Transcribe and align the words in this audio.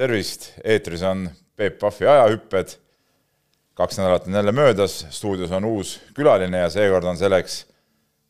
tervist, 0.00 0.52
eetris 0.64 1.02
on 1.04 1.26
Peep 1.56 1.78
Pahvi 1.80 2.08
ajahüpped. 2.08 2.78
kaks 3.74 3.98
nädalat 3.98 4.26
on 4.26 4.34
jälle 4.34 4.52
möödas, 4.52 5.06
stuudios 5.10 5.50
on 5.50 5.64
uus 5.64 6.00
külaline 6.14 6.58
ja 6.58 6.70
seekord 6.70 7.04
on 7.04 7.16
selleks 7.16 7.66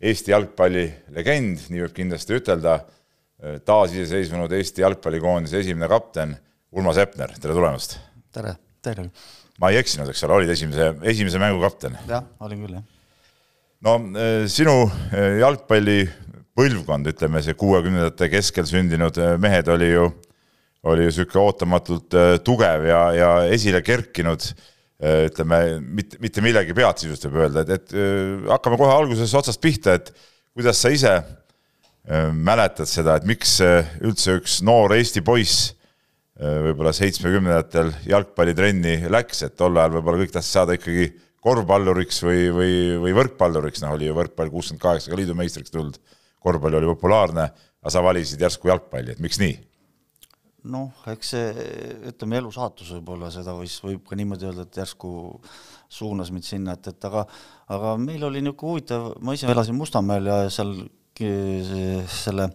Eesti 0.00 0.30
jalgpalli 0.32 0.84
legend, 1.12 1.66
nii 1.68 1.82
võib 1.82 1.92
kindlasti 1.92 2.38
ütelda, 2.38 2.78
taasiseseisvunud 3.64 4.52
Eesti 4.56 4.82
jalgpallikoondise 4.82 5.60
esimene 5.60 5.88
kapten 5.90 6.32
Urmas 6.72 6.98
Epner, 7.02 7.34
tere 7.38 7.54
tulemast! 7.54 7.98
tere, 8.32 8.54
tere! 8.82 9.10
ma 9.60 9.70
ei 9.70 9.78
eksinud, 9.82 10.08
eks 10.10 10.24
ole, 10.26 10.40
olid 10.40 10.54
esimese, 10.54 10.94
esimese 11.12 11.42
mängu 11.42 11.60
kapten? 11.62 11.98
jah, 12.08 12.24
olin 12.40 12.64
küll, 12.64 12.78
jah. 12.78 12.86
no 13.86 13.94
eh, 14.24 14.48
sinu 14.50 14.74
eh, 15.12 15.38
jalgpallipõlvkond, 15.42 17.12
ütleme 17.14 17.44
see 17.46 17.58
kuuekümnendate 17.58 18.30
keskel 18.32 18.66
sündinud 18.70 19.22
eh, 19.22 19.36
mehed 19.38 19.70
oli 19.70 19.92
ju 19.92 20.10
oli 20.88 21.06
niisugune 21.08 21.44
ootamatult 21.44 22.16
äh, 22.16 22.34
tugev 22.44 22.86
ja, 22.88 23.00
ja 23.16 23.30
esile 23.52 23.82
kerkinud 23.84 24.46
äh, 24.46 25.26
ütleme, 25.28 25.60
mitte, 25.80 26.20
mitte 26.22 26.44
millegi 26.44 26.76
pealt 26.76 27.02
sisust 27.02 27.26
võib 27.28 27.42
öelda, 27.44 27.64
et, 27.66 27.74
et 27.76 27.96
äh, 27.96 28.48
hakkame 28.48 28.80
kohe 28.80 28.94
alguses 28.94 29.34
otsast 29.36 29.60
pihta, 29.62 29.98
et 29.98 30.12
kuidas 30.56 30.80
sa 30.80 30.92
ise 30.92 31.20
mäletad 32.10 32.88
seda, 32.88 33.18
et 33.20 33.26
miks 33.28 33.58
üldse 33.60 34.38
üks 34.38 34.56
noor 34.66 34.94
Eesti 34.96 35.20
poiss 35.22 35.74
võib-olla 36.40 36.94
seitsmekümnendatel 36.96 37.92
jalgpallitrenni 38.08 39.10
läks, 39.12 39.44
et 39.44 39.54
tol 39.60 39.76
ajal 39.76 39.98
võib-olla 39.98 40.22
kõik 40.22 40.32
tahtsid 40.32 40.56
saada 40.56 40.74
ikkagi 40.78 41.10
korvpalluriks 41.44 42.22
või, 42.24 42.48
või, 42.56 42.72
või 43.04 43.14
võrkpalluriks, 43.20 43.84
noh, 43.84 43.94
oli 43.98 44.08
ju 44.08 44.16
võrkpall 44.16 44.50
kuuskümmend 44.50 44.82
kaheksa 44.82 45.12
ka 45.12 45.20
liidu 45.20 45.36
meistriks 45.36 45.70
tulnud, 45.70 46.00
korvpall 46.40 46.80
oli 46.80 46.88
populaarne, 46.88 47.46
aga 47.84 47.92
sa 47.92 48.02
valisid 48.04 48.42
järsku 48.42 48.72
jalgpalli, 48.72 49.14
et 49.14 49.22
miks 49.22 49.38
nii? 49.44 49.54
Noh, 50.68 51.02
eks 51.08 51.32
see, 51.34 51.66
ütleme, 52.10 52.40
elu 52.40 52.52
saatus 52.54 52.92
võib-olla, 52.96 53.30
seda 53.32 53.54
võis, 53.56 53.78
võib 53.84 54.02
ka 54.08 54.18
niimoodi 54.18 54.48
öelda, 54.48 54.66
et 54.66 54.80
järsku 54.82 55.10
suunas 55.90 56.30
mind 56.34 56.46
sinna, 56.46 56.76
et, 56.76 56.90
et 56.92 57.06
aga, 57.08 57.24
aga 57.72 57.94
meil 58.00 58.24
oli 58.28 58.42
niisugune 58.44 58.76
huvitav, 58.76 59.06
ma 59.24 59.34
ise 59.36 59.48
elasin 59.50 59.78
Mustamäel 59.78 60.28
ja 60.30 60.42
seal 60.52 60.74
selle 61.20 62.46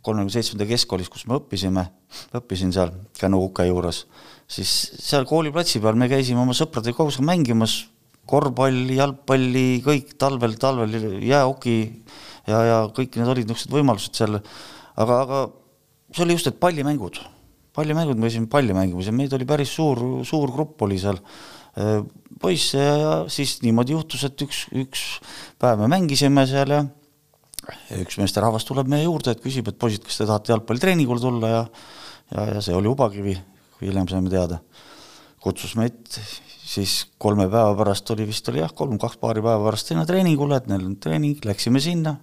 kolmekümne 0.00 0.32
seitsmenda 0.32 0.64
keskkoolis, 0.70 1.10
kus 1.12 1.26
me 1.28 1.36
õppisime, 1.36 1.84
õppisin 2.38 2.72
seal 2.72 2.92
Känu 3.18 3.42
Uke 3.44 3.66
juures, 3.68 4.06
siis 4.48 4.70
seal 4.96 5.26
kooliplatsi 5.28 5.82
peal 5.84 5.98
me 6.00 6.08
käisime 6.08 6.40
oma 6.40 6.56
sõpradega 6.56 6.96
koos 6.96 7.20
mängimas 7.20 7.82
korvpalli, 8.30 8.96
jalgpalli, 8.96 9.66
kõik 9.84 10.14
talvel, 10.20 10.56
talvel 10.60 10.96
jäähoki 11.26 11.76
ja, 12.48 12.62
ja 12.64 12.78
kõik 12.94 13.18
need 13.18 13.32
olid 13.32 13.50
niisugused 13.50 13.74
võimalused 13.74 14.16
seal, 14.16 14.38
aga, 14.96 15.20
aga 15.24 15.42
see 16.14 16.24
oli 16.26 16.36
just, 16.36 16.50
et 16.50 16.60
pallimängud, 16.60 17.20
pallimängud, 17.76 18.18
me 18.18 18.28
käisime 18.28 18.50
palli 18.50 18.76
mängimas 18.76 19.10
ja 19.10 19.14
meid 19.16 19.34
oli 19.36 19.48
päris 19.48 19.74
suur, 19.76 20.00
suur 20.26 20.52
grupp 20.54 20.82
oli 20.86 20.98
seal. 21.00 21.20
Äh, 21.78 22.00
poisse 22.40 22.80
ja 22.80 23.14
siis 23.30 23.58
niimoodi 23.62 23.94
juhtus, 23.94 24.24
et 24.26 24.42
üks, 24.42 24.64
üks 24.74 25.04
päev 25.60 25.82
me 25.82 25.90
mängisime 25.92 26.46
seal 26.50 26.72
ja 26.74 26.84
üks 28.00 28.16
meesterahvas 28.18 28.64
tuleb 28.66 28.88
meie 28.90 29.04
juurde, 29.04 29.34
et 29.34 29.42
küsib, 29.44 29.68
et 29.70 29.78
poisid, 29.78 30.02
kas 30.06 30.18
te 30.18 30.26
tahate 30.26 30.54
jalgpallitreeningule 30.54 31.22
tulla 31.22 31.50
ja 31.50 31.64
ja, 32.34 32.46
ja 32.54 32.62
see 32.64 32.76
oli 32.76 32.90
Ubakivi, 32.90 33.34
hiljem 33.82 34.08
saime 34.10 34.30
teada. 34.32 34.60
kutsus 35.40 35.72
meid 35.78 35.96
siis 36.70 37.06
kolme 37.18 37.46
päeva 37.48 37.72
pärast 37.78 38.10
oli 38.14 38.26
vist 38.28 38.48
oli 38.52 38.60
jah, 38.60 38.72
kolm-kaks 38.76 39.18
paari 39.22 39.42
päeva 39.42 39.64
pärast 39.64 39.90
sinna 39.90 40.04
treeningule, 40.06 40.58
et 40.60 40.68
neil 40.70 40.84
on 40.86 40.96
treening, 41.00 41.40
läksime 41.44 41.80
sinna, 41.82 42.16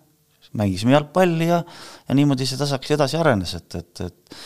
mängisime 0.57 0.95
jalgpalli 0.95 1.49
ja, 1.49 1.61
ja 2.07 2.15
niimoodi 2.15 2.47
see 2.47 2.59
tasakesi 2.59 2.95
edasi 2.95 3.19
arenes, 3.19 3.53
et, 3.57 3.75
et, 3.81 4.03
et 4.07 4.37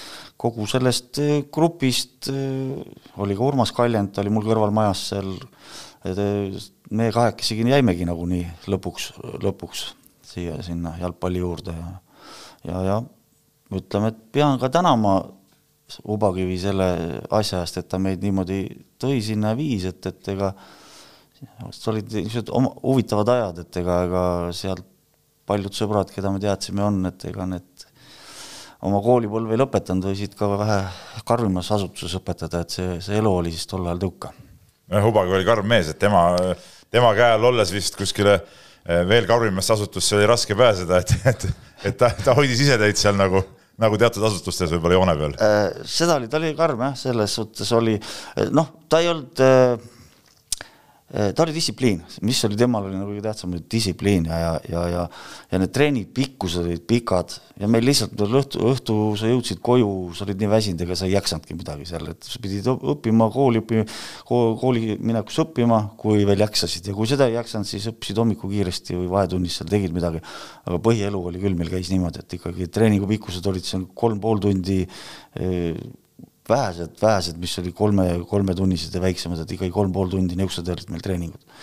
kogu 0.42 0.66
sellest 0.70 1.22
äh, 1.22 1.34
grupist 1.54 2.32
äh, 2.34 2.82
oli 3.22 3.38
ka 3.38 3.46
Urmas 3.46 3.74
Kaljent, 3.76 4.18
oli 4.22 4.34
mul 4.34 4.48
kõrval 4.48 4.74
majas 4.76 5.08
seal, 5.12 5.34
äh, 6.10 6.62
me 6.92 7.12
kahekesi 7.14 7.60
jäimegi 7.62 8.08
nagunii 8.10 8.46
lõpuks, 8.72 9.12
lõpuks 9.46 9.86
siia, 10.32 10.58
sinna 10.66 10.96
jalgpalli 11.02 11.44
juurde 11.44 11.76
ja 11.76 11.92
ja, 12.68 12.82
ja 12.86 12.98
ütleme, 13.74 14.12
et 14.12 14.20
pean 14.34 14.60
ka 14.62 14.70
tänama 14.74 15.22
Ubakivi 16.08 16.56
selle 16.60 16.86
asja 17.36 17.66
eest, 17.66 17.82
et 17.82 17.90
ta 17.92 18.00
meid 18.00 18.22
niimoodi 18.24 18.62
tõi 19.02 19.18
sinna 19.24 19.52
viis, 19.58 19.84
et, 19.90 20.06
et 20.08 20.30
ega 20.32 20.54
olid 21.92 22.14
niisugused 22.14 22.52
huvitavad 22.54 23.32
ajad, 23.34 23.60
et 23.66 23.80
ega, 23.82 23.98
ega 24.08 24.24
sealt 24.56 24.88
paljud 25.50 25.76
sõbrad, 25.76 26.12
keda 26.14 26.32
me 26.34 26.42
teadsime, 26.44 26.84
on, 26.86 27.00
et 27.10 27.26
ega 27.30 27.48
need 27.50 27.86
oma 28.88 29.02
koolipõlve 29.04 29.56
ei 29.56 29.62
lõpetanud, 29.62 30.10
võisid 30.10 30.36
ka 30.38 30.50
vähe 30.56 30.80
karmimas 31.28 31.70
asutuses 31.76 32.18
õpetada, 32.18 32.64
et 32.64 32.74
see, 32.74 32.98
see 33.04 33.20
elu 33.22 33.34
oli 33.42 33.54
siis 33.54 33.70
tol 33.70 33.86
ajal 33.86 34.02
tõuka. 34.02 34.34
jah, 34.92 35.06
Hubagi 35.06 35.38
oli 35.38 35.48
karm 35.48 35.70
mees, 35.70 35.92
et 35.94 36.00
tema, 36.02 36.26
tema 36.90 37.14
käe 37.18 37.38
all 37.38 37.50
olles 37.52 37.74
vist 37.74 37.98
kuskile 38.00 38.40
eh, 38.40 39.04
veel 39.08 39.30
karmimasse 39.30 39.76
asutusse 39.78 40.18
oli 40.18 40.30
raske 40.30 40.58
pääseda, 40.58 41.02
et, 41.02 41.16
et, 41.34 41.48
et 41.92 41.98
ta, 41.98 42.12
ta 42.26 42.38
hoidis 42.38 42.66
ise 42.68 42.80
teid 42.82 43.00
seal 43.00 43.20
nagu 43.20 43.44
nagu 43.82 43.98
teatud 43.98 44.22
asutustes 44.28 44.70
võib-olla 44.76 44.94
joone 44.94 45.14
peal. 45.18 45.32
Äh, 45.42 45.86
seda 45.90 46.20
oli, 46.20 46.28
ta 46.30 46.38
oli 46.38 46.52
karm 46.58 46.84
jah, 46.86 46.92
selles 47.00 47.34
suhtes 47.34 47.72
oli, 47.74 47.96
noh, 48.54 48.68
ta 48.92 49.00
ei 49.02 49.10
olnud 49.10 49.42
Äh, 49.42 49.80
ta 51.12 51.44
oli 51.44 51.56
distsipliin, 51.56 52.02
mis 52.24 52.40
oli 52.48 52.56
temal 52.60 52.86
oli 52.88 52.96
nagu 52.96 53.12
kõige 53.12 53.26
tähtsam, 53.26 53.52
oli 53.56 53.66
distsipliin 53.72 54.30
ja, 54.32 54.38
ja, 54.40 54.54
ja, 54.72 54.84
ja 54.92 55.02
ja 55.52 55.60
need 55.60 55.72
treeni 55.76 56.04
pikkused 56.08 56.64
olid 56.64 56.84
pikad 56.88 57.34
ja 57.60 57.68
meil 57.72 57.84
lihtsalt 57.86 58.16
õhtu, 58.24 58.62
õhtu 58.72 58.96
sa 59.20 59.28
jõudsid 59.28 59.60
koju, 59.64 59.90
sa 60.16 60.24
olid 60.26 60.40
nii 60.40 60.50
väsinud, 60.52 60.84
ega 60.86 60.96
sa 60.98 61.08
ei 61.08 61.16
jaksanudki 61.16 61.58
midagi 61.58 61.88
seal, 61.90 62.08
et 62.14 62.28
sa 62.28 62.40
pidid 62.44 62.70
õppima 62.72 63.28
kooli, 63.34 63.62
õppima, 63.62 63.86
kooli 64.62 64.96
minekus 65.04 65.42
õppima, 65.44 65.82
kui 66.00 66.24
veel 66.28 66.46
jaksasid 66.46 66.88
ja 66.88 66.96
kui 66.96 67.10
seda 67.12 67.28
ei 67.28 67.36
jaksanud, 67.36 67.68
siis 67.68 67.90
õppisid 67.92 68.22
hommikul 68.24 68.54
kiiresti 68.54 68.96
või 69.00 69.10
vahetunnis 69.12 69.60
seal 69.60 69.72
tegid 69.72 69.96
midagi. 69.96 70.24
aga 70.66 70.80
põhielu 70.88 71.26
oli 71.32 71.42
küll, 71.42 71.58
meil 71.60 71.74
käis 71.74 71.92
niimoodi, 71.92 72.24
et 72.24 72.38
ikkagi 72.40 72.70
treeningu 72.72 73.10
pikkused 73.10 73.52
olid 73.52 73.68
seal 73.68 73.90
kolm 73.98 74.24
pool 74.24 74.40
tundi 74.40 74.86
vähesed, 76.52 76.96
vähesed, 77.02 77.40
mis 77.42 77.58
oli 77.62 77.74
kolme, 77.76 78.08
kolmetunnised 78.30 78.96
ja 78.96 79.04
väiksemad, 79.04 79.44
et 79.44 79.56
ikkagi 79.56 79.74
kolm 79.74 79.94
pool 79.96 80.12
tundi 80.12 80.38
niisugused 80.38 80.72
olid 80.74 80.94
meil 80.94 81.04
treeningud. 81.06 81.60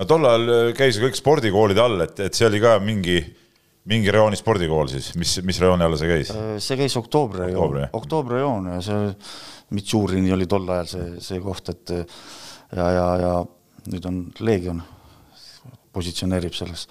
no 0.00 0.08
tol 0.08 0.28
ajal 0.30 0.54
äh, 0.56 0.72
käis 0.78 0.98
ju 0.98 1.06
kõik 1.06 1.18
spordikoolide 1.18 1.84
all, 1.84 2.06
et, 2.06 2.26
et 2.26 2.36
see 2.36 2.48
oli 2.48 2.62
ka 2.62 2.76
mingi, 2.84 3.18
mingi 3.90 4.12
rajooni 4.14 4.38
spordikool 4.40 4.92
siis, 4.92 5.12
mis, 5.20 5.38
mis 5.46 5.62
rajooni 5.62 5.88
alla 5.88 6.00
see 6.00 6.12
käis? 6.12 6.34
Äh, 6.36 6.52
see 6.62 6.78
käis 6.80 6.96
Oktoobri 7.00 7.46
rajoon, 7.46 7.82
Oktoobri 8.00 8.38
rajoon 8.38 8.70
ja 8.76 8.84
see 8.84 9.10
Mitsurini 9.74 10.32
oli 10.34 10.48
tol 10.50 10.64
ajal 10.66 10.88
see, 10.90 11.10
see 11.22 11.42
koht, 11.42 11.68
et 11.70 11.92
ja, 11.94 12.86
ja, 12.90 13.04
ja 13.22 13.34
nüüd 13.90 14.08
on 14.08 14.24
Leegion 14.42 14.80
positsioneerib 15.94 16.54
selles 16.54 16.84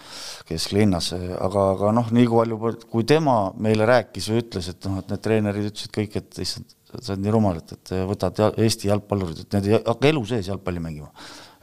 kesklinnas, 0.47 1.13
aga, 1.15 1.65
aga 1.75 1.91
noh, 1.95 2.09
nii 2.15 2.27
palju, 2.31 2.73
kui 2.91 3.05
tema 3.07 3.37
meile 3.61 3.87
rääkis 3.87 4.27
või 4.31 4.43
ütles, 4.43 4.69
et 4.73 4.87
noh, 4.87 4.99
et 4.99 5.13
need 5.13 5.23
treenerid 5.23 5.69
ütlesid 5.71 5.93
kõik, 5.95 6.17
et 6.19 6.41
issand, 6.43 6.75
sa 6.97 7.13
oled 7.13 7.21
nii 7.23 7.33
rumal, 7.33 7.59
et, 7.61 7.93
võtad 8.09 8.41
Eesti 8.49 8.89
jalgpallurid, 8.89 9.43
et 9.43 9.55
need 9.57 9.69
ei 9.69 9.77
hakka 9.77 10.09
elu 10.09 10.25
sees 10.29 10.49
jalgpalli 10.49 10.81
mängima. 10.83 11.11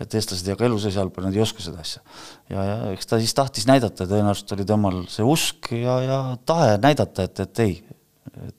et 0.01 0.15
eestlased 0.15 0.47
ei 0.47 0.53
hakka 0.53 0.67
elu 0.69 0.79
sees 0.79 0.97
jalgpalli, 0.99 1.31
nad 1.31 1.37
ei 1.39 1.43
oska 1.43 1.65
seda 1.65 1.83
asja. 1.83 2.03
ja, 2.53 2.65
ja 2.65 2.77
eks 2.93 3.11
ta 3.11 3.19
siis 3.23 3.35
tahtis 3.35 3.67
näidata, 3.67 4.07
tõenäoliselt 4.07 4.55
oli 4.57 4.67
temal 4.69 5.03
see 5.11 5.27
usk 5.27 5.73
ja, 5.75 5.99
ja 6.05 6.21
tahe 6.47 6.77
näidata, 6.83 7.27
et, 7.27 7.43
et 7.47 7.63
ei, 7.65 7.77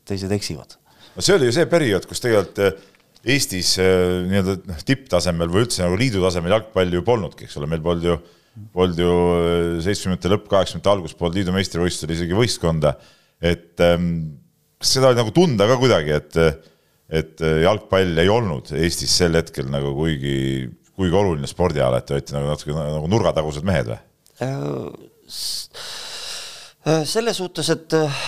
teised 0.08 0.32
eksivad. 0.34 0.78
no 1.16 1.26
see 1.26 1.36
oli 1.38 1.50
ju 1.50 1.58
see 1.58 1.68
periood, 1.72 2.08
kus 2.10 2.24
tegelikult 2.24 2.64
eh, 2.66 2.86
Eestis 3.28 3.74
eh, 3.82 4.24
nii-öelda 4.30 4.58
noh, 4.70 4.82
tipptasemel 4.88 5.50
või 5.52 5.66
üldse 5.66 5.84
nagu 5.84 5.98
liidu 6.00 6.22
tasemel 6.24 6.54
jalgpalli 6.54 7.00
ju 7.00 7.06
polnudki, 7.08 7.48
eks 7.48 7.58
ole, 7.60 7.68
meil 7.70 7.82
polnud 7.84 8.06
ju, 8.08 8.18
polnud 8.76 9.02
ju 9.02 9.14
eh, 9.14 9.72
seitsmekümnendate 9.84 10.34
lõpp, 10.34 10.50
kaheksakümnendate 10.52 10.94
algus 10.94 11.16
polnud 11.18 11.40
liidu 11.40 11.56
meistrivõistlustel 11.56 12.14
isegi 12.16 12.38
võistkonda, 12.38 12.94
et 13.44 13.84
ähm, 13.84 14.38
kas 14.78 14.96
seda 14.98 15.12
oli 15.12 15.20
nagu 15.20 15.34
tunda 15.36 15.68
ka 15.70 15.78
kuidagi, 15.82 16.18
et, 16.18 16.66
et 17.22 17.46
jalgpall 17.64 18.24
ei 18.24 18.30
olnud 18.32 18.74
Eestis 18.78 19.16
sel 19.22 19.38
hetkel 19.40 19.70
nagu 19.74 19.94
kuigi, 19.98 20.68
kuigi 20.98 21.18
oluline 21.18 21.50
spordiala, 21.50 22.02
et 22.02 22.10
te 22.10 22.18
olite 22.18 22.38
nagu 22.38 22.52
natuke 22.52 22.76
nagu 22.78 23.10
nurgatagused 23.12 23.66
mehed 23.68 23.94
või? 23.94 24.04
selles 27.08 27.36
suhtes, 27.36 27.68
et 27.74 27.94
äh, 27.98 28.20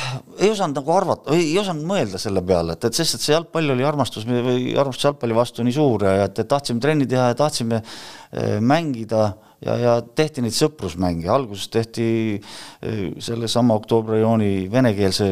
ei 0.44 0.50
osanud 0.51 0.75
nagu 0.75 0.92
arvata, 0.92 1.36
ei 1.36 1.54
osanud 1.62 1.86
mõelda 1.88 2.19
selle 2.19 2.42
peale, 2.44 2.75
et, 2.75 2.88
et 2.90 2.98
sest, 2.98 3.16
et 3.16 3.24
see 3.24 3.31
jalgpall 3.31 3.72
oli 3.72 3.86
armastus 3.88 4.25
või 4.28 4.74
armastus 4.80 5.07
jalgpalli 5.07 5.38
vastu 5.38 5.63
nii 5.63 5.75
suur 5.75 6.04
ja 6.04 6.25
et, 6.25 6.42
et 6.42 6.50
tahtsime 6.50 6.84
trenni 6.84 7.07
teha 7.07 7.30
ja 7.31 7.38
tahtsime 7.40 7.80
äh, 7.80 8.57
mängida 8.60 9.30
ja, 9.65 9.75
ja 9.79 9.94
tehti 10.15 10.44
neid 10.44 10.56
sõprusmänge, 10.56 11.27
alguses 11.31 11.67
tehti 11.71 12.06
eh, 12.38 13.01
sellesama 13.23 13.75
Oktoobri 13.79 14.19
rajooni 14.19 14.69
venekeelse 14.71 15.27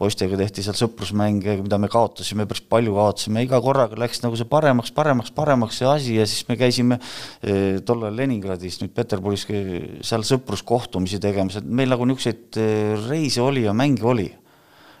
poistega 0.00 0.38
tehti 0.40 0.64
seal 0.66 0.78
sõprusmänge, 0.78 1.58
mida 1.62 1.78
me 1.80 1.90
kaotasime, 1.92 2.48
päris 2.50 2.64
palju 2.70 2.96
kaotasime, 2.96 3.44
iga 3.46 3.60
korraga 3.62 3.98
läks 4.00 4.24
nagu 4.24 4.38
see 4.38 4.48
paremaks, 4.50 4.92
paremaks, 4.96 5.32
paremaks 5.36 5.80
see 5.80 5.88
asi 5.90 6.18
ja 6.18 6.26
siis 6.28 6.48
me 6.50 6.58
käisime 6.60 6.98
eh, 6.98 7.78
tollal 7.86 8.16
Leningradis, 8.18 8.80
nüüd 8.82 8.94
Peterburis 8.96 9.46
seal 9.46 10.26
sõpruskohtumisi 10.26 11.22
tegemas, 11.22 11.60
et 11.60 11.66
meil 11.66 11.90
nagu 11.92 12.06
niisuguseid 12.08 12.60
eh, 12.60 13.08
reise 13.08 13.42
oli 13.44 13.66
ja 13.68 13.76
mänge 13.76 14.06
oli. 14.06 14.28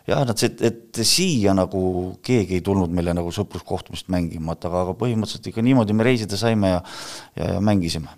Jah, 0.08 0.24
nad, 0.26 0.40
et 0.42 0.98
siia 1.06 1.52
nagu 1.54 1.80
keegi 2.24 2.56
ei 2.56 2.64
tulnud 2.64 2.90
meile 2.94 3.12
nagu 3.14 3.30
sõpruskohtumist 3.34 4.08
mängima, 4.10 4.56
et 4.56 4.64
aga, 4.66 4.86
aga 4.86 4.96
põhimõtteliselt 4.98 5.50
ikka 5.52 5.62
niimoodi 5.62 5.94
me 5.94 6.06
reisida 6.08 6.40
saime 6.40 6.72
ja, 6.72 6.80
ja, 7.36 7.52
ja 7.54 7.60
mängisime. 7.62 8.16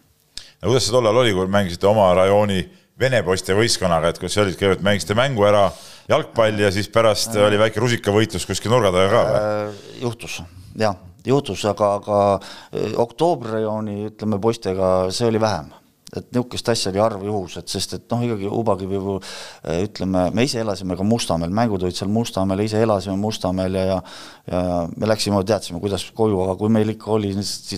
No 0.62 0.70
kuidas 0.70 0.87
see 0.87 0.94
tollal 0.94 1.19
oli, 1.23 1.35
kui 1.35 1.50
mängisite 1.50 1.88
oma 1.91 2.09
rajooni 2.17 2.62
vene 3.03 3.23
poiste 3.26 3.56
võistkonnaga, 3.56 4.12
et 4.12 4.20
kas 4.23 4.35
see 4.35 4.44
olid, 4.44 4.56
kõigepealt 4.59 4.87
mängisite 4.87 5.17
mängu 5.19 5.47
ära, 5.49 5.67
jalgpalli 6.11 6.67
ja 6.67 6.70
siis 6.75 6.91
pärast 6.93 7.35
oli 7.35 7.59
väike 7.61 7.82
rusikavõitlus 7.82 8.47
kuskil 8.47 8.73
nurga 8.75 8.93
taga 8.94 9.11
ka 9.11 9.23
või 9.26 9.38
äh,? 9.43 9.85
juhtus, 10.05 10.41
jah, 10.79 10.99
juhtus, 11.26 11.64
aga, 11.69 11.94
aga 12.00 12.19
äh, 12.38 12.99
oktoobrirajooni, 13.03 14.03
ütleme, 14.12 14.41
poistega 14.43 14.93
see 15.14 15.31
oli 15.32 15.43
vähem 15.43 15.73
et 16.12 16.29
niisugust 16.35 16.69
asja 16.69 16.91
oli 16.93 17.00
harv 17.00 17.23
juhus, 17.25 17.56
et 17.56 17.73
sest 17.73 17.97
et 17.97 18.03
noh, 18.12 18.20
ikkagi 18.26 18.50
Ubakivi 18.53 18.99
äh, 19.00 19.82
ütleme, 19.87 20.26
me 20.35 20.44
ise 20.44 20.61
elasime 20.61 20.97
ka 20.99 21.06
Mustamäel, 21.06 21.55
mängud 21.55 21.82
olid 21.82 21.97
seal 21.97 22.12
Mustamäel, 22.12 22.67
ise 22.67 22.82
elasime 22.85 23.17
Mustamäel 23.20 23.81
ja, 23.81 23.87
ja 23.87 24.03
ja 24.50 24.88
me 24.97 25.06
läksime, 25.06 25.38
teadsime, 25.47 25.81
kuidas 25.81 26.05
koju, 26.17 26.41
aga 26.44 26.56
kui 26.59 26.70
meil 26.73 26.93
ikka 26.94 27.12
oli 27.14 27.31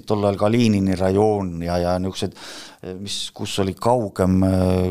tol 0.06 0.24
ajal 0.24 0.38
Kalinini 0.40 0.96
rajoon 0.96 1.58
ja, 1.66 1.76
ja 1.82 1.94
niisugused 2.00 2.36
mis, 3.00 3.18
kus 3.36 3.58
oli 3.62 3.74
kaugem, 3.76 4.38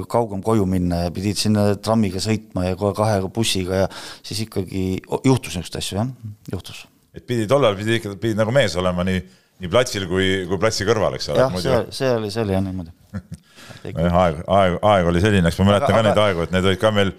kaugem 0.09 0.41
koju 0.45 0.65
minna 0.69 1.03
ja 1.05 1.13
pidid 1.13 1.39
sinna 1.39 1.67
trammiga 1.75 2.21
sõitma 2.23 2.67
ja 2.69 2.77
kohe 2.79 2.93
kahe 2.97 3.21
bussiga 3.33 3.83
ja 3.83 3.91
siis 4.21 4.45
ikkagi 4.45 4.85
juhtus 5.25 5.57
niisuguseid 5.57 5.79
asju, 5.81 5.99
jah, 5.99 6.11
juhtus. 6.53 6.85
et 7.13 7.25
pidi, 7.25 7.47
tollal 7.49 7.77
pidi 7.79 7.99
ikka, 7.99 8.15
pidi 8.21 8.37
nagu 8.37 8.53
mees 8.55 8.77
olema 8.79 9.05
nii, 9.07 9.23
nii 9.63 9.71
platsil 9.71 10.07
kui, 10.11 10.29
kui 10.49 10.61
platsi 10.61 10.87
kõrval, 10.87 11.17
eks 11.17 11.31
ole. 11.31 11.43
jah, 11.43 11.57
see, 11.63 11.81
see 11.99 12.13
oli, 12.17 12.31
see 12.33 12.45
oli 12.45 12.55
jah 12.55 12.63
niimoodi 12.65 12.91
jah, 13.95 14.17
aeg, 14.23 14.41
aeg, 14.47 14.79
aeg 14.93 15.11
oli 15.11 15.23
selline, 15.23 15.49
eks 15.49 15.59
ma 15.61 15.69
mäletan 15.71 15.89
aga, 15.89 15.93
ka 15.93 16.01
aga... 16.01 16.07
neid 16.09 16.23
aegu, 16.27 16.47
et 16.47 16.55
need 16.55 16.71
olid 16.71 16.81
ka 16.81 16.91
meil, 16.95 17.13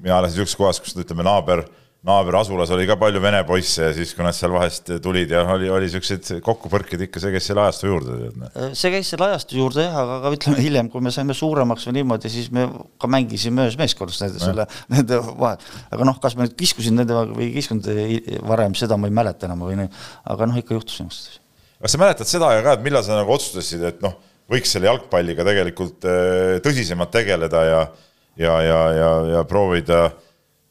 mina 0.00 0.20
elasin 0.20 0.36
niisuguses 0.36 0.60
kohas, 0.60 0.80
kus 0.82 0.96
ütleme, 0.96 1.26
naaber 1.26 1.66
naaberasulas 2.06 2.70
oli 2.74 2.86
ka 2.86 2.94
palju 3.00 3.20
vene 3.22 3.40
poisse 3.46 3.88
ja 3.88 3.94
siis, 3.94 4.12
kui 4.14 4.24
nad 4.24 4.34
seal 4.36 4.52
vahest 4.54 4.92
tulid 5.02 5.32
ja 5.32 5.42
oli, 5.56 5.68
oli 5.72 5.88
siukseid 5.90 6.28
kokkupõrkeid 6.44 7.06
ikka, 7.06 7.22
see 7.22 7.32
käis 7.34 7.48
selle 7.50 7.64
ajastu 7.64 7.90
juurde. 7.90 8.18
Noh. 8.38 8.52
Äh, 8.52 8.68
see 8.78 8.92
käis 8.94 9.10
selle 9.10 9.26
ajastu 9.26 9.58
juurde 9.58 9.86
jah, 9.88 9.96
aga, 10.02 10.18
aga 10.20 10.32
ütleme 10.36 10.62
hiljem, 10.62 10.90
kui 10.92 11.02
me 11.02 11.10
saime 11.14 11.34
suuremaks 11.36 11.88
või 11.88 11.96
niimoodi, 11.98 12.30
siis 12.30 12.52
me 12.54 12.68
ka 13.02 13.10
mängisime 13.10 13.66
ühes 13.66 13.78
meeskonnas 13.80 14.20
nende, 14.22 14.42
selle, 14.44 14.68
nende 14.92 15.18
vahe. 15.26 15.58
aga 15.96 16.06
noh, 16.06 16.20
kas 16.22 16.38
me 16.38 16.46
nüüd 16.46 16.54
kiskusin 16.60 17.00
nende 17.00 17.16
või 17.32 17.48
ei 17.48 17.56
kiskunud 17.56 17.90
varem, 18.52 18.78
seda 18.78 19.00
ma 19.00 19.10
ei 19.10 19.18
mäleta 19.18 19.50
enam 19.50 19.66
või 19.66 19.80
nii, 19.80 19.90
aga 20.36 20.50
noh, 20.52 20.62
ikka 20.62 20.78
juhtus 20.78 21.00
niisugust 21.00 21.26
asja. 21.32 21.45
Kas 21.82 21.94
sa 21.94 22.00
mäletad 22.02 22.30
seda 22.30 22.50
aega 22.50 22.64
ka, 22.68 22.76
et 22.78 22.86
millal 22.86 23.04
sa 23.06 23.18
nagu 23.18 23.32
otsustasid, 23.34 23.84
et 23.86 24.04
noh, 24.04 24.18
võiks 24.50 24.70
selle 24.72 24.88
jalgpalliga 24.90 25.46
tegelikult 25.46 26.06
äh, 26.08 26.58
tõsisemalt 26.64 27.14
tegeleda 27.14 27.64
ja 27.70 27.80
ja, 28.36 28.54
ja, 28.60 28.80
ja, 28.92 29.10
ja 29.32 29.44
proovida 29.48 30.00
äh, 30.04 30.16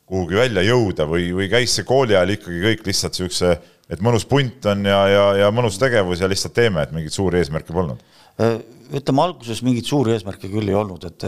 kuhugi 0.09 0.37
välja 0.37 0.63
jõuda 0.65 1.07
või, 1.09 1.29
või 1.35 1.47
käis 1.51 1.73
see 1.75 1.87
kooli 1.87 2.15
ajal 2.15 2.35
ikkagi 2.35 2.61
kõik 2.61 2.85
lihtsalt 2.89 3.17
niisuguse, 3.17 3.55
et 3.89 4.03
mõnus 4.05 4.27
punt 4.29 4.67
on 4.69 4.85
ja, 4.85 4.99
ja, 5.09 5.25
ja 5.41 5.49
mõnus 5.53 5.79
tegevus 5.81 6.21
ja 6.21 6.29
lihtsalt 6.29 6.53
teeme, 6.57 6.85
et 6.85 6.93
mingeid 6.93 7.15
suuri 7.15 7.41
eesmärke 7.41 7.73
polnud? 7.73 8.03
Äh, 8.41 8.59
ütleme, 8.99 9.23
alguses 9.23 9.63
mingeid 9.65 9.89
suuri 9.89 10.13
eesmärke 10.13 10.51
küll 10.51 10.69
ei 10.69 10.77
olnud, 10.77 11.09
et 11.09 11.27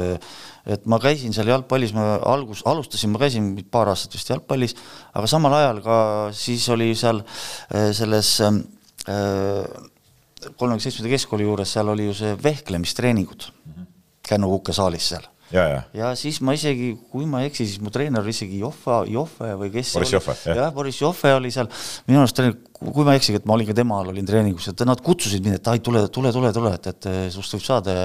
et 0.68 0.84
ma 0.92 0.98
käisin 1.00 1.32
seal 1.32 1.48
jalgpallis, 1.48 1.94
ma 1.96 2.18
algus, 2.28 2.60
alustasin, 2.68 3.14
ma 3.14 3.22
käisin 3.22 3.54
paar 3.72 3.88
aastat 3.88 4.18
vist 4.18 4.28
jalgpallis, 4.28 4.76
aga 5.16 5.30
samal 5.32 5.54
ajal 5.56 5.78
ka 5.86 6.00
siis 6.36 6.66
oli 6.74 6.90
seal 7.00 7.22
äh, 7.24 7.94
selles 7.96 8.34
äh, 8.44 8.60
kolmekümne 9.06 10.84
seitsmenda 10.84 11.14
keskkooli 11.14 11.48
juures, 11.48 11.72
seal 11.74 11.90
oli 11.94 12.10
ju 12.10 12.14
see 12.18 12.36
vehklemistreeningud 12.44 13.50
mm 13.50 13.74
-hmm. 13.74 13.86
Kännu 14.28 14.50
Kuke-saalis 14.52 15.10
seal 15.14 15.26
ja, 15.52 15.64
ja. 15.70 15.82
ja 15.94 16.12
siis 16.20 16.40
ma 16.44 16.54
isegi, 16.56 16.92
kui 17.12 17.28
ma 17.30 17.42
ei 17.42 17.52
eksi, 17.52 17.66
siis 17.68 17.82
mu 17.84 17.92
treener 17.94 18.24
oli 18.24 18.34
isegi 18.36 18.60
Joffa, 18.60 19.00
Joffe 19.10 19.54
või 19.60 19.72
kes 19.74 19.94
Boris 19.96 20.14
Joffe, 20.16 20.36
jah 20.50 20.60
ja,, 20.60 20.68
Boris 20.76 21.00
Joffe 21.02 21.34
oli 21.38 21.52
seal, 21.54 21.70
minu 22.10 22.22
arust 22.22 22.38
treener, 22.38 22.58
kui 22.78 23.08
ma 23.08 23.16
ei 23.16 23.22
eksi, 23.22 23.36
et 23.40 23.48
ma 23.50 23.56
olin 23.56 23.70
ka 23.70 23.78
tema 23.78 24.02
all, 24.02 24.12
olin 24.14 24.28
treeningus, 24.28 24.70
et 24.72 24.86
nad 24.88 25.02
kutsusid 25.04 25.46
mind, 25.46 25.60
et 25.62 25.72
ai, 25.72 25.82
tule, 25.84 26.04
tule, 26.14 26.34
tule, 26.36 26.54
tule, 26.56 26.74
et, 26.76 26.92
et 26.92 27.10
sinust 27.34 27.58
võib 27.58 27.66
saada 27.66 27.98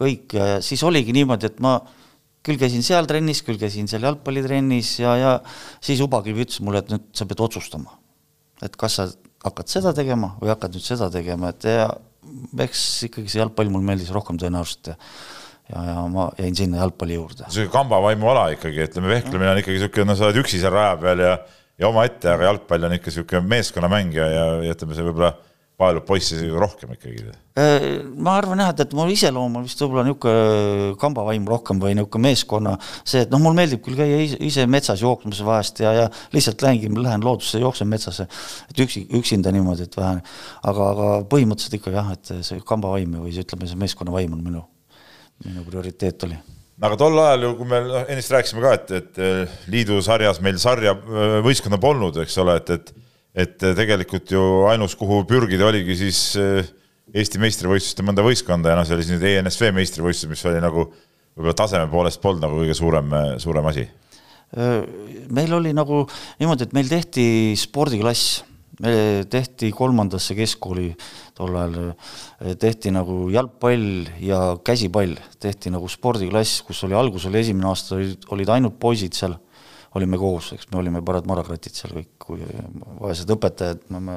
kõik 0.00 0.36
siis 0.66 0.82
oligi 0.88 1.14
niimoodi, 1.16 1.52
et 1.52 1.62
ma 1.64 1.78
küll 2.42 2.58
käisin 2.58 2.82
seal 2.82 3.06
trennis, 3.06 3.44
küll 3.46 3.60
käisin 3.60 3.90
seal 3.90 4.02
jalgpallitrennis 4.08 4.96
ja, 5.04 5.16
ja 5.20 5.34
siis 5.80 6.02
Ubakivi 6.02 6.42
ütles 6.46 6.62
mulle, 6.64 6.82
et 6.82 6.90
nüüd 6.90 7.12
sa 7.14 7.28
pead 7.30 7.44
otsustama. 7.46 7.98
et 8.62 8.74
kas 8.78 8.98
sa 8.98 9.06
hakkad 9.42 9.70
seda 9.70 9.92
tegema 9.96 10.34
või 10.40 10.52
hakkad 10.52 10.76
nüüd 10.76 10.86
seda 10.86 11.10
tegema, 11.12 11.52
et 11.52 11.68
ja 11.68 11.88
eks 12.64 12.82
ikkagi 13.08 13.30
see 13.30 13.42
jalgpall 13.42 13.70
mulle 13.72 13.88
meeldis 13.88 14.12
rohkem 14.14 14.38
tõenäoliselt 14.40 14.92
ja 14.92 14.98
ja, 15.72 15.82
ja 15.88 16.04
ma 16.10 16.28
jäin 16.38 16.56
sinna 16.58 16.82
jalgpalli 16.82 17.16
juurde. 17.16 17.48
see 17.54 17.70
kambavaimu 17.72 18.30
ala 18.32 18.48
ikkagi, 18.56 18.86
ütleme, 18.88 19.10
vehklemine 19.14 19.52
on 19.52 19.60
ikkagi 19.62 19.78
niisugune, 19.78 20.08
no 20.10 20.16
sa 20.18 20.28
oled 20.28 20.40
üksi 20.42 20.60
seal 20.62 20.74
raja 20.74 20.96
peal 21.00 21.22
ja 21.22 21.36
ja 21.80 21.88
omaette, 21.88 22.28
aga 22.30 22.50
jalgpall 22.50 22.86
on 22.86 22.96
ikka 22.98 23.10
niisugune 23.10 23.48
meeskonnamäng 23.54 24.14
ja, 24.14 24.28
ja 24.30 24.74
ütleme, 24.74 24.96
see 24.96 25.06
võib-olla 25.06 25.32
paelub 25.82 26.06
poissi 26.08 26.38
rohkem 26.48 26.94
ikkagi. 26.96 27.26
Äh, 27.58 27.86
ma 28.16 28.38
arvan 28.40 28.62
jah, 28.62 28.72
et, 28.72 28.82
et 28.86 28.96
mu 28.96 29.04
iseloom 29.12 29.60
on 29.60 29.66
vist 29.66 29.82
võib-olla 29.82 30.06
niisugune 30.08 30.96
kambavaim 31.02 31.48
rohkem 31.52 31.82
või 31.82 31.96
niisugune 31.98 32.30
meeskonna 32.30 32.76
see, 32.86 33.24
et 33.26 33.32
noh, 33.34 33.42
mulle 33.42 33.58
meeldib 33.60 33.82
küll 33.84 33.98
käia 33.98 34.22
ise, 34.24 34.66
metsas 34.70 35.02
jooksmas 35.04 35.42
vahest 35.46 35.82
ja, 35.84 35.94
ja 36.00 36.10
lihtsalt 36.32 36.64
lähengi, 36.64 36.90
lähen 36.96 37.26
loodusse, 37.26 37.60
jooksen 37.62 37.90
metsasse, 37.92 38.28
et 38.70 38.84
üksi, 38.86 39.04
üksinda 39.20 39.52
niimoodi, 39.54 39.90
et 39.90 39.98
vähe, 39.98 40.22
aga, 40.62 40.92
aga 40.94 41.10
põhimõtteliselt 41.28 41.80
ikka 41.80 41.96
jah, 41.98 42.14
et 42.16 42.36
see 42.46 42.62
kambavaim 42.66 43.20
või 43.20 43.34
ütleme, 43.44 43.68
see 43.68 43.82
meeskonnavaim 43.84 44.38
on 44.38 44.46
minu 44.46 44.68
minu 45.46 45.64
prioriteet 45.66 46.26
oli. 46.28 46.36
Aga 46.82 46.98
tol 46.98 47.18
ajal 47.22 47.46
ju, 47.46 47.52
kui 47.60 47.68
me 47.70 47.78
noh, 47.84 48.10
ennist 48.10 48.32
rääkisime 48.34 48.62
ka, 48.64 48.72
et, 48.78 48.92
et 48.98 49.22
eh, 49.22 49.56
liidusarjas 49.70 50.40
meil 50.42 50.58
sarja 50.62 50.94
võistkonda 51.44 51.78
polnud, 51.82 52.18
eks 52.24 52.38
ole, 52.42 52.56
et, 52.58 52.72
et 52.74 52.92
et 53.32 53.56
tegelikult 53.56 54.32
ju 54.34 54.42
ainus, 54.70 54.96
kuhu 54.98 55.22
pürgida 55.28 55.68
oligi 55.68 55.96
siis 56.04 56.20
eh, 56.40 56.62
Eesti 57.12 57.40
meistrivõistluste 57.42 58.04
mõnda 58.06 58.22
võistkonda 58.24 58.72
ja 58.72 58.76
noh, 58.78 58.86
see 58.88 58.94
oli 58.96 59.04
siis 59.04 59.18
nüüd 59.18 59.26
ENSV 59.28 59.72
meistrivõistlused, 59.76 60.30
mis 60.32 60.44
oli 60.48 60.62
nagu 60.64 60.86
võib-olla 60.86 61.56
taseme 61.58 61.90
poolest 61.92 62.22
polnud 62.22 62.44
nagu 62.44 62.60
kõige 62.62 62.76
suurem, 62.78 63.10
suurem 63.42 63.66
asi. 63.68 63.84
meil 65.32 65.52
oli 65.52 65.74
nagu 65.76 66.06
niimoodi, 66.40 66.68
et 66.68 66.72
meil 66.76 66.88
tehti 66.88 67.26
spordiklass 67.58 68.40
me 68.82 69.22
tehti 69.30 69.70
kolmandasse 69.74 70.34
keskkooli 70.36 70.90
tol 71.36 71.56
ajal, 71.58 71.92
eh, 72.40 72.54
tehti 72.58 72.92
nagu 72.94 73.28
jalgpall 73.32 74.08
ja 74.22 74.56
käsipall, 74.64 75.14
tehti 75.40 75.70
nagu 75.70 75.88
spordiklass, 75.90 76.62
kus 76.66 76.82
oli, 76.86 76.96
algus 76.98 77.26
oli 77.28 77.42
esimene 77.42 77.68
aasta, 77.70 77.96
olid, 77.98 78.26
olid 78.34 78.54
ainult 78.56 78.78
poisid 78.82 79.16
seal, 79.18 79.36
olime 79.98 80.18
koos, 80.20 80.52
eks 80.56 80.70
me 80.72 80.78
olime 80.80 81.02
parad 81.04 81.26
marakratid 81.28 81.76
seal 81.76 81.92
kõik, 81.96 82.10
kui 82.22 82.46
vaesed 83.00 83.28
õpetajad, 83.34 83.84
ma, 83.92 84.00
ma 84.06 84.16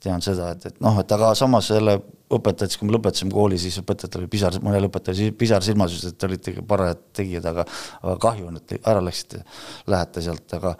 tean 0.00 0.22
seda, 0.24 0.52
et, 0.54 0.64
et 0.70 0.80
noh, 0.84 0.96
et 1.02 1.12
aga 1.16 1.32
samas 1.38 1.68
jälle 1.72 1.98
õpetajad, 2.30 2.72
siis 2.72 2.80
kui 2.80 2.88
me 2.88 2.94
lõpetasime 2.94 3.34
kooli, 3.34 3.58
siis 3.60 3.76
õpetajatel 3.82 4.22
oli 4.22 4.30
pisar, 4.32 4.56
mõnel 4.64 4.86
õpetajal 4.88 5.34
pisar 5.38 5.64
silmas, 5.66 5.96
ütles, 5.96 6.14
et 6.14 6.18
te 6.20 6.28
olite 6.28 6.54
parajad 6.66 7.02
tegijad, 7.20 7.48
aga 7.50 7.66
aga 8.00 8.16
kahju 8.22 8.48
on, 8.48 8.60
et 8.60 8.76
ära 8.80 9.02
läksite, 9.04 9.42
lähete 9.90 10.24
sealt, 10.24 10.56
aga 10.56 10.76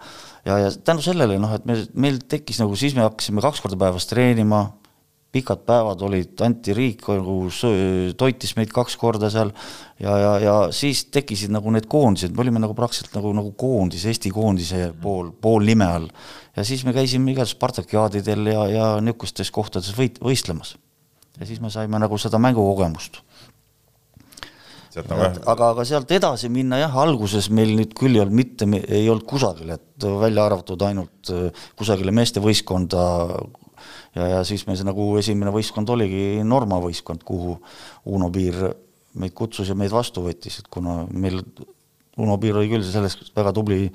ja, 0.47 0.57
ja 0.65 0.71
tänu 0.89 1.03
sellele 1.05 1.37
noh, 1.41 1.57
et 1.57 1.67
me, 1.69 1.77
meil 1.93 2.21
tekkis 2.31 2.61
nagu, 2.63 2.77
siis 2.79 2.95
me 2.97 3.05
hakkasime 3.05 3.43
kaks 3.43 3.61
korda 3.63 3.79
päevas 3.83 4.07
treenima, 4.09 4.69
pikad 5.31 5.63
päevad 5.67 6.01
olid, 6.03 6.35
anti 6.43 6.75
riik 6.75 7.05
nagu 7.07 7.37
toitis 8.19 8.55
meid 8.57 8.71
kaks 8.75 8.97
korda 8.99 9.29
seal 9.31 9.53
ja, 10.01 10.17
ja, 10.19 10.33
ja 10.43 10.55
siis 10.75 11.05
tekkisid 11.13 11.53
nagu 11.55 11.71
need 11.71 11.87
koondised, 11.91 12.35
me 12.35 12.43
olime 12.43 12.59
nagu 12.63 12.75
praktiliselt 12.77 13.15
nagu, 13.15 13.31
nagu 13.37 13.53
koondis, 13.59 14.05
Eesti 14.11 14.33
koondise 14.35 14.91
pool, 15.01 15.31
pool 15.31 15.67
nime 15.67 15.87
all. 15.87 16.07
ja 16.55 16.67
siis 16.67 16.83
me 16.87 16.93
käisime 16.95 17.31
igal 17.31 17.47
Spartakiaadidel 17.47 18.51
ja, 18.51 18.67
ja 18.71 18.87
niisugustes 19.03 19.51
kohtades 19.55 19.95
võit-, 19.95 20.19
võistlemas 20.23 20.75
ja 21.39 21.47
siis 21.47 21.61
me 21.63 21.71
saime 21.73 21.99
nagu 22.01 22.19
seda 22.21 22.39
mängukogemust. 22.41 23.21
Aga, 24.91 25.69
aga 25.71 25.83
sealt 25.87 26.09
edasi 26.11 26.49
minna 26.51 26.81
jah, 26.81 26.95
alguses 26.99 27.47
meil 27.55 27.71
nüüd 27.77 27.93
küll 27.95 28.17
ei 28.17 28.23
olnud 28.25 28.35
mitte, 28.35 28.67
ei 28.91 29.05
olnud 29.07 29.23
kusagil, 29.29 29.71
et 29.71 30.07
välja 30.19 30.43
arvatud 30.49 30.83
ainult 30.83 31.31
äh, 31.31 31.63
kusagile 31.79 32.11
meestevõistkonda 32.15 33.05
ja, 34.15 34.27
ja 34.35 34.39
siis 34.47 34.65
meil 34.67 34.79
see 34.79 34.87
nagu 34.87 35.07
esimene 35.19 35.53
võistkond 35.53 35.89
oligi 35.93 36.41
Norma 36.47 36.79
võistkond, 36.83 37.23
kuhu 37.27 37.57
Uno 38.11 38.31
Piir 38.33 38.57
meid 39.21 39.35
kutsus 39.35 39.71
ja 39.71 39.77
meid 39.77 39.91
vastu 39.93 40.23
võttis, 40.25 40.61
et 40.61 40.69
kuna 40.71 41.01
meil 41.11 41.41
Uno 42.21 42.37
Piir 42.39 42.59
oli 42.59 42.69
küll 42.71 42.85
selles 42.85 43.15
väga 43.35 43.53
tubli 43.55 43.85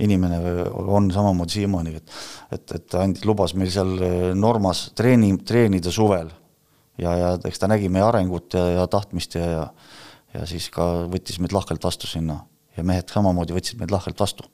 inimene, 0.00 0.38
on 0.70 1.10
samamoodi 1.12 1.58
siiamaani, 1.58 1.94
et 1.98 2.18
et, 2.56 2.76
et 2.80 2.98
andis, 2.98 3.24
lubas 3.28 3.54
meil 3.54 3.70
seal 3.72 3.96
Normas 4.38 4.88
treeni, 4.96 5.34
treenida 5.44 5.92
suvel 5.92 6.30
ja, 6.98 7.14
ja 7.14 7.32
eks 7.44 7.60
ta 7.60 7.70
nägi 7.70 7.90
meie 7.92 8.06
arengut 8.06 8.56
ja, 8.56 8.64
ja 8.80 8.86
tahtmist 8.90 9.36
ja, 9.36 9.48
ja 9.52 9.64
ja 10.34 10.46
siis 10.48 10.68
ka 10.72 10.84
võttis 11.08 11.38
meid 11.42 11.54
lahkelt 11.56 11.84
vastu 11.84 12.08
sinna 12.08 12.42
ja 12.76 12.84
mehed 12.86 13.10
samamoodi 13.12 13.56
võtsid 13.56 13.80
meid 13.80 13.92
lahkelt 13.94 14.18
vastu. 14.20 14.44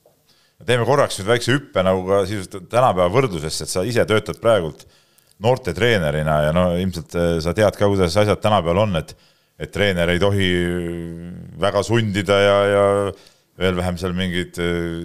teeme 0.64 0.86
korraks 0.86 1.18
nüüd 1.18 1.28
väikse 1.28 1.56
hüppe 1.56 1.82
nagu 1.84 2.04
ka 2.06 2.22
sisuliselt 2.28 2.68
tänapäeva 2.70 3.10
võrdlusesse, 3.12 3.66
et 3.66 3.72
sa 3.72 3.82
ise 3.84 4.04
töötad 4.08 4.38
praegult 4.40 4.86
noortetreenerina 5.42 6.40
ja 6.46 6.52
no 6.56 6.66
ilmselt 6.78 7.14
eh, 7.18 7.36
sa 7.42 7.54
tead 7.56 7.78
ka, 7.78 7.88
kuidas 7.90 8.16
asjad 8.16 8.42
tänapäeval 8.42 8.84
on, 8.86 9.00
et 9.02 9.16
et 9.54 9.70
treener 9.70 10.10
ei 10.10 10.18
tohi 10.18 10.48
väga 11.62 11.82
sundida 11.86 12.38
ja, 12.42 12.54
ja 12.66 12.86
veel 13.54 13.76
vähem 13.78 13.98
seal 14.00 14.14
mingeid 14.16 14.56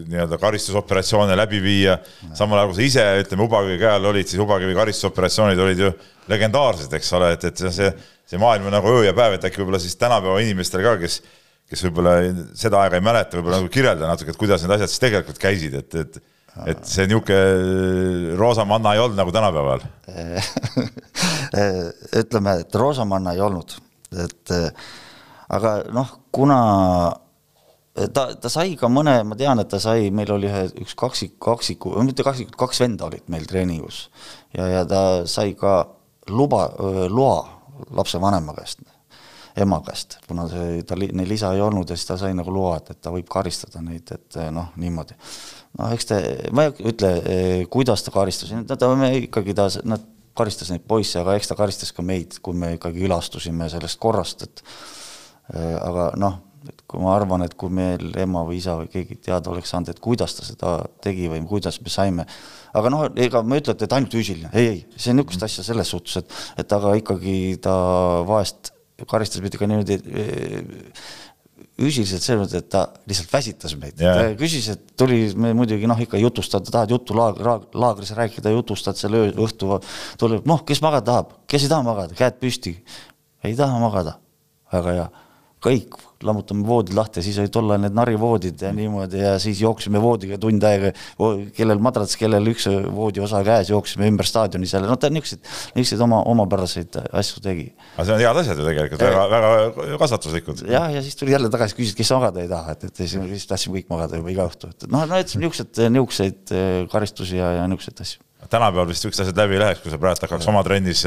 nii-öelda 0.10 0.40
karistusoperatsioone 0.42 1.36
läbi 1.38 1.60
viia. 1.62 2.00
samal 2.34 2.58
ajal 2.58 2.72
kui 2.72 2.80
sa 2.80 2.86
ise, 2.88 3.04
ütleme, 3.22 3.46
Ubakivi 3.46 3.76
käe 3.82 3.92
all 3.94 4.08
olid, 4.10 4.30
siis 4.30 4.42
Ubakivi 4.42 4.74
karistusoperatsioonid 4.78 5.62
olid 5.62 5.84
ju 5.84 5.92
legendaarsed, 6.32 6.96
eks 6.98 7.12
ole, 7.18 7.34
et, 7.38 7.46
et 7.52 7.62
see, 7.62 7.92
see 8.30 8.42
maailm 8.42 8.72
on 8.72 8.74
nagu 8.74 8.90
öö 8.90 9.04
ja 9.06 9.14
päev, 9.18 9.38
et 9.38 9.46
äkki 9.46 9.62
võib-olla 9.62 9.82
siis 9.84 9.94
tänapäeva 10.02 10.42
inimestel 10.42 10.82
ka, 10.86 10.96
kes, 11.04 11.20
kes 11.70 11.86
võib-olla 11.86 12.16
seda 12.58 12.82
aega 12.82 12.98
ei 12.98 13.06
mäleta, 13.06 13.38
võib-olla 13.38 13.62
nagu 13.62 13.70
kirjelda 13.74 14.10
natuke, 14.10 14.34
et 14.34 14.42
kuidas 14.42 14.66
need 14.66 14.74
asjad 14.80 14.96
siis 14.96 15.06
tegelikult 15.06 15.42
käisid, 15.46 15.78
et, 15.84 16.00
et 16.02 16.20
et 16.68 16.84
see 16.88 17.08
niisugune 17.10 18.36
roosamanna 18.40 18.96
ei 18.96 19.04
olnud 19.04 19.20
nagu 19.20 19.32
tänapäeval. 19.36 19.86
Ütleme, 22.22 22.60
et 22.64 22.76
roosamanna 22.76 23.34
ei 23.34 23.42
olnud, 23.42 23.70
et 24.26 24.46
aga 25.50 25.70
noh, 25.96 26.10
kuna 26.36 26.60
ta, 28.14 28.26
ta 28.40 28.52
sai 28.52 28.76
ka 28.80 28.90
mõne, 28.92 29.16
ma 29.28 29.38
tean, 29.40 29.60
et 29.62 29.70
ta 29.72 29.80
sai, 29.82 30.10
meil 30.16 30.32
oli 30.34 30.50
ühe, 30.50 30.66
üks 30.84 30.96
kaksik, 31.00 31.36
kaksiku, 31.44 31.96
mitte 32.06 32.26
kaksik, 32.26 32.54
kaks 32.60 32.84
venda 32.84 33.08
olid 33.10 33.26
meil 33.32 33.48
treeningus 33.50 34.06
ja, 34.56 34.68
ja 34.70 34.86
ta 34.88 35.02
sai 35.30 35.56
ka 35.60 35.82
luba, 36.30 36.68
loa 37.10 37.42
lapsevanema 37.96 38.54
käest, 38.58 38.84
ema 39.60 39.82
käest, 39.86 40.20
kuna 40.28 40.48
see, 40.52 40.84
tal, 40.88 41.08
neil 41.16 41.36
isa 41.36 41.54
ei 41.56 41.64
olnud 41.64 41.90
ja 41.90 41.98
siis 41.98 42.12
ta 42.12 42.20
sai 42.22 42.36
nagu 42.38 42.54
loa, 42.54 42.78
et, 42.80 42.94
et 42.94 43.02
ta 43.02 43.14
võib 43.14 43.30
karistada 43.32 43.84
neid, 43.84 44.12
et 44.16 44.40
noh, 44.56 44.72
niimoodi. 44.80 45.18
Noh, 45.78 45.92
eks 45.94 46.10
ta, 46.10 46.20
ma 46.56 46.68
ei 46.68 46.90
ütle, 46.92 47.12
kuidas 47.72 48.06
ta 48.06 48.14
karistas, 48.16 48.54
ta, 48.70 48.92
ikkagi 49.20 49.58
ta, 49.58 49.70
nad 49.86 50.06
karistas 50.40 50.72
neid 50.72 50.86
poisse, 50.88 51.20
aga 51.20 51.36
eks 51.38 51.52
ta 51.52 51.58
karistas 51.60 51.92
ka 51.96 52.06
meid, 52.06 52.40
kui 52.44 52.56
me 52.58 52.76
ikkagi 52.78 53.04
ülastusime 53.08 53.68
sellest 53.72 54.00
korrast, 54.02 54.48
et 54.48 54.64
aga 55.58 56.14
noh 56.20 56.46
et 56.68 56.82
kui 56.90 57.00
ma 57.02 57.14
arvan, 57.16 57.44
et 57.46 57.54
kui 57.60 57.72
meil 57.74 58.10
ema 58.20 58.42
või 58.48 58.58
isa 58.60 58.76
või 58.80 58.90
keegi 58.92 59.20
teada 59.30 59.52
oleks 59.52 59.72
saanud, 59.72 59.92
et 59.94 60.02
kuidas 60.04 60.36
ta 60.36 60.48
seda 60.48 60.74
tegi 61.04 61.30
või 61.32 61.42
kuidas 61.48 61.80
me 61.84 61.94
saime, 61.94 62.26
aga 62.76 62.92
noh, 62.92 63.06
ega 63.16 63.42
ma 63.46 63.58
ei 63.58 63.64
ütle, 63.64 63.78
et 63.78 63.96
ainult 63.96 64.16
füüsiline, 64.16 64.52
ei, 64.54 64.74
ei, 64.74 64.82
see 65.00 65.16
niisugust 65.16 65.46
asja 65.48 65.66
selles 65.66 65.92
suhtes, 65.94 66.20
et, 66.20 66.36
et 66.64 66.76
aga 66.76 66.94
ikkagi 67.00 67.38
ta 67.64 67.74
vahest 68.28 68.74
karistas 69.10 69.44
meid 69.44 69.56
ka 69.56 69.70
niimoodi 69.70 70.00
füüsiliselt 71.80 72.26
selles 72.26 72.42
mõttes, 72.44 72.64
et 72.64 72.70
ta 72.74 72.84
lihtsalt 73.10 73.32
väsitas 73.34 73.76
meid. 73.80 73.96
Yeah., 74.02 74.20
ta 74.20 74.40
küsis, 74.40 74.68
et 74.74 74.84
tuli, 75.00 75.22
me 75.40 75.54
muidugi 75.58 75.88
noh, 75.90 76.00
ikka 76.04 76.20
jutustad, 76.22 76.68
tahad 76.68 76.92
juttu 76.94 77.16
laag-, 77.18 77.40
laag, 77.46 77.70
laagris 77.74 78.12
rääkida, 78.18 78.54
jutustad 78.56 79.00
selle 79.00 79.24
öö, 79.24 79.32
õhtu, 79.46 79.80
tuleb, 80.20 80.48
noh, 80.50 80.66
kes 80.68 80.84
magada 80.86 81.08
tahab, 81.12 81.34
kes 81.50 81.66
ei 81.66 81.72
taha 81.72 81.88
magada, 81.88 82.18
käed 82.20 82.40
püsti, 82.42 82.76
ei 83.48 83.56
taha 83.58 83.80
magada, 83.82 84.18
väga 84.74 84.96
hea. 84.98 85.10
Kõik 85.64 85.98
lammutame 86.26 86.66
voodid 86.68 86.96
lahti 86.98 87.22
ja 87.22 87.26
siis 87.26 87.38
olid 87.42 87.52
tol 87.54 87.70
ajal 87.72 87.84
need 87.86 87.96
narivoodid 87.96 88.64
ja 88.66 88.72
niimoodi 88.76 89.22
ja 89.22 89.34
siis 89.42 89.62
jooksime 89.64 90.02
voodiga 90.04 90.40
tund 90.42 90.64
aega, 90.68 90.92
kellel 91.56 91.82
madrats, 91.84 92.18
kellel 92.20 92.52
üks 92.52 92.68
voodiosa 92.96 93.42
käes, 93.48 93.72
jooksime 93.72 94.10
ümber 94.12 94.28
staadioni 94.28 94.68
seal, 94.70 94.88
no 94.90 94.98
ta 95.00 95.12
niisuguseid, 95.14 95.44
niisuguseid 95.78 96.06
oma, 96.06 96.22
omapäraseid 96.34 97.00
asju 97.22 97.44
tegi. 97.46 97.70
aga 97.96 98.08
see 98.08 98.18
on 98.18 98.24
head 98.24 98.42
asjad 98.44 98.60
ju 98.60 98.68
tegelikult, 98.68 99.06
väga, 99.06 99.26
väga 99.34 100.00
kasvatuslikud. 100.04 100.64
jah, 100.70 100.90
ja 100.94 101.04
siis 101.06 101.20
tuli 101.20 101.36
jälle 101.36 101.52
tagasi, 101.54 101.78
küsis, 101.80 101.98
kes 101.98 102.12
magada 102.16 102.44
ei 102.44 102.52
taha, 102.52 102.76
et, 102.76 102.88
et 102.90 103.04
siis, 103.04 103.16
siis 103.36 103.48
tahtsime 103.50 103.80
kõik 103.80 103.92
magada 103.94 104.20
juba 104.20 104.34
iga 104.36 104.48
õhtu, 104.50 104.74
et 104.74 104.90
noh, 104.92 105.06
no 105.08 105.20
et 105.20 105.36
niisugused, 105.36 105.86
niisuguseid 105.88 106.58
karistusi 106.92 107.40
ja, 107.40 107.54
ja 107.62 107.70
niisuguseid 107.72 108.04
asju. 108.06 108.26
tänapäeval 108.50 108.92
vist 108.92 109.06
niisugused 109.06 109.28
asjad 109.28 109.44
läbi 109.46 109.56
ei 109.56 109.64
läheks, 109.64 109.86
kui 109.86 109.94
sa 109.94 110.02
praegu 110.02 110.28
hakkaks 110.28 110.52
oma 110.52 110.66
trennis 110.68 111.06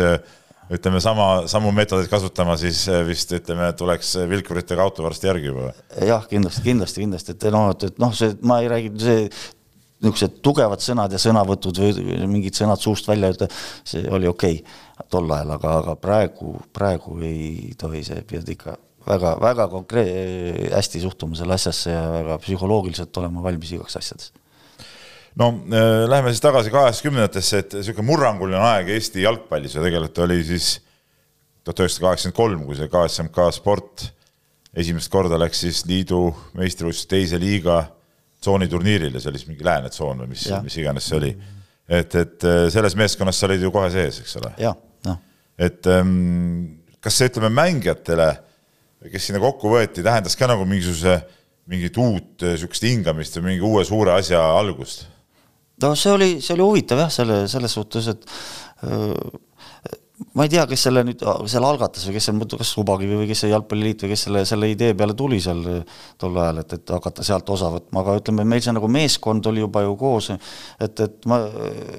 ütleme 0.73 1.01
sama, 1.05 1.29
samu 1.51 1.73
meetodeid 1.77 2.11
kasutama, 2.11 2.57
siis 2.61 2.85
eh, 2.91 3.03
vist 3.09 3.33
ütleme, 3.37 3.71
tuleks 3.79 4.15
vilkuritega 4.31 4.85
auto 4.85 5.05
varsti 5.07 5.31
järgi 5.31 5.51
juba. 5.51 5.73
jah, 6.01 6.29
kindlasti, 6.31 6.65
kindlasti, 6.69 7.05
kindlasti, 7.05 7.37
et 7.37 7.51
noh, 7.55 7.73
et, 7.75 7.89
et 7.91 7.99
noh, 8.03 8.15
see, 8.17 8.37
ma 8.47 8.61
ei 8.63 8.71
räägi, 8.73 8.93
see 9.03 9.27
niisugused 10.03 10.41
tugevad 10.43 10.83
sõnad 10.83 11.13
ja 11.15 11.21
sõnavõtud 11.23 11.79
või 11.79 12.17
mingid 12.27 12.59
sõnad 12.59 12.81
suust 12.83 13.07
välja 13.07 13.31
öelda, 13.31 13.49
see 13.87 14.03
oli 14.11 14.27
okei 14.31 14.59
okay, 14.59 15.07
tol 15.13 15.31
ajal, 15.31 15.55
aga, 15.59 15.77
aga 15.83 15.97
praegu, 16.01 16.57
praegu 16.75 17.19
ei 17.23 17.75
tohi, 17.79 18.03
see 18.07 18.25
pead 18.27 18.51
ikka 18.57 18.75
väga, 19.07 19.37
väga 19.43 19.69
konkreet-, 19.71 20.73
hästi 20.75 21.05
suhtuma 21.05 21.39
selle 21.39 21.55
asjasse 21.59 21.95
ja 21.95 22.05
väga 22.19 22.39
psühholoogiliselt 22.43 23.23
olema 23.23 23.45
valmis 23.47 23.77
igaks 23.77 24.01
asjadest 24.03 24.42
no 25.41 25.49
äh, 25.49 26.05
läheme 26.11 26.33
siis 26.33 26.45
tagasi 26.45 26.73
kaheksakümnendatesse, 26.75 27.63
et 27.63 27.77
niisugune 27.79 28.09
murranguline 28.11 28.61
aeg 28.73 28.91
Eesti 28.97 29.25
jalgpallis 29.25 29.77
ja 29.77 29.85
tegelikult 29.85 30.25
oli 30.27 30.43
siis 30.47 30.75
tuhat 31.65 31.85
üheksasada 31.85 32.09
kaheksakümmend 32.09 32.37
kolm, 32.37 32.67
kui 32.67 32.79
see 32.79 32.91
KSMK 32.93 33.49
sport 33.57 34.07
esimest 34.77 35.13
korda 35.13 35.39
läks 35.41 35.65
siis 35.67 35.83
liidu 35.89 36.27
meistrivõistluste 36.57 37.17
teise 37.17 37.41
liiga 37.41 37.83
tsooniturniirile, 38.43 39.21
see 39.21 39.31
oli 39.31 39.41
siis 39.41 39.51
mingi 39.51 39.67
lääne 39.67 39.93
tsoon 39.93 40.25
või 40.25 40.33
mis, 40.33 40.47
mis 40.65 40.79
iganes 40.81 41.07
see 41.09 41.19
oli. 41.19 41.35
et, 41.89 42.15
et 42.17 42.49
äh, 42.49 42.65
selles 42.75 42.97
meeskonnas 42.99 43.39
sa 43.39 43.49
olid 43.49 43.63
ju 43.63 43.73
kohe 43.75 43.91
sees, 43.93 44.23
eks 44.25 44.39
ole? 44.41 44.55
noh. 45.07 45.21
et 45.61 45.87
ähm, 45.93 46.81
kas 47.03 47.21
see, 47.21 47.31
ütleme, 47.31 47.53
mängijatele, 47.55 48.33
kes 49.13 49.29
sinna 49.29 49.43
kokku 49.43 49.71
võeti, 49.73 50.05
tähendas 50.05 50.37
ka 50.39 50.49
nagu 50.51 50.67
mingisuguse, 50.69 51.21
mingit 51.71 51.97
uut 52.03 52.43
niisugust 52.43 52.85
hingamist 52.87 53.39
või 53.39 53.53
mingi 53.53 53.67
uue 53.67 53.85
suure 53.87 54.17
asja 54.17 54.41
algust? 54.59 55.07
No 55.85 55.95
see 55.99 56.13
oli, 56.13 56.35
see 56.41 56.57
oli 56.57 56.67
huvitav 56.67 57.05
jah, 57.05 57.15
selle, 57.21 57.43
selles 57.51 57.79
suhtes, 57.79 58.13
et 58.13 58.29
öö, 58.89 59.15
ma 60.37 60.47
ei 60.47 60.51
tea, 60.53 60.65
kes 60.71 60.85
selle 60.87 61.03
nüüd, 61.07 61.23
selle 61.51 61.69
algatas 61.69 62.05
või 62.07 62.17
kes 62.17 62.29
seal, 62.29 62.39
kas 62.53 62.71
Subakivi 62.75 63.17
või 63.19 63.29
kes 63.31 63.43
see 63.45 63.51
Jalgpalliliit 63.51 64.05
või 64.05 64.13
kes 64.13 64.25
selle, 64.27 64.45
selle 64.49 64.69
idee 64.71 64.95
peale 64.99 65.17
tuli 65.19 65.41
seal 65.43 65.63
tol 66.21 66.39
ajal, 66.43 66.63
et, 66.63 66.77
et 66.79 66.93
hakata 66.95 67.27
sealt 67.27 67.51
osa 67.53 67.71
võtma, 67.73 68.03
aga 68.03 68.17
ütleme, 68.21 68.47
meil 68.49 68.63
see 68.65 68.75
nagu 68.77 68.91
meeskond 68.93 69.49
oli 69.51 69.65
juba 69.65 69.85
ju 69.87 69.97
koos, 70.01 70.31
et, 70.33 71.05
et 71.07 71.29
ma 71.31 71.41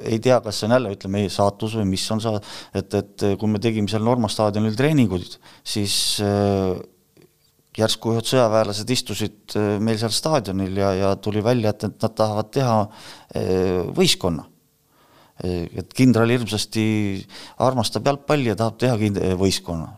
ei 0.09 0.21
tea, 0.23 0.39
kas 0.45 0.61
see 0.61 0.69
on 0.69 0.77
jälle, 0.77 0.95
ütleme, 0.97 1.25
saatus 1.33 1.77
või 1.79 1.89
mis 1.93 2.05
on 2.15 2.23
sa-, 2.23 2.39
et, 2.73 2.99
et 3.01 3.27
kui 3.39 3.51
me 3.51 3.61
tegime 3.63 3.91
seal 3.91 4.05
Norma 4.05 4.31
staadionil 4.31 4.77
treeninguid, 4.79 5.37
siis 5.75 5.95
äh, 6.23 6.73
järsku 7.77 8.13
ühed 8.13 8.27
sõjaväelased 8.29 8.91
istusid 8.93 9.55
äh, 9.57 9.77
meil 9.83 9.97
seal 10.01 10.13
staadionil 10.13 10.77
ja, 10.77 10.91
ja 10.97 11.13
tuli 11.21 11.41
välja, 11.45 11.73
et, 11.73 11.87
et 11.87 12.05
nad 12.05 12.15
tahavad 12.17 12.51
teha 12.53 12.77
äh, 12.83 13.81
võistkonna. 13.97 14.45
Äh, 15.43 15.65
et 15.81 15.97
kindral 15.97 16.29
hirmsasti 16.33 16.85
armastab 17.65 18.05
jalgpalli 18.11 18.51
ja 18.51 18.57
tahab 18.59 18.77
teha 18.81 18.99
kind-, 19.01 19.21
võistkonna. 19.39 19.89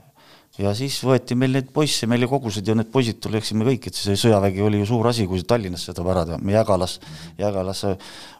ja 0.61 0.71
siis 0.77 1.01
võeti 1.03 1.35
meil 1.35 1.57
neid 1.57 1.73
poisse, 1.75 2.07
meil 2.07 2.23
ju 2.23 2.31
kogusid 2.31 2.67
ju 2.67 2.77
need 2.79 2.91
poisid, 2.93 3.27
läksime 3.31 3.67
kõik, 3.67 3.89
et 3.89 3.99
see 3.99 4.15
sõjavägi 4.19 4.63
oli 4.63 4.79
ju 4.79 4.87
suur 4.93 5.11
asi, 5.11 5.27
kui 5.27 5.43
Tallinnas 5.43 5.83
seda 5.89 6.05
ära 6.15 6.23
teha, 6.29 6.39
me 6.39 6.55
Jägalas, 6.55 6.99
Jägalas 7.41 7.83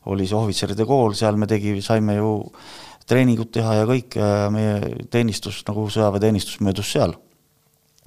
oli 0.08 0.30
see 0.30 0.39
ohvitseride 0.39 0.88
kool, 0.88 1.12
seal 1.18 1.36
me 1.36 1.50
tegi, 1.51 1.75
saime 1.84 2.15
ju 2.15 2.38
treeningut 3.06 3.51
teha 3.54 3.82
ja 3.82 3.86
kõik, 3.89 4.15
meie 4.56 4.96
teenistus 5.12 5.60
nagu 5.68 5.89
sõjaväeteenistus 5.92 6.63
möödus 6.63 6.96
seal 6.96 7.20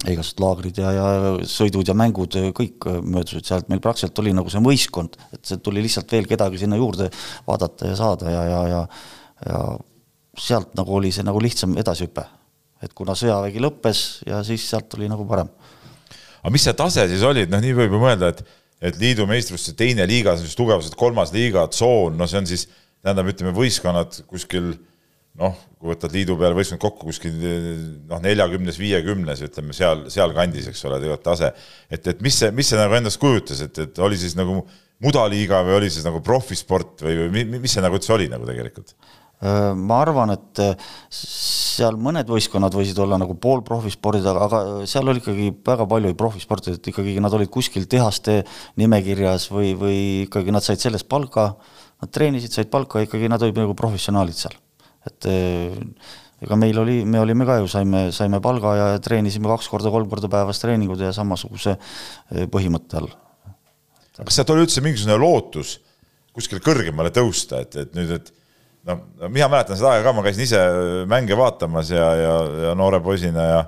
igasugused 0.07 0.39
laagrid 0.39 0.77
ja, 0.79 0.91
ja 0.95 1.07
sõidud 1.49 1.89
ja 1.89 1.95
mängud, 1.97 2.37
kõik 2.55 2.85
möödusid 3.03 3.47
sealt, 3.49 3.67
meil 3.67 3.81
praktiliselt 3.83 4.21
oli 4.23 4.31
nagu 4.35 4.51
see 4.51 4.61
võistkond, 4.63 5.17
et 5.35 5.41
see 5.43 5.59
tuli 5.63 5.83
lihtsalt 5.83 6.11
veel 6.15 6.29
kedagi 6.29 6.61
sinna 6.61 6.79
juurde 6.79 7.09
vaadata 7.47 7.91
ja 7.91 7.97
saada 7.99 8.31
ja, 8.31 8.43
ja, 8.47 8.61
ja 8.71 8.83
ja 9.45 9.59
sealt 10.39 10.73
nagu 10.77 10.95
oli 10.97 11.11
see 11.15 11.23
nagu 11.23 11.39
lihtsam 11.41 11.75
edasihüpe. 11.79 12.25
et 12.83 12.93
kuna 12.95 13.11
sõjavägi 13.15 13.59
lõppes 13.59 14.23
ja 14.27 14.39
siis 14.47 14.63
sealt 14.69 14.93
oli 14.95 15.09
nagu 15.11 15.25
parem. 15.27 15.49
aga 16.41 16.51
mis 16.51 16.63
see 16.63 16.73
tase 16.73 17.07
siis 17.11 17.23
oli, 17.27 17.43
et 17.43 17.51
noh, 17.51 17.61
nii 17.63 17.75
võib 17.75 17.95
ju 17.95 18.01
mõelda, 18.03 18.33
et 18.33 18.43
et 18.79 18.95
liidu 18.95 19.25
meistrivõistluste 19.27 19.75
teine 19.75 20.05
liiga, 20.07 20.37
see 20.37 20.45
on 20.45 20.47
siis 20.47 20.55
tugevused 20.55 20.93
kolmas 20.95 21.33
liiga, 21.35 21.65
tsoon, 21.67 22.15
no 22.15 22.27
see 22.31 22.39
on 22.39 22.45
siis, 22.47 22.61
tähendab, 23.03 23.27
ütleme, 23.27 23.51
võistkonnad 23.51 24.21
kuskil 24.23 24.69
noh, 25.39 25.55
kui 25.79 25.91
võtad 25.93 26.13
liidu 26.15 26.35
peale 26.39 26.57
võistkond 26.57 26.81
kokku 26.81 27.09
kuskil 27.09 27.35
noh, 28.09 28.19
neljakümnes, 28.23 28.79
viiekümnes, 28.81 29.45
ütleme 29.45 29.75
seal, 29.75 30.07
sealkandis, 30.11 30.69
eks 30.71 30.83
ole, 30.89 30.99
tegelikult 31.03 31.27
tase. 31.29 31.53
et, 31.89 32.11
et 32.11 32.21
mis 32.25 32.35
see, 32.41 32.51
mis 32.55 32.69
see 32.69 32.79
nagu 32.79 32.97
endast 32.97 33.21
kujutas, 33.21 33.61
et, 33.65 33.85
et 33.85 34.03
oli 34.03 34.19
siis 34.19 34.35
nagu 34.39 34.61
mudaliiga 35.03 35.61
või 35.67 35.77
oli 35.79 35.93
siis 35.93 36.05
nagu 36.07 36.19
profisport 36.25 37.05
või, 37.05 37.29
või 37.29 37.47
mis 37.61 37.75
see 37.75 37.85
nagu 37.85 37.99
üldse 37.99 38.13
oli 38.15 38.27
nagu 38.31 38.47
tegelikult? 38.49 38.95
Äh, 39.39 39.71
ma 39.71 40.01
arvan, 40.03 40.33
et 40.35 40.59
äh, 40.59 40.87
seal 41.15 41.95
mõned 41.95 42.27
võistkonnad 42.27 42.75
võisid 42.75 42.97
olla 42.99 43.15
nagu 43.21 43.37
poolprofispordid, 43.39 44.25
aga, 44.27 44.47
aga 44.49 44.87
seal 44.89 45.07
oli 45.07 45.23
ikkagi 45.23 45.53
väga 45.69 45.87
palju 45.87 46.15
profisporti, 46.19 46.75
et 46.75 46.89
ikkagi 46.91 47.15
nad 47.23 47.37
olid 47.37 47.51
kuskil 47.53 47.87
tehaste 47.87 48.41
nimekirjas 48.81 49.47
või, 49.53 49.71
või 49.79 49.99
ikkagi 50.25 50.51
nad 50.51 50.65
said 50.65 50.83
sellest 50.83 51.07
palka, 51.07 51.53
nad 52.03 52.11
treenisid, 52.11 52.51
said 52.51 52.73
palka, 52.73 53.05
ikkagi 53.07 53.31
nad 53.31 53.47
olid 53.47 53.63
nagu 53.63 53.77
professionaalid 53.79 54.35
seal 54.35 54.59
et 55.07 55.29
eh, 55.31 55.77
ega 56.43 56.57
meil 56.59 56.79
oli, 56.81 57.01
me 57.07 57.21
olime 57.21 57.47
ka 57.47 57.59
ju, 57.61 57.69
saime, 57.71 58.09
saime 58.15 58.41
palga 58.43 58.73
ja 58.77 58.87
treenisime 59.03 59.49
kaks 59.51 59.69
korda, 59.71 59.91
kolm 59.93 60.09
korda 60.11 60.31
päevas 60.31 60.61
treeningud 60.63 61.01
ja 61.03 61.13
samasuguse 61.15 61.75
eh, 61.75 62.47
põhimõtte 62.51 62.99
all. 62.99 63.13
kas 64.19 64.35
sealt 64.35 64.51
oli 64.55 64.65
üldse 64.67 64.83
mingisugune 64.83 65.19
lootus 65.19 65.77
kuskile 66.35 66.63
kõrgemale 66.63 67.11
tõusta, 67.15 67.63
et, 67.65 67.75
et 67.79 67.95
nüüd, 67.97 68.11
et 68.15 68.31
noh, 68.87 69.03
mina 69.27 69.49
mäletan 69.51 69.79
seda 69.79 69.95
aega 69.95 70.07
ka, 70.07 70.15
ma 70.15 70.23
käisin 70.27 70.45
ise 70.45 70.63
mänge 71.09 71.35
vaatamas 71.39 71.91
ja, 71.91 72.09
ja, 72.15 72.33
ja 72.67 72.73
noore 72.77 73.01
poisina 73.03 73.51
ja 73.53 73.61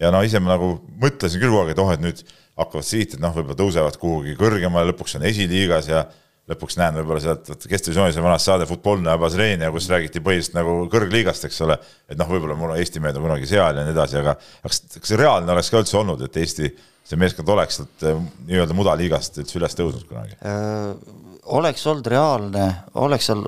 ja 0.00 0.10
no 0.12 0.22
ise 0.24 0.40
ma 0.40 0.54
nagu 0.54 0.78
mõtlesin 1.00 1.42
küll 1.42 1.52
kogu 1.52 1.64
aeg, 1.64 1.74
et 1.74 1.82
oh, 1.82 1.92
et 1.92 2.02
nüüd 2.02 2.22
hakkavad 2.60 2.86
siit, 2.86 3.14
et 3.16 3.22
noh, 3.22 3.34
võib-olla 3.36 3.58
tõusevad 3.58 3.98
kuhugi 4.00 4.36
kõrgemale, 4.38 4.90
lõpuks 4.92 5.18
on 5.18 5.26
esiliigas 5.28 5.90
ja 5.90 6.06
lõpuks 6.50 6.76
näen 6.80 6.98
võib-olla 6.98 7.22
sealt, 7.22 7.48
vot 7.50 7.66
Kestvisioonis 7.70 8.18
on 8.18 8.26
vanasti 8.26 8.50
saade 8.50 8.66
Futbolne 8.68 9.12
Abasreenia, 9.12 9.70
kus 9.74 9.88
räägiti 9.90 10.22
põhiliselt 10.24 10.56
nagu 10.58 10.76
kõrgliigast, 10.92 11.46
eks 11.48 11.60
ole, 11.66 11.76
et 12.10 12.18
noh, 12.18 12.30
võib-olla 12.30 12.58
mul 12.58 12.74
Eesti 12.76 13.02
mehed 13.02 13.18
on 13.18 13.28
kunagi 13.28 13.48
seal 13.50 13.78
ja 13.78 13.86
nii 13.86 13.94
edasi, 13.94 14.18
aga 14.20 14.36
kas, 14.66 14.82
kas 14.98 15.14
reaalne 15.20 15.54
oleks 15.54 15.70
ka 15.72 15.82
üldse 15.82 15.98
olnud, 16.00 16.24
et 16.26 16.40
Eesti 16.42 16.72
see 17.10 17.18
meeskond 17.20 17.48
oleks 17.54 17.80
sealt 17.80 18.06
eh, 18.06 18.18
nii-öelda 18.50 18.76
mudaliigast 18.78 19.40
üldse 19.42 19.58
üles 19.60 19.78
tõusnud 19.78 20.06
kunagi 20.10 20.38
äh,? 20.46 21.18
oleks 21.50 21.86
olnud 21.90 22.06
reaalne, 22.10 22.66
oleks 23.02 23.30
seal, 23.30 23.40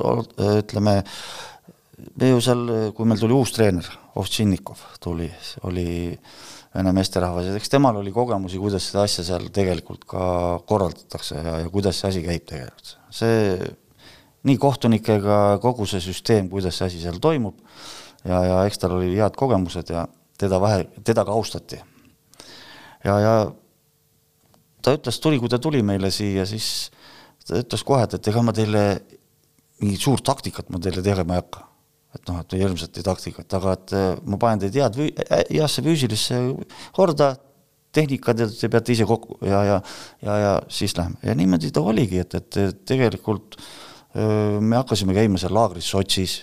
ütleme, 0.58 0.94
me 2.18 2.30
ju 2.32 2.40
seal, 2.42 2.64
kui 2.96 3.06
meil 3.06 3.20
tuli 3.20 3.36
uus 3.36 3.52
treener, 3.54 3.86
Ovtšinnikov 4.18 4.80
tuli, 5.00 5.28
oli 5.68 5.84
vene 6.72 6.92
meesterahvas 6.96 7.48
ja 7.48 7.54
eks 7.58 7.72
temal 7.72 7.98
oli 8.00 8.12
kogemusi, 8.14 8.60
kuidas 8.60 8.86
seda 8.88 9.04
asja 9.06 9.24
seal 9.26 9.48
tegelikult 9.54 10.06
ka 10.08 10.24
korraldatakse 10.68 11.38
ja, 11.38 11.56
ja 11.64 11.70
kuidas 11.72 12.00
see 12.00 12.08
asi 12.08 12.22
käib 12.24 12.46
tegelikult. 12.48 12.94
see 13.12 13.58
nii 14.48 14.58
kohtunikega, 14.58 15.38
kogu 15.62 15.86
see 15.86 16.00
süsteem, 16.02 16.48
kuidas 16.50 16.78
see 16.78 16.88
asi 16.88 17.02
seal 17.02 17.20
toimub 17.22 17.58
ja, 18.24 18.40
ja 18.48 18.60
eks 18.66 18.80
tal 18.82 18.96
oli 18.98 19.12
head 19.14 19.36
kogemused 19.38 19.92
ja 19.92 20.06
teda 20.40 20.60
vähe, 20.62 20.86
teda 21.04 21.26
ka 21.28 21.36
austati. 21.36 21.80
ja, 23.04 23.18
ja 23.20 23.34
ta 24.82 24.96
ütles, 24.96 25.20
tuli, 25.22 25.38
kui 25.38 25.52
ta 25.52 25.60
tuli 25.62 25.82
meile 25.86 26.10
siia, 26.10 26.46
siis 26.48 26.90
ta 27.46 27.60
ütles 27.60 27.84
kohe, 27.86 28.08
et, 28.08 28.32
ega 28.32 28.42
ma 28.42 28.54
teile 28.56 28.86
mingit 29.82 30.00
suurt 30.00 30.24
taktikat 30.24 30.70
ma 30.70 30.80
teile 30.82 31.04
tegema 31.04 31.36
ei 31.36 31.44
hakka 31.44 31.68
et 32.12 32.28
noh, 32.28 32.42
et 32.42 32.58
hirmsati 32.60 33.04
taktikat, 33.06 33.54
aga 33.58 33.76
et 33.78 33.94
äh, 33.96 34.10
ma 34.28 34.38
panen 34.40 34.66
teid 34.66 34.76
head, 34.76 34.98
heasse 35.50 35.84
füüsilisse 35.84 36.40
korda, 36.96 37.32
tehnikad 37.92 38.40
ja 38.40 38.48
te 38.48 38.70
peate 38.72 38.94
ise 38.94 39.04
kokku 39.08 39.36
ja, 39.44 39.58
ja, 39.68 39.78
ja, 40.24 40.36
ja 40.40 40.52
siis 40.72 40.94
lähme 40.96 41.20
ja 41.24 41.34
niimoodi 41.36 41.68
ta 41.74 41.82
oligi, 41.84 42.22
et, 42.24 42.36
et 42.40 42.78
tegelikult 42.88 43.58
öö, 44.16 44.60
me 44.64 44.78
hakkasime 44.78 45.12
käima 45.16 45.40
seal 45.40 45.52
laagris 45.52 45.90
Sotšis, 45.92 46.38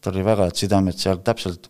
tal 0.00 0.14
oli 0.14 0.26
väga 0.26 0.46
head 0.46 0.60
sidemed 0.62 0.98
seal 0.98 1.24
täpselt 1.26 1.66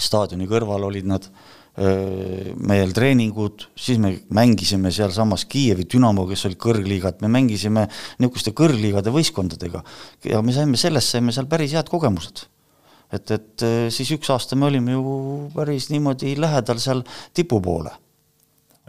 staadioni 0.00 0.48
kõrval 0.50 0.88
olid 0.88 1.08
nad 1.10 1.28
meil 1.74 2.92
treeningud, 2.94 3.64
siis 3.74 3.98
me 3.98 4.12
mängisime 4.34 4.92
sealsamas 4.94 5.46
Kiievi 5.50 5.88
Dünamo, 5.90 6.26
kes 6.28 6.46
oli 6.46 6.58
kõrgliigad, 6.60 7.18
me 7.24 7.30
mängisime 7.34 7.88
niisuguste 8.22 8.54
kõrgliigade 8.54 9.10
võistkondadega. 9.14 9.82
Ja 10.30 10.42
me 10.42 10.54
saime, 10.54 10.78
sellest 10.78 11.16
saime 11.16 11.34
seal 11.34 11.50
päris 11.50 11.74
head 11.74 11.90
kogemused. 11.90 12.46
et, 13.14 13.30
et 13.30 13.62
siis 13.94 14.08
üks 14.14 14.30
aasta 14.30 14.56
me 14.56 14.66
olime 14.66 14.94
ju 14.94 15.02
päris 15.54 15.90
niimoodi 15.90 16.36
lähedal 16.40 16.80
seal 16.82 17.04
tipu 17.34 17.60
poole 17.62 17.92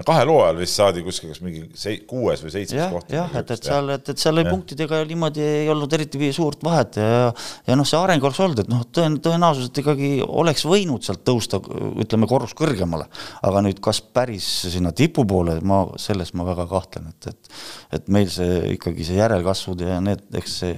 kahel 0.03 0.27
hooajal 0.27 0.57
vist 0.59 0.75
saadi 0.75 1.03
kuskil 1.05 1.31
kas 1.31 1.39
mingi 1.43 1.61
sei-, 1.79 2.01
kuues 2.07 2.41
või 2.43 2.51
seitsmes 2.51 2.91
koht. 2.91 3.13
jah, 3.15 3.31
et, 3.39 3.53
et 3.55 3.69
seal, 3.69 3.93
et, 3.95 4.09
et 4.11 4.19
seal 4.19 4.35
oli 4.35 4.49
punktidega 4.49 4.99
niimoodi 5.07 5.43
ei 5.45 5.69
olnud 5.71 5.95
eriti 5.95 6.31
suurt 6.35 6.63
vahet 6.67 6.99
ja 6.99 7.31
ja 7.67 7.77
noh, 7.79 7.87
see 7.87 7.99
areng 8.01 8.23
oleks 8.27 8.41
olnud, 8.43 8.59
et 8.65 8.71
noh, 8.71 8.83
tõen-, 8.91 9.15
tõenäoliselt 9.23 9.79
ikkagi 9.83 10.11
oleks 10.25 10.65
võinud 10.67 11.05
sealt 11.05 11.23
tõusta, 11.27 11.61
ütleme, 12.03 12.27
korrus 12.27 12.55
kõrgemale. 12.57 13.07
aga 13.47 13.63
nüüd, 13.63 13.79
kas 13.83 14.01
päris 14.03 14.49
sinna 14.73 14.91
tipu 14.91 15.23
poole, 15.29 15.61
ma, 15.63 15.85
selles 16.01 16.33
ma 16.35 16.47
väga 16.51 16.67
kahtlen, 16.71 17.09
et, 17.13 17.31
et 17.31 17.53
et 17.95 18.07
meil 18.11 18.27
see 18.31 18.75
ikkagi 18.75 19.05
see 19.07 19.19
järelkasvud 19.21 19.85
ja 19.85 20.01
need, 20.03 20.25
eks 20.35 20.59
see 20.63 20.75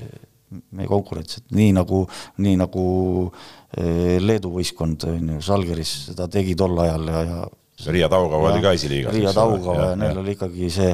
meie 0.78 0.88
konkurents, 0.88 1.42
et 1.42 1.56
nii 1.56 1.74
nagu, 1.76 2.06
nii 2.44 2.58
nagu 2.62 2.84
eh, 3.28 4.18
Leedu 4.22 4.54
võistkond, 4.54 5.08
on 5.10 5.34
ju, 5.34 5.40
Žalgiris 5.50 5.94
seda 6.12 6.30
tegi 6.32 6.56
tol 6.60 6.78
ajal 6.86 7.10
ja, 7.12 7.24
ja 7.28 7.40
Riia 7.86 8.10
Taugava 8.10 8.52
oli 8.52 8.62
ka 8.64 8.74
esiliigas. 8.74 9.14
Riia 9.14 9.34
Taugava 9.36 9.92
ja 9.92 9.96
neil 10.00 10.18
oli 10.18 10.34
ikkagi 10.34 10.70
see, 10.74 10.92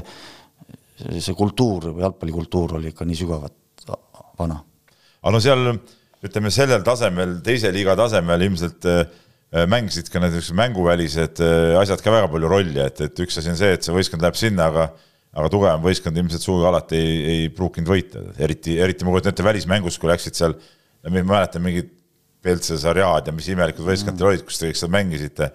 see 1.15 1.35
kultuur, 1.37 1.93
jalgpallikultuur 2.01 2.77
oli 2.79 2.91
ikka 2.91 3.07
nii 3.07 3.19
sügavalt 3.21 3.87
vana. 4.39 4.59
aga 5.21 5.31
no 5.35 5.39
seal 5.43 5.69
ütleme 6.23 6.51
sellel 6.51 6.83
tasemel, 6.83 7.37
teise 7.45 7.71
liiga 7.75 7.95
tasemel 7.99 8.43
ilmselt 8.47 8.87
äh, 8.89 9.01
mängisid 9.69 10.09
ka 10.11 10.21
need 10.23 10.35
mänguvälised 10.59 11.41
äh, 11.43 11.79
asjad 11.79 12.03
ka 12.03 12.13
väga 12.13 12.29
palju 12.31 12.51
rolli, 12.51 12.79
et, 12.83 13.01
et 13.07 13.23
üks 13.25 13.39
asi 13.39 13.51
on 13.51 13.59
see, 13.59 13.73
et 13.77 13.85
see 13.85 13.95
võistkond 13.95 14.23
läheb 14.23 14.39
sinna, 14.39 14.69
aga 14.71 14.91
aga 15.33 15.49
tugevam 15.49 15.81
võistkond 15.81 16.17
ilmselt 16.19 16.45
sugugi 16.45 16.67
alati 16.69 16.97
ei, 16.99 17.13
ei 17.33 17.49
pruukinud 17.53 17.89
võita, 17.89 18.21
eriti, 18.43 18.77
eriti 18.77 19.05
ma 19.05 19.15
kujutan 19.15 19.33
ette 19.33 19.45
välismängus, 19.45 19.97
kui 19.97 20.11
läksid 20.11 20.37
seal, 20.37 20.53
ma 21.09 21.23
mäletan 21.23 21.63
mingid 21.65 21.91
Peltse 22.43 22.75
sarjad 22.75 23.29
ja 23.29 23.31
mis 23.31 23.45
imelikud 23.47 23.85
võistkond 23.87 24.19
teil 24.19 24.27
olid, 24.27 24.41
kus 24.43 24.57
te 24.59 24.67
kõik 24.67 24.75
seal 24.75 24.91
mängisite, 24.91 25.47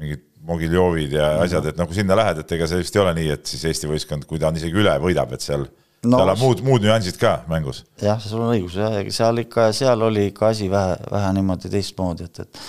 mingid 0.00 0.24
Mogiljovid 0.44 1.12
ja 1.12 1.28
-hmm. 1.28 1.44
asjad, 1.46 1.66
et 1.70 1.78
noh, 1.80 1.88
kui 1.88 1.96
sinna 1.96 2.16
lähed, 2.16 2.42
et 2.44 2.52
ega 2.52 2.68
see 2.68 2.82
vist 2.82 2.96
ei 2.96 3.02
ole 3.02 3.14
nii, 3.16 3.30
et 3.38 3.46
siis 3.46 3.64
Eesti 3.70 3.90
võistkond, 3.90 4.26
kui 4.28 4.38
ta 4.38 4.48
on 4.48 4.60
isegi 4.60 4.76
üle, 4.76 4.94
võidab, 5.00 5.32
et 5.32 5.44
seal 5.44 5.66
no, 6.04 6.18
seal 6.18 6.32
on 6.34 6.40
muud, 6.40 6.64
muud 6.66 6.84
nüansid 6.84 7.18
ka 7.20 7.36
mängus. 7.50 7.84
jah, 8.02 8.20
sul 8.20 8.42
on 8.44 8.54
õigus, 8.54 8.78
seal 9.14 9.44
ikka, 9.44 9.70
seal 9.76 10.02
oli 10.02 10.28
ikka 10.32 10.50
asi 10.52 10.70
vähe, 10.70 10.98
vähe 11.10 11.32
niimoodi 11.38 11.72
teistmoodi, 11.72 12.28
et, 12.30 12.44
et 12.44 12.60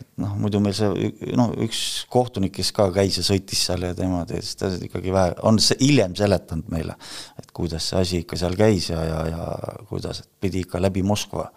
et 0.00 0.06
noh, 0.22 0.32
muidu 0.38 0.60
meil 0.62 0.74
see, 0.76 1.10
noh, 1.36 1.52
üks 1.64 1.80
kohtunik, 2.12 2.54
kes 2.56 2.70
ka 2.76 2.86
käis 2.94 3.18
ja 3.18 3.24
sõitis 3.26 3.64
seal 3.66 3.84
ja 3.84 3.92
tema 3.96 4.22
teadis, 4.28 4.54
ta 4.56 4.70
ikkagi 4.86 5.12
vähe, 5.14 5.34
on 5.48 5.58
see 5.62 5.78
hiljem 5.82 6.14
seletanud 6.18 6.70
meile, 6.72 6.96
et 7.40 7.50
kuidas 7.56 7.90
see 7.90 8.00
asi 8.00 8.20
ikka 8.24 8.38
seal 8.40 8.56
käis 8.58 8.90
ja, 8.92 9.02
ja, 9.04 9.20
ja 9.30 9.46
kuidas, 9.90 10.22
et 10.24 10.30
pidi 10.40 10.64
ikka 10.64 10.80
läbi 10.82 11.04
Moskva, 11.06 11.48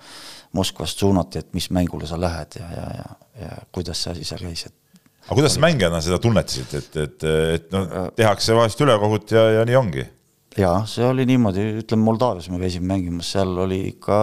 Moskvast 0.57 0.99
suunati, 1.01 1.41
et 1.41 1.53
mis 1.57 1.69
mängule 1.73 2.09
sa 2.09 2.19
lähed 2.19 2.59
ja, 2.59 2.69
ja, 2.77 2.87
ja, 2.99 3.11
ja 3.45 3.53
kuidas 3.73 4.03
see 4.03 4.17
asi 4.17 4.27
seal 4.27 4.43
käis, 4.43 4.67
et 4.69 4.75
aga 5.23 5.37
kuidas 5.37 5.59
mängijana 5.61 6.01
seda 6.03 6.19
tunnetasid, 6.21 6.73
et, 6.79 6.97
et, 7.05 7.27
et 7.57 7.69
noh, 7.73 8.09
tehakse 8.17 8.55
vahest 8.57 8.81
ülekohut 8.83 9.35
ja, 9.35 9.45
ja 9.59 9.67
nii 9.67 9.77
ongi? 9.79 10.07
jaa, 10.59 10.83
see 10.89 11.05
oli 11.07 11.25
niimoodi, 11.29 11.63
ütleme 11.81 12.05
Moldaavias 12.05 12.49
me 12.53 12.59
käisime 12.61 12.91
mängimas, 12.91 13.31
seal 13.33 13.55
oli 13.63 13.79
ikka 13.93 14.17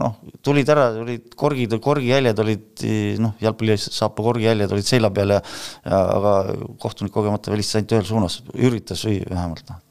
noh, 0.00 0.16
tulid 0.44 0.68
ära, 0.72 0.88
olid 1.02 1.34
korgid, 1.38 1.76
korgijäljed 1.82 2.42
olid 2.44 2.84
noh, 3.22 3.36
jalgpallisaapa 3.42 4.26
korgijäljed 4.26 4.74
olid 4.76 4.88
selja 4.88 5.10
peal 5.14 5.36
ja 5.36 5.40
ja 5.84 6.00
aga 6.16 6.34
kohtunik 6.82 7.14
kogemata 7.14 7.52
välistas 7.52 7.80
ainult 7.80 7.96
ühel 7.96 8.08
suunas, 8.08 8.40
üritas 8.58 9.04
või 9.08 9.20
vähemalt 9.24 9.72
noh, 9.72 9.82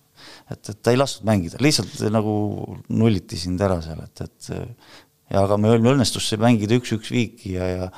et, 0.50 0.62
et 0.62 0.80
ta 0.82 0.94
ei 0.94 1.00
lasknud 1.00 1.30
mängida, 1.30 1.62
lihtsalt 1.64 1.96
nagu 2.14 2.34
nulliti 2.90 3.40
sind 3.40 3.62
ära 3.66 3.80
seal, 3.86 4.02
et, 4.06 4.26
et 4.28 4.54
ja 5.30 5.46
aga 5.46 5.60
meil 5.62 5.94
õnnestus 5.94 6.30
see 6.30 6.42
mängida 6.42 6.78
üks-üks 6.80 7.14
viiki 7.14 7.56
ja, 7.58 7.70
ja 7.70 7.92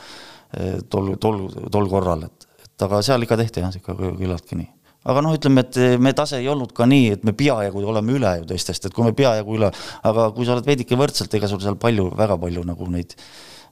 tol, 0.89 1.15
tol, 1.21 1.43
tol 1.71 1.89
korral, 1.91 2.27
et, 2.27 2.47
et 2.65 2.85
aga 2.87 3.01
seal 3.05 3.25
ikka 3.25 3.37
tehti 3.39 3.63
jah, 3.63 3.75
ikka 3.81 3.95
küllaltki 3.97 4.57
nii. 4.59 4.69
aga 5.11 5.23
noh, 5.25 5.35
ütleme, 5.37 5.63
et 5.65 6.01
me 6.01 6.13
tase 6.17 6.41
ei 6.41 6.49
olnud 6.51 6.73
ka 6.77 6.87
nii, 6.89 7.11
et 7.15 7.23
me 7.27 7.33
peajagu 7.37 7.85
oleme 7.93 8.17
üle 8.17 8.33
ju 8.41 8.49
teistest, 8.51 8.85
et 8.87 8.95
kui 8.95 9.07
me 9.07 9.15
peajagu 9.17 9.57
üle, 9.57 9.71
aga 10.09 10.27
kui 10.35 10.47
sa 10.47 10.57
oled 10.57 10.67
veidike 10.67 10.99
võrdselt, 10.99 11.33
ega 11.37 11.49
sul 11.49 11.61
seal 11.63 11.79
palju, 11.81 12.11
väga 12.19 12.37
palju 12.41 12.65
nagu 12.67 12.89
neid 12.91 13.15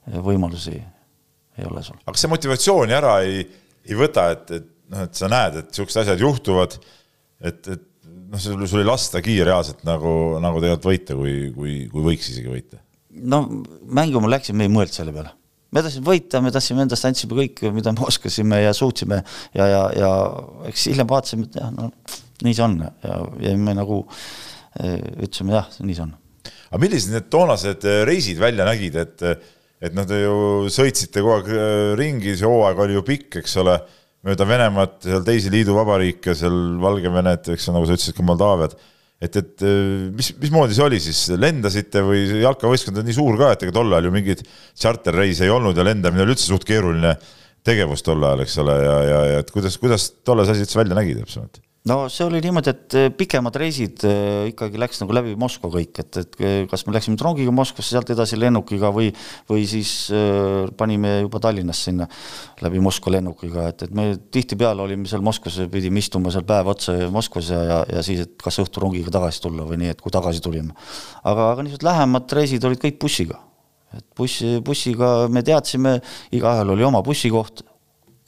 võimalusi 0.09 0.77
ei 1.59 1.67
ole 1.67 1.83
sul. 1.85 1.99
aga 2.05 2.17
see 2.17 2.31
motivatsiooni 2.31 2.95
ära 2.95 3.19
ei, 3.27 3.43
ei 3.85 3.99
võta, 3.99 4.29
et, 4.35 4.55
et 4.55 4.69
noh, 4.89 5.05
et 5.05 5.21
sa 5.21 5.29
näed, 5.31 5.61
et 5.61 5.71
niisugused 5.71 6.03
asjad 6.03 6.23
juhtuvad, 6.23 6.77
et, 7.45 7.59
et 7.75 7.87
noh, 8.29 8.39
sul, 8.41 8.63
sul 8.69 8.83
ei 8.83 8.87
lastagi 8.87 9.39
reaalselt 9.43 9.83
nagu, 9.87 10.13
nagu 10.43 10.61
tegelikult 10.63 10.91
võita, 10.93 11.17
kui, 11.19 11.35
kui, 11.55 11.75
kui 11.91 12.07
võiks 12.11 12.31
isegi 12.31 12.51
võita? 12.51 12.81
no 13.09 13.43
mängima 13.89 14.29
läksime, 14.31 14.65
ei 14.65 14.71
mõelnud 14.71 14.95
selle 14.95 15.13
peale 15.15 15.33
me 15.75 15.83
tahtsime 15.85 16.07
võita, 16.07 16.41
me 16.43 16.51
tahtsime 16.53 16.85
endast, 16.85 17.05
andsime 17.07 17.37
kõik, 17.41 17.61
mida 17.75 17.93
me 17.95 18.07
oskasime 18.07 18.63
ja 18.63 18.73
suutsime. 18.75 19.21
Ja, 19.57 19.67
ja, 19.69 19.83
ja 19.97 20.09
eks 20.69 20.87
hiljem 20.91 21.09
vaatasime, 21.09 21.49
et 21.49 21.59
jah, 21.61 21.69
no 21.75 21.91
nii 22.45 22.55
see 22.55 22.65
on. 22.65 22.79
Ja, 23.03 23.19
ja 23.43 23.53
me 23.59 23.75
nagu 23.77 24.01
e, 24.79 24.97
ütlesime 25.25 25.55
jah, 25.57 25.69
nii 25.83 25.97
see 25.97 26.05
on. 26.07 26.17
aga 26.69 26.81
millised 26.81 27.13
need 27.13 27.29
toonased 27.33 27.85
e, 27.85 27.95
reisid 28.09 28.41
välja 28.41 28.67
nägid, 28.67 28.99
et, 29.01 29.25
et 29.81 29.95
noh, 29.95 30.07
te 30.09 30.21
ju 30.21 30.35
sõitsite 30.73 31.23
kogu 31.23 31.37
aeg 31.37 31.49
e, 31.53 31.65
ringi, 31.99 32.35
see 32.37 32.49
hooaeg 32.49 32.85
oli 32.85 32.97
ju 32.97 33.05
pikk, 33.05 33.41
eks 33.43 33.57
ole, 33.63 33.77
mööda 34.25 34.47
Venemaad, 34.47 34.97
seal 35.05 35.25
teisi 35.27 35.51
liiduvabariike, 35.53 36.35
seal 36.37 36.79
Valgevenet, 36.81 37.53
eks 37.55 37.69
nagu 37.71 37.87
sa 37.87 37.95
ütlesid, 37.95 38.17
ka 38.17 38.25
Moldaaviat 38.27 38.75
et, 39.19 39.35
et 39.35 39.63
äh, 39.67 40.09
mis, 40.15 40.31
mismoodi 40.39 40.77
see 40.77 40.85
oli 40.85 40.99
siis, 41.03 41.25
lendasite 41.35 42.03
või 42.05 42.23
jalkavõistkond 42.43 43.01
on 43.01 43.07
nii 43.09 43.17
suur 43.17 43.39
ka, 43.39 43.53
et 43.55 43.65
ega 43.67 43.75
tol 43.75 43.91
ajal 43.91 44.09
ju 44.09 44.15
mingeid 44.15 44.43
tšarterreise 44.47 45.47
ei 45.47 45.53
olnud 45.53 45.77
ja 45.77 45.87
lendamine 45.87 46.25
oli 46.25 46.35
üldse 46.37 46.47
suht 46.47 46.67
keeruline 46.67 47.15
tegevus 47.67 48.05
tol 48.05 48.23
ajal, 48.23 48.45
eks 48.45 48.59
ole, 48.63 48.77
ja, 48.85 48.99
ja, 49.03 49.23
ja 49.33 49.41
et 49.43 49.51
kuidas, 49.53 49.75
kuidas 49.81 50.07
tolles 50.25 50.51
üldse 50.55 50.79
välja 50.79 50.97
nägi 50.97 51.17
täpsemalt? 51.19 51.61
No 51.89 51.97
see 52.11 52.25
oli 52.27 52.39
niimoodi, 52.43 52.71
et 52.71 52.95
äh, 52.97 53.07
pikemad 53.15 53.55
reisid 53.59 54.03
äh, 54.07 54.49
ikkagi 54.51 54.79
läks 54.81 55.01
nagu 55.01 55.15
läbi 55.15 55.35
Moskva 55.39 55.71
kõik, 55.73 56.01
et, 56.03 56.19
et 56.21 56.37
äh, 56.43 56.55
kas 56.69 56.85
me 56.87 56.93
läksime 56.95 57.17
rongiga 57.21 57.53
Moskvasse, 57.55 57.93
sealt 57.95 58.11
edasi 58.13 58.37
lennukiga 58.39 58.91
või, 58.95 59.09
või 59.49 59.65
siis 59.69 59.93
äh, 60.13 60.69
panime 60.79 61.15
juba 61.23 61.41
Tallinnas 61.43 61.81
sinna 61.87 62.07
läbi 62.63 62.81
Moskva 62.83 63.15
lennukiga, 63.17 63.69
et, 63.73 63.87
et 63.87 63.95
me 63.95 64.11
tihtipeale 64.33 64.85
olime 64.85 65.09
seal 65.09 65.23
Moskvas, 65.25 65.59
pidime 65.71 66.03
istuma 66.03 66.33
seal 66.33 66.45
päev 66.49 66.71
otsa 66.75 66.95
Moskvas 67.13 67.51
ja, 67.55 67.61
ja, 67.71 67.79
ja 67.97 68.05
siis, 68.05 68.25
et 68.27 68.35
kas 68.41 68.61
õhtu 68.61 68.83
rongiga 68.83 69.13
tagasi 69.15 69.43
tulla 69.45 69.67
või 69.67 69.81
nii, 69.83 69.93
et 69.95 70.03
kui 70.03 70.13
tagasi 70.13 70.43
tulime. 70.45 70.75
aga, 71.23 71.53
aga 71.53 71.65
niisugused 71.65 71.87
lähemad 71.87 72.37
reisid 72.39 72.65
olid 72.69 72.83
kõik 72.83 72.99
bussiga. 73.01 73.41
et 73.95 74.05
buss, 74.17 74.43
bussiga 74.61 75.27
me 75.33 75.41
teadsime, 75.41 75.97
igaühel 76.35 76.75
oli 76.75 76.85
oma 76.85 77.01
bussikoht, 77.05 77.63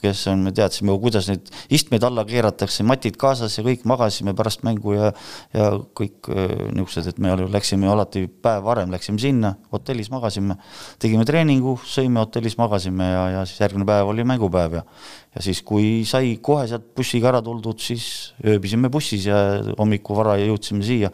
kes 0.02 0.24
on, 0.32 0.42
me 0.46 0.52
teadsime, 0.56 0.94
kuidas 1.02 1.28
neid 1.30 1.48
istmeid 1.72 2.04
alla 2.06 2.24
keeratakse, 2.28 2.84
matid 2.86 3.16
kaasas 3.20 3.54
ja 3.58 3.64
kõik 3.66 3.84
magasime 3.88 4.34
pärast 4.38 4.64
mängu 4.66 4.96
ja 4.96 5.12
ja 5.54 5.68
kõik 5.98 6.28
äh, 6.32 6.52
niisugused, 6.74 7.08
et 7.12 7.20
me 7.22 7.34
läksime 7.52 7.88
alati 7.90 8.24
päev 8.26 8.64
varem, 8.66 8.92
läksime 8.94 9.20
sinna, 9.22 9.54
hotellis 9.72 10.10
magasime, 10.12 10.58
tegime 11.02 11.26
treeningu, 11.28 11.76
sõime 11.86 12.22
hotellis, 12.22 12.58
magasime 12.60 13.08
ja, 13.08 13.24
ja 13.36 13.44
siis 13.48 13.62
järgmine 13.62 13.86
päev 13.88 14.10
oli 14.12 14.26
mängupäev 14.28 14.80
ja 14.80 14.86
ja 15.32 15.42
siis, 15.44 15.62
kui 15.64 16.02
sai 16.08 16.34
kohe 16.44 16.66
sealt 16.68 16.90
bussiga 16.96 17.30
ära 17.30 17.40
tuldud, 17.44 17.80
siis 17.80 18.34
ööbisime 18.44 18.90
bussis 18.92 19.24
ja 19.30 19.38
hommikul 19.78 20.18
vara 20.18 20.36
jõudsime 20.40 20.84
siia. 20.84 21.12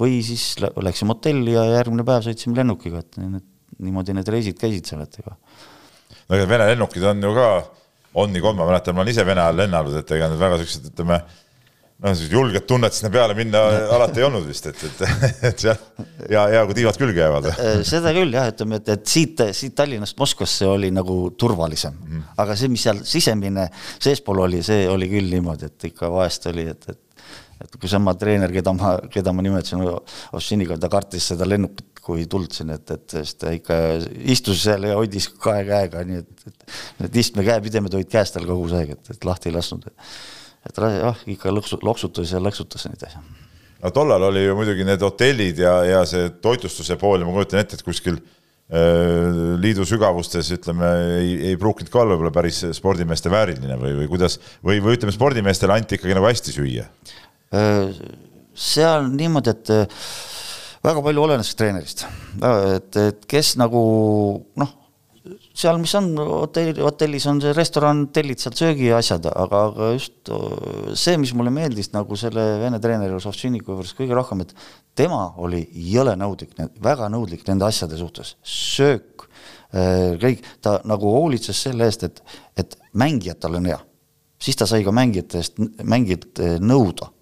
või 0.00 0.22
siis 0.24 0.54
läksime 0.60 1.12
hotelli 1.12 1.52
ja 1.52 1.66
järgmine 1.68 2.04
päev 2.06 2.22
sõitsime 2.24 2.56
lennukiga, 2.56 3.02
et 3.02 3.18
need, 3.20 3.44
niimoodi 3.84 4.14
need 4.16 4.28
reisid 4.32 4.56
käisid 4.56 4.88
seal, 4.88 5.02
et 5.04 5.18
ega 5.20 5.36
no 6.30 6.38
ega 6.38 6.48
Vene 6.48 6.70
lennukid 6.70 7.04
on 7.10 7.26
ju 7.26 7.34
ka, 7.36 7.50
on 8.22 8.34
nii 8.34 8.42
kolm, 8.44 8.58
ma 8.60 8.70
mäletan, 8.70 8.96
ma 8.96 9.02
olen 9.04 9.12
ise 9.12 9.26
Vene 9.26 9.42
ajal 9.42 9.64
lennanud, 9.64 9.96
et 10.00 10.16
ega 10.16 10.30
need 10.30 10.40
väga 10.40 10.58
siuksed, 10.60 10.86
ütleme, 10.92 11.18
noh, 12.00 12.12
sellised 12.12 12.36
julged 12.36 12.66
tunned 12.70 12.94
sinna 12.94 13.10
peale 13.14 13.36
minna 13.38 13.64
alati 13.96 14.22
ei 14.22 14.26
olnud 14.28 14.46
vist, 14.46 14.70
et, 14.70 14.86
et, 14.86 15.02
et 15.50 15.66
seal 15.66 16.30
ja, 16.30 16.46
ja 16.54 16.64
kui 16.68 16.78
tiivad 16.78 16.98
külge 17.00 17.22
jäävad. 17.24 17.50
Äh, 17.52 17.82
seda 17.88 18.14
küll 18.16 18.38
jah, 18.38 18.48
ütleme, 18.54 18.80
et, 18.80 18.94
et 18.94 19.04
siit, 19.10 19.44
siit 19.56 19.76
Tallinnast 19.78 20.18
Moskvasse 20.20 20.70
oli 20.70 20.92
nagu 20.94 21.18
turvalisem 21.38 21.98
mm., 21.98 22.24
aga 22.44 22.58
see, 22.58 22.70
mis 22.72 22.86
seal 22.86 23.02
sisemine 23.06 23.66
seespool 23.98 24.46
oli, 24.46 24.62
see 24.66 24.86
oli 24.90 25.10
küll 25.10 25.34
niimoodi, 25.34 25.70
et 25.72 25.90
ikka 25.90 26.12
vahest 26.14 26.50
oli, 26.52 26.68
et, 26.70 26.92
et 26.94 27.06
et 27.60 27.74
kui 27.76 27.90
sama 27.92 28.14
treener, 28.16 28.48
keda 28.54 28.72
ma, 28.72 28.94
keda 29.12 29.34
ma 29.36 29.42
nimetasin 29.44 29.82
Ovtšiniga, 29.84 30.78
ta 30.80 30.88
kartis 30.88 31.26
seda 31.34 31.44
lennukit 31.44 31.99
kui 32.10 32.26
tuldasin, 32.30 32.72
et, 32.74 32.94
et 32.96 33.14
sest 33.16 33.38
ta 33.42 33.52
ikka 33.54 33.76
istus 34.32 34.64
seal 34.64 34.88
ja 34.88 34.96
hoidis 34.98 35.30
kahe 35.40 35.62
käega, 35.68 36.02
nii 36.06 36.22
et, 36.22 36.48
et 36.50 36.74
need 37.04 37.20
istme 37.22 37.44
käepidemed 37.46 37.94
olid 37.96 38.10
käest 38.10 38.36
tal 38.36 38.48
kogu 38.48 38.66
aeg, 38.76 38.96
et, 38.96 39.12
et 39.14 39.28
lahti 39.28 39.50
ei 39.50 39.56
lasknud. 39.56 39.86
et 40.68 40.82
jah, 40.82 41.22
ikka 41.34 41.54
lõksu, 41.54 41.80
loksutas 41.86 42.34
ja 42.34 42.42
lõksutas 42.42 42.88
neid 42.88 43.06
asju. 43.08 43.22
no 43.84 43.94
tollal 43.96 44.28
oli 44.28 44.44
ju 44.44 44.58
muidugi 44.58 44.86
need 44.88 45.06
hotellid 45.06 45.62
ja, 45.62 45.78
ja 45.86 46.04
see 46.08 46.28
toitlustuse 46.42 46.98
pool 47.00 47.22
ja 47.22 47.28
ma 47.28 47.36
kujutan 47.38 47.62
ette, 47.62 47.78
et 47.78 47.86
kuskil 47.86 48.18
äh, 48.18 49.56
liidu 49.62 49.86
sügavustes 49.88 50.50
ütleme, 50.58 50.90
ei, 51.20 51.36
ei 51.52 51.60
pruukinud 51.60 51.92
ka 51.92 52.02
olla 52.02 52.16
võib-olla 52.16 52.34
päris 52.40 52.64
spordimeeste 52.76 53.32
vääriline 53.32 53.78
või, 53.80 53.94
või 54.02 54.10
kuidas, 54.16 54.40
või, 54.60 54.82
või 54.84 54.98
ütleme, 54.98 55.14
spordimeestele 55.16 55.78
anti 55.78 56.00
ikkagi 56.00 56.18
nagu 56.18 56.28
hästi 56.28 56.58
süüa? 56.58 56.90
Äh, 57.56 58.02
seal 58.60 59.08
niimoodi, 59.14 59.54
et 59.54 59.74
väga 60.84 61.02
palju 61.04 61.24
olenes 61.26 61.54
treenerist, 61.58 62.06
et, 62.40 62.96
et 62.96 63.24
kes 63.28 63.54
nagu 63.60 63.80
noh, 64.60 64.70
seal, 65.60 65.78
mis 65.80 65.92
on 65.98 66.08
hotelli, 66.16 66.74
hotellis 66.80 67.26
on 67.30 67.40
see 67.42 67.52
restoran, 67.56 68.06
tellid 68.14 68.40
sealt 68.40 68.60
söögi 68.60 68.88
ja 68.88 69.00
asjad, 69.02 69.28
aga, 69.28 69.64
aga 69.68 69.90
just 69.92 70.32
see, 70.98 71.18
mis 71.20 71.34
mulle 71.36 71.52
meeldis 71.54 71.92
nagu 71.92 72.16
selle 72.18 72.46
vene 72.62 72.80
treeneri 72.82 73.20
Sovtšiniku 73.20 73.74
juures 73.74 73.92
kõige 73.98 74.16
rohkem, 74.16 74.44
et 74.46 74.54
tema 74.96 75.26
oli 75.42 75.62
jõle 75.90 76.16
nõudlik, 76.20 76.56
väga 76.82 77.10
nõudlik 77.12 77.44
nende 77.48 77.68
asjade 77.68 78.00
suhtes, 78.00 78.34
söök, 78.40 79.28
kõik, 80.22 80.42
ta 80.64 80.78
nagu 80.88 81.12
hoolitses 81.12 81.60
selle 81.68 81.86
eest, 81.90 82.08
et, 82.08 82.24
et 82.58 82.76
mängijatel 82.96 83.60
on 83.60 83.70
hea. 83.70 83.78
siis 84.40 84.56
ta 84.56 84.66
sai 84.66 84.80
ka 84.84 84.92
mängijate 84.96 85.42
eest, 85.42 85.60
mängijat 85.84 86.40
nõuda 86.64 87.12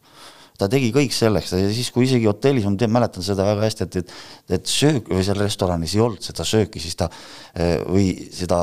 ta 0.59 0.67
tegi 0.71 0.91
kõik 0.95 1.15
selleks 1.15 1.55
ja 1.55 1.71
siis, 1.71 1.93
kui 1.95 2.09
isegi 2.09 2.27
hotellis, 2.27 2.67
ma 2.67 2.75
tean, 2.79 2.93
mäletan 2.95 3.25
seda 3.25 3.47
väga 3.47 3.67
hästi, 3.69 3.87
et, 3.87 4.03
et 4.03 4.59
et 4.59 4.71
söök 4.71 5.11
või 5.13 5.25
seal 5.27 5.39
restoranis 5.39 5.95
ei 5.95 6.05
olnud 6.05 6.25
seda 6.25 6.47
sööki, 6.47 6.83
siis 6.83 6.97
ta 6.99 7.11
eh, 7.55 7.79
või 7.87 8.11
seda 8.35 8.61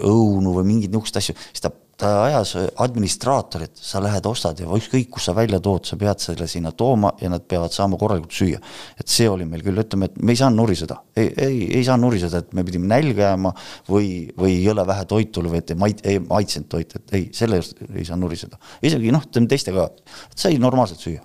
õunu 0.00 0.56
või 0.58 0.70
mingeid 0.72 0.94
niisuguseid 0.94 1.20
asju, 1.20 1.36
siis 1.52 1.62
ta, 1.62 1.70
ta 2.00 2.10
ajas 2.24 2.54
administraatorit, 2.82 3.76
sa 3.78 4.00
lähed, 4.04 4.26
ostad 4.28 4.58
ja 4.60 4.66
ükskõik, 4.78 5.10
kus 5.12 5.28
sa 5.28 5.36
välja 5.36 5.60
tood, 5.64 5.86
sa 5.88 5.98
pead 6.00 6.24
selle 6.24 6.48
sinna 6.50 6.72
tooma 6.76 7.12
ja 7.20 7.30
nad 7.32 7.44
peavad 7.48 7.72
saama 7.72 8.00
korralikult 8.00 8.34
süüa. 8.36 8.58
et 8.98 9.12
see 9.12 9.28
oli 9.30 9.46
meil 9.48 9.62
küll, 9.64 9.78
ütleme, 9.84 10.10
et 10.10 10.18
me 10.18 10.34
ei 10.34 10.40
saanud 10.40 10.60
nuriseda, 10.64 10.98
ei, 11.16 11.30
ei, 11.36 11.62
ei 11.78 11.84
saanud 11.86 12.08
nuriseda, 12.08 12.42
et 12.42 12.52
me 12.58 12.64
pidime 12.66 12.90
nälga 12.90 13.30
jääma 13.30 13.54
või, 13.88 14.10
või 14.36 14.58
jõle 14.64 14.86
vähe 14.88 15.06
toitu 15.06 15.46
või 15.46 15.62
et 15.62 15.72
ei 15.72 15.80
mait-, 15.84 16.04
ei 16.04 16.18
maitsenud 16.26 16.68
toit, 16.74 16.98
et 16.98 17.16
ei, 17.16 17.30
selle 17.36 17.62
eest 17.62 17.80
ei 17.92 18.04
saa 18.08 18.18
nuriseda. 18.18 18.58
isegi 18.82 19.14
noh, 19.14 19.24
teistega, 19.36 19.88
sai 20.34 20.58
normaalselt 20.58 21.00
süüa 21.00 21.24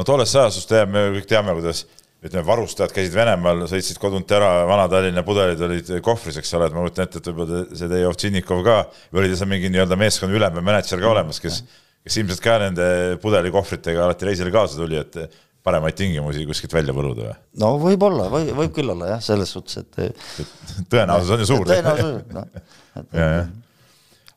no 0.00 0.06
tollest 0.08 0.38
ajastust 0.40 0.70
teame, 0.72 0.92
me 0.96 1.18
kõik 1.18 1.28
teame, 1.28 1.54
kuidas 1.58 1.84
ütleme, 2.20 2.44
varustajad 2.48 2.92
käisid 2.94 3.16
Venemaal, 3.16 3.66
sõitsid 3.68 4.00
kodunt 4.00 4.32
ära, 4.36 4.48
Vana-Tallinna 4.68 5.24
pudelid 5.24 5.60
olid 5.64 5.92
kohvris, 6.04 6.38
eks 6.40 6.56
ole, 6.56 6.68
et 6.68 6.76
ma 6.76 6.84
kujutan 6.84 7.06
ette, 7.06 7.20
et 7.20 7.28
võib-olla 7.30 7.60
see 7.76 7.88
teie 7.92 8.08
Ovtšinnikov 8.08 8.64
ka 8.66 8.80
või 9.12 9.22
oli 9.22 9.30
ta 9.32 9.38
seal 9.40 9.50
mingi 9.52 9.70
nii-öelda 9.72 10.00
meeskonna 10.00 10.36
ülem 10.36 10.58
või 10.58 10.66
mänedžer 10.68 11.00
ka 11.00 11.12
olemas, 11.12 11.40
kes, 11.40 11.62
kes 12.04 12.18
ilmselt 12.20 12.44
ka 12.44 12.58
nende 12.64 12.90
pudelikohvritega 13.22 14.04
alati 14.04 14.28
reisile 14.28 14.52
kaasa 14.52 14.80
tuli, 14.80 15.00
et 15.00 15.40
paremaid 15.64 15.96
tingimusi 15.96 16.44
kuskilt 16.48 16.76
välja 16.76 16.96
võluda 16.96 17.30
või? 17.30 17.38
no 17.64 17.72
võib-olla, 17.80 18.28
või 18.32 18.52
võib 18.62 18.76
küll 18.76 18.92
olla 18.92 19.14
jah, 19.14 19.24
selles 19.24 19.56
suhtes, 19.56 19.80
et 19.80 20.92
tõenäosus 20.92 21.34
on 21.36 21.44
ju 21.44 21.50
suur. 21.54 21.66
tõenäosus, 21.72 22.22
noh 22.36 23.50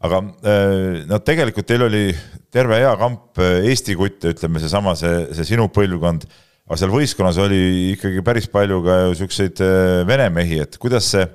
aga 0.03 0.19
äh, 0.43 1.03
no 1.07 1.19
tegelikult 1.23 1.67
teil 1.69 1.85
oli 1.85 2.07
terve 2.53 2.79
hea 2.81 2.91
kamp 2.99 3.39
äh, 3.41 3.63
Eesti 3.69 3.95
kutte, 3.99 4.33
ütleme 4.35 4.61
seesama, 4.63 4.97
see, 4.99 5.29
see 5.37 5.53
sinu 5.53 5.69
põlvkond, 5.73 6.27
aga 6.67 6.79
seal 6.79 6.91
võistkonnas 6.93 7.39
oli 7.43 7.93
ikkagi 7.93 8.23
päris 8.25 8.49
palju 8.51 8.81
ka 8.85 8.99
ju 9.07 9.17
siukseid 9.23 9.63
äh, 9.63 10.01
vene 10.09 10.27
mehi, 10.35 10.59
et 10.65 10.77
kuidas 10.81 11.07
see, 11.15 11.25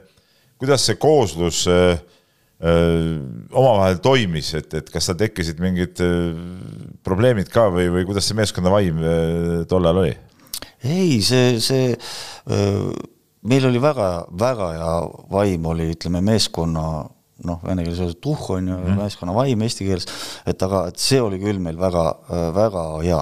kuidas 0.61 0.85
see 0.87 1.01
kooslus 1.01 1.67
omavahel 2.59 4.01
toimis, 4.03 4.49
et, 4.59 4.73
et 4.75 4.89
kas 4.91 5.07
seal 5.07 5.15
tekkisid 5.21 5.61
mingid 5.63 6.01
probleemid 7.07 7.53
ka 7.55 7.69
või, 7.71 7.85
või 7.95 8.03
kuidas 8.09 8.27
see 8.27 8.35
meeskonna 8.35 8.73
vaim 8.73 8.99
tollal 9.71 10.01
oli? 10.03 10.17
ei, 10.83 11.21
see, 11.23 11.61
see 11.63 11.93
öö, 12.51 12.91
meil 13.47 13.69
oli 13.71 13.79
väga-väga 13.83 14.73
hea 14.75 14.97
vaim 15.31 15.71
oli, 15.71 15.87
ütleme 15.95 16.25
meeskonna 16.27 16.89
noh, 17.47 17.61
vene 17.63 17.85
keeles 17.87 18.01
öeldakse 18.03 18.23
tuhh 18.25 18.47
on 18.57 18.71
ju 18.73 18.77
mm., 18.77 18.99
meeskonna 18.99 19.35
vaim 19.37 19.63
eesti 19.63 19.87
keeles, 19.87 20.07
et 20.49 20.63
aga, 20.67 20.89
et 20.91 21.03
see 21.03 21.21
oli 21.23 21.39
küll 21.43 21.61
meil 21.63 21.79
väga, 21.79 22.05
väga 22.57 22.87
hea. 23.05 23.21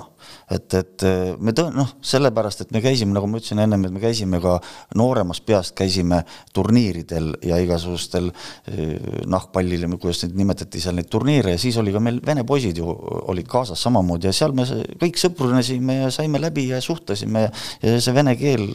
et, 0.50 0.74
et 0.74 1.04
me 1.42 1.52
tõ-, 1.54 1.68
noh, 1.74 1.90
sellepärast, 2.06 2.64
et 2.64 2.72
me 2.74 2.80
käisime, 2.82 3.14
nagu 3.14 3.28
ma 3.30 3.38
ütlesin 3.38 3.60
ennem, 3.62 3.84
et 3.86 3.92
me 3.94 4.00
käisime 4.02 4.40
ka 4.42 4.56
nooremast 4.98 5.44
peast, 5.46 5.74
käisime 5.78 6.22
turniiridel 6.56 7.32
ja 7.46 7.60
igasugustel 7.62 8.30
eh, 8.32 8.96
nahkpallil 9.28 9.84
ja 9.84 9.92
kuidas 9.94 10.24
neid 10.24 10.36
nimetati 10.40 10.82
seal 10.82 10.96
neid 10.98 11.10
turniire 11.12 11.54
ja 11.54 11.60
siis 11.60 11.78
oli 11.82 11.94
ka 11.94 12.02
meil 12.02 12.20
vene 12.26 12.46
poisid 12.48 12.80
ju 12.80 12.90
olid 13.30 13.48
kaasas 13.50 13.82
samamoodi 13.86 14.30
ja 14.30 14.34
seal 14.34 14.56
me 14.56 14.66
kõik 15.02 15.20
sõprunesime 15.20 16.00
ja 16.00 16.12
saime 16.14 16.40
läbi 16.42 16.68
ja 16.72 16.80
suhtlesime 16.82 17.46
ja, 17.46 17.54
ja 17.84 17.96
see 18.02 18.16
vene 18.16 18.36
keel 18.40 18.68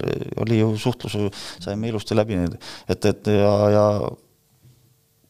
oli 0.44 0.62
ju 0.62 0.74
suhtlus, 0.80 1.18
saime 1.64 1.90
ilusti 1.92 2.16
läbi, 2.16 2.44
et, 2.92 3.06
et 3.12 3.32
ja, 3.32 3.56
ja 3.74 3.88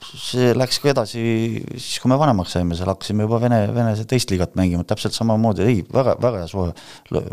see 0.05 0.51
läks 0.57 0.79
ka 0.81 0.91
edasi, 0.91 1.21
siis 1.75 1.99
kui 2.01 2.11
me 2.11 2.17
vanemaks 2.19 2.55
saime, 2.55 2.75
seal 2.77 2.89
hakkasime 2.91 3.25
juba 3.27 3.39
vene, 3.43 3.61
vene 3.75 3.93
teist 4.09 4.31
liigat 4.33 4.55
mängima, 4.59 4.85
täpselt 4.87 5.15
samamoodi, 5.15 5.65
ei, 5.67 5.81
väga, 5.93 6.17
väga 6.21 6.43
hea 6.43 6.51
suhe 6.51 6.71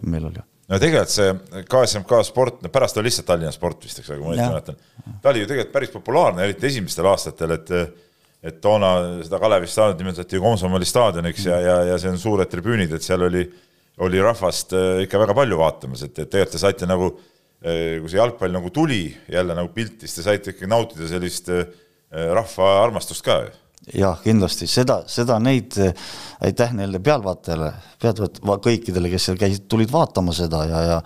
meil 0.09 0.29
oli. 0.31 0.43
no 0.69 0.81
tegelikult 0.83 1.15
see 1.15 1.63
KSMK 1.71 2.21
sport, 2.29 2.61
no 2.65 2.73
pärast 2.73 3.01
oli 3.01 3.09
lihtsalt 3.09 3.29
Tallinna 3.31 3.55
sport 3.55 3.87
vist, 3.87 4.03
eks 4.03 4.13
ole, 4.13 4.21
kui 4.21 4.29
ma 4.29 4.35
õieti 4.35 4.51
mäletan. 4.53 5.17
ta 5.23 5.33
oli 5.33 5.45
ju 5.45 5.49
tegelikult 5.51 5.75
päris 5.79 5.95
populaarne, 5.95 6.45
eriti 6.45 6.71
esimestel 6.73 7.09
aastatel, 7.13 7.57
et 7.59 7.75
et 8.39 8.61
toona 8.63 8.93
seda 9.27 9.41
Kalevi 9.43 9.67
staadioni 9.67 10.05
nimetati 10.05 10.37
ju 10.37 10.43
Komsomoli 10.45 10.87
staadioniks 10.87 11.49
ja, 11.49 11.57
ja, 11.59 11.73
ja 11.89 11.97
see 11.99 12.13
on 12.13 12.21
suured 12.23 12.47
tribüünid, 12.47 12.93
et 12.95 13.03
seal 13.03 13.25
oli, 13.27 13.43
oli 14.07 14.21
rahvast 14.23 14.77
äh, 14.79 15.01
ikka 15.09 15.19
väga 15.25 15.35
palju 15.35 15.59
vaatamas, 15.59 16.05
et, 16.07 16.13
et 16.13 16.31
tegelikult 16.31 16.55
te 16.55 16.61
saite 16.63 16.87
nagu, 16.87 17.09
äh, 17.67 17.99
kui 17.99 18.13
see 18.13 18.21
jalgpall 18.21 18.55
nagu 18.55 18.71
tuli 18.71 19.09
jälle 19.27 19.59
nagu 19.59 19.73
pilti, 19.75 20.07
siis 20.07 20.21
te 20.21 20.27
saite 20.29 20.55
ikkagi 20.55 20.71
nautida 20.71 21.11
sellist 21.11 21.51
Äh, 21.51 21.67
rahva 22.11 22.75
armastust 22.83 23.25
ka 23.25 23.41
ju. 23.47 23.57
Jah, 23.95 24.19
kindlasti. 24.21 24.67
Seda, 24.69 24.99
seda 25.09 25.39
neid, 25.41 25.73
äh, 25.81 25.95
aitäh 26.45 26.73
neile 26.77 26.99
pealtvaatajale, 27.05 27.71
pealtvaat-, 28.03 28.41
kõikidele, 28.65 29.09
kes 29.13 29.29
seal 29.29 29.39
käisid, 29.41 29.65
tulid 29.71 29.93
vaatama 29.93 30.35
seda 30.37 30.61
ja, 30.69 30.83
ja 30.85 30.99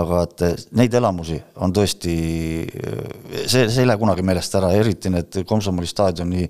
aga 0.00 0.22
et 0.24 0.44
äh, 0.46 0.54
neid 0.80 0.94
elamusi 0.96 1.36
on 1.60 1.74
tõesti, 1.76 2.14
see, 3.44 3.66
see 3.66 3.82
ei 3.82 3.90
lähe 3.90 4.00
kunagi 4.00 4.24
meelest 4.26 4.56
ära, 4.56 4.72
eriti 4.78 5.12
need 5.12 5.42
Komsomoli 5.48 5.90
staadioni 5.90 6.46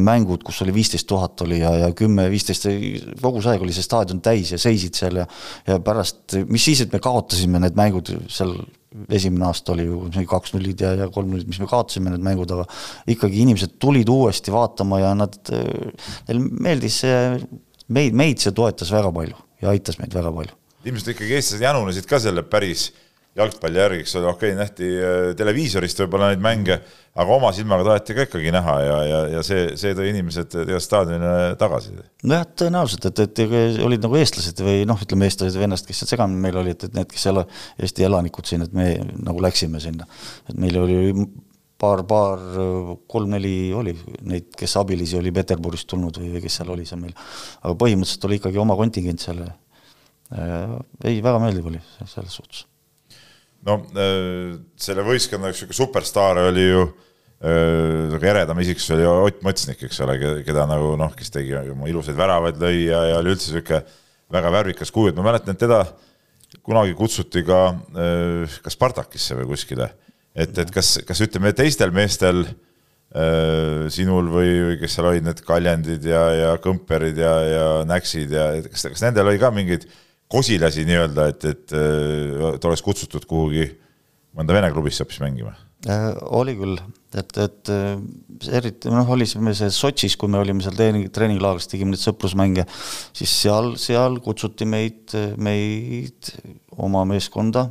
mängud, 0.00 0.46
kus 0.46 0.62
oli 0.64 0.74
viisteist 0.76 1.08
tuhat 1.10 1.44
oli 1.44 1.60
ja, 1.60 1.74
ja 1.84 1.92
kümme, 1.96 2.30
viisteist, 2.32 2.70
kogu 3.20 3.44
see 3.44 3.52
aeg 3.52 3.66
oli 3.66 3.76
see 3.76 3.84
staadion 3.84 4.22
täis 4.24 4.54
ja 4.54 4.60
seisid 4.62 4.96
seal 4.96 5.20
ja 5.20 5.28
ja 5.66 5.78
pärast, 5.84 6.38
mis 6.48 6.64
siis, 6.64 6.84
et 6.84 6.92
me 6.94 7.02
kaotasime 7.02 7.60
need 7.60 7.76
mängud 7.78 8.14
seal 8.32 8.56
esimene 9.18 9.46
aasta 9.48 9.74
oli 9.74 9.86
ju 9.86 10.26
kaks-nullid 10.30 10.82
ja, 10.82 10.92
ja 11.02 11.08
kolm-nullid, 11.12 11.48
mis 11.50 11.60
me 11.62 11.68
kaotasime 11.70 12.12
need 12.12 12.24
mängud, 12.24 12.52
aga 12.54 12.66
ikkagi 13.12 13.42
inimesed 13.44 13.76
tulid 13.82 14.10
uuesti 14.12 14.54
vaatama 14.54 15.00
ja 15.02 15.14
nad, 15.18 15.36
neile 15.50 16.44
meeldis 16.68 17.00
see, 17.04 17.18
meid, 17.92 18.16
meid 18.16 18.42
see 18.42 18.54
toetas 18.56 18.92
väga 18.94 19.12
palju 19.14 19.36
ja 19.62 19.72
aitas 19.72 20.00
meid 20.00 20.14
väga 20.16 20.32
palju. 20.34 20.56
ilmselt 20.86 21.14
ikkagi 21.16 21.36
eestlased 21.38 21.64
janunesid 21.64 22.06
ka 22.08 22.20
selle 22.22 22.44
päris 22.46 22.90
jalgpalli 23.36 23.80
järgi, 23.80 24.04
eks 24.04 24.14
ole, 24.18 24.30
okei 24.30 24.52
okay,, 24.52 24.58
nähti 24.58 24.88
äh, 24.96 25.30
televiisorist 25.36 26.00
võib-olla 26.02 26.30
neid 26.32 26.42
mänge, 26.44 26.78
aga 27.16 27.36
oma 27.36 27.50
silmaga 27.56 27.84
taheti 27.90 28.16
ka 28.16 28.26
ikkagi 28.26 28.52
näha 28.54 28.76
ja, 28.84 28.98
ja, 29.08 29.18
ja 29.36 29.42
see, 29.46 29.66
see 29.80 29.96
tõi 29.96 30.10
inimesed 30.12 30.50
tegelikult 30.52 30.84
staadionile 30.84 31.56
tagasi. 31.60 31.96
nojah, 32.28 32.46
tõenäoliselt, 32.62 33.08
et, 33.10 33.24
et 33.26 33.42
olid 33.84 34.04
nagu 34.04 34.20
eestlased 34.20 34.62
või 34.64 34.84
noh, 34.88 35.00
ütleme 35.04 35.28
eestlased 35.28 35.58
ja 35.58 35.64
venelased, 35.64 35.88
kes 35.88 36.02
seal 36.02 36.12
segamini 36.14 36.44
meil 36.46 36.60
olid, 36.62 36.86
et 36.88 36.96
need, 36.96 37.10
kes 37.12 37.26
seal 37.28 37.42
Eesti 37.42 38.06
elanikud 38.08 38.48
siin, 38.48 38.64
et 38.64 38.76
me 38.76 38.94
nagu 39.26 39.42
läksime 39.44 39.82
sinna. 39.84 40.08
et 40.48 40.56
meil 40.60 40.78
oli 40.80 41.00
paar, 41.80 42.04
paar, 42.08 42.40
kolm-neli 43.10 43.56
oli 43.76 43.92
neid, 44.28 44.48
kes 44.56 44.78
abilisi 44.80 45.18
oli 45.18 45.34
Peterburist 45.36 45.88
tulnud 45.92 46.22
või, 46.22 46.32
või 46.36 46.44
kes 46.46 46.56
seal 46.60 46.72
oli 46.72 46.88
seal 46.88 47.02
meil. 47.02 47.12
aga 47.62 47.76
põhimõtteliselt 47.84 48.24
oli 48.30 48.40
ikkagi 48.40 48.62
oma 48.64 48.78
kontingent 48.80 49.24
seal. 49.24 49.44
Äh, 49.46 50.72
ei, 51.04 51.20
väga 51.22 51.38
meeldiv 51.38 51.68
oli 51.70 51.82
selles 52.00 52.40
suhtes 52.40 52.64
no 53.66 53.80
äh, 53.98 54.54
selle 54.80 55.04
võistkonna 55.06 55.50
üks 55.50 55.64
niisugune 55.64 55.78
superstaar 55.80 56.40
oli 56.46 56.66
ju 56.68 56.82
äh, 56.86 58.16
eredam 58.22 58.60
isikus 58.62 58.88
oli 58.94 59.06
Ott 59.10 59.42
Mõtsnik, 59.46 59.82
eks 59.88 60.02
ole, 60.06 60.18
keda 60.46 60.66
nagu 60.70 60.94
noh, 61.00 61.14
kes 61.18 61.32
tegi 61.34 61.56
oma 61.58 61.90
ilusaid 61.90 62.18
väravaid, 62.18 62.60
lõi 62.62 62.86
ja, 62.86 63.02
ja 63.12 63.22
oli 63.22 63.34
üldse 63.34 63.52
niisugune 63.52 63.82
väga 64.36 64.50
värvikas 64.50 64.90
kuju, 64.94 65.12
et 65.12 65.18
ma 65.18 65.28
mäletan, 65.28 65.54
et 65.54 65.62
teda 65.62 65.84
kunagi 66.66 66.96
kutsuti 66.98 67.44
ka 67.46 67.62
äh, 67.74 68.60
ka 68.62 68.72
Spartakisse 68.72 69.38
või 69.38 69.50
kuskile. 69.54 69.90
et, 70.36 70.56
et 70.58 70.70
kas, 70.70 70.98
kas 71.06 71.22
ütleme, 71.24 71.54
teistel 71.56 71.94
meestel 71.96 72.46
sinul 73.94 74.26
või, 74.28 74.48
või 74.66 74.74
kes 74.80 74.96
seal 74.96 75.06
olid, 75.08 75.24
need 75.24 75.38
Kaljandid 75.46 76.04
ja, 76.04 76.24
ja 76.36 76.48
Kõmperid 76.60 77.16
ja, 77.16 77.30
ja 77.48 77.68
Näksid 77.88 78.34
ja 78.34 78.48
kas, 78.66 78.82
kas 78.92 79.04
nendel 79.06 79.30
oli 79.30 79.38
ka 79.40 79.48
mingeid 79.54 79.86
kosilasi 80.32 80.86
nii-öelda, 80.88 81.28
et, 81.32 81.44
et, 81.52 81.76
et 82.54 82.68
oleks 82.68 82.82
kutsutud 82.82 83.26
kuhugi 83.30 83.68
mõnda 84.36 84.56
Vene 84.56 84.72
klubisse 84.74 85.04
hoopis 85.04 85.22
mängima 85.22 85.54
äh,? 85.86 86.12
oli 86.34 86.56
küll, 86.58 86.78
et, 87.14 87.32
et 87.38 87.72
äh, 87.72 87.96
eriti 88.58 88.92
noh, 88.92 89.08
olisime 89.14 89.54
see 89.56 89.70
Sotšis, 89.72 90.16
kui 90.18 90.30
me 90.32 90.40
olime 90.42 90.64
seal 90.64 90.76
treening, 90.76 91.08
treeninglaagris, 91.14 91.68
tegime 91.70 91.94
neid 91.94 92.02
sõprusmänge, 92.02 92.66
siis 93.16 93.32
seal, 93.44 93.74
seal 93.80 94.18
kutsuti 94.24 94.68
meid, 94.68 95.14
meid 95.38 96.32
oma 96.76 97.06
meeskonda. 97.08 97.68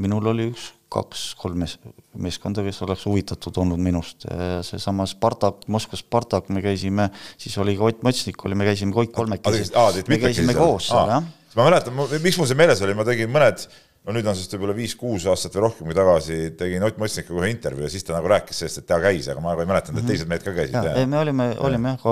minul 0.00 0.30
oli 0.32 0.48
üks, 0.48 0.70
kaks-kolm 0.92 1.62
mees, 1.62 1.76
meeskonda, 2.20 2.64
kes 2.64 2.80
oleks 2.84 3.04
huvitatud 3.08 3.60
olnud 3.60 3.80
minust. 3.80 4.26
seesama 4.64 5.06
Spartak, 5.08 5.66
Moskva 5.68 6.00
Spartak, 6.00 6.48
me 6.48 6.64
käisime, 6.64 7.10
siis 7.40 7.56
oli 7.58 7.76
ka 7.76 7.88
Ott 7.88 8.02
Motsnik 8.02 8.44
oli, 8.44 8.56
me 8.56 8.68
käisime 8.68 8.92
kõik 8.96 9.12
kolmekesi. 9.12 9.72
me 10.08 10.20
käisime 10.20 10.56
koos 10.56 10.88
seal, 10.88 11.16
jah 11.16 11.30
ma 11.56 11.68
mäletan, 11.68 11.96
miks 12.22 12.38
mul 12.40 12.48
see 12.48 12.58
meeles 12.58 12.82
oli, 12.84 12.94
ma 12.96 13.04
tegin 13.06 13.30
mõned, 13.32 13.64
no 14.06 14.14
nüüd 14.16 14.26
on 14.26 14.36
sellest 14.36 14.54
võib-olla 14.56 14.74
viis-kuus 14.76 15.26
aastat 15.30 15.54
või 15.56 15.64
rohkemgi 15.66 15.96
tagasi, 15.96 16.38
tegin 16.58 16.86
Ott 16.86 16.98
Mõstnikuga 17.00 17.44
ühe 17.44 17.52
intervjuu 17.52 17.86
ja 17.86 17.90
siis 17.92 18.06
ta 18.06 18.16
nagu 18.16 18.30
rääkis 18.32 18.62
sellest, 18.62 18.82
et 18.82 18.88
ta 18.88 18.98
käis, 19.02 19.28
aga 19.30 19.42
ma 19.44 19.52
nagu 19.52 19.64
ei 19.64 19.70
mäletanud, 19.70 20.00
et 20.00 20.06
mhm. 20.06 20.10
teised 20.10 20.30
mehed 20.32 20.46
ka 20.46 20.54
käisid. 20.56 20.90
ei, 20.96 21.06
me 21.10 21.20
olime, 21.20 21.48
olime 21.62 21.94
jah, 21.94 22.08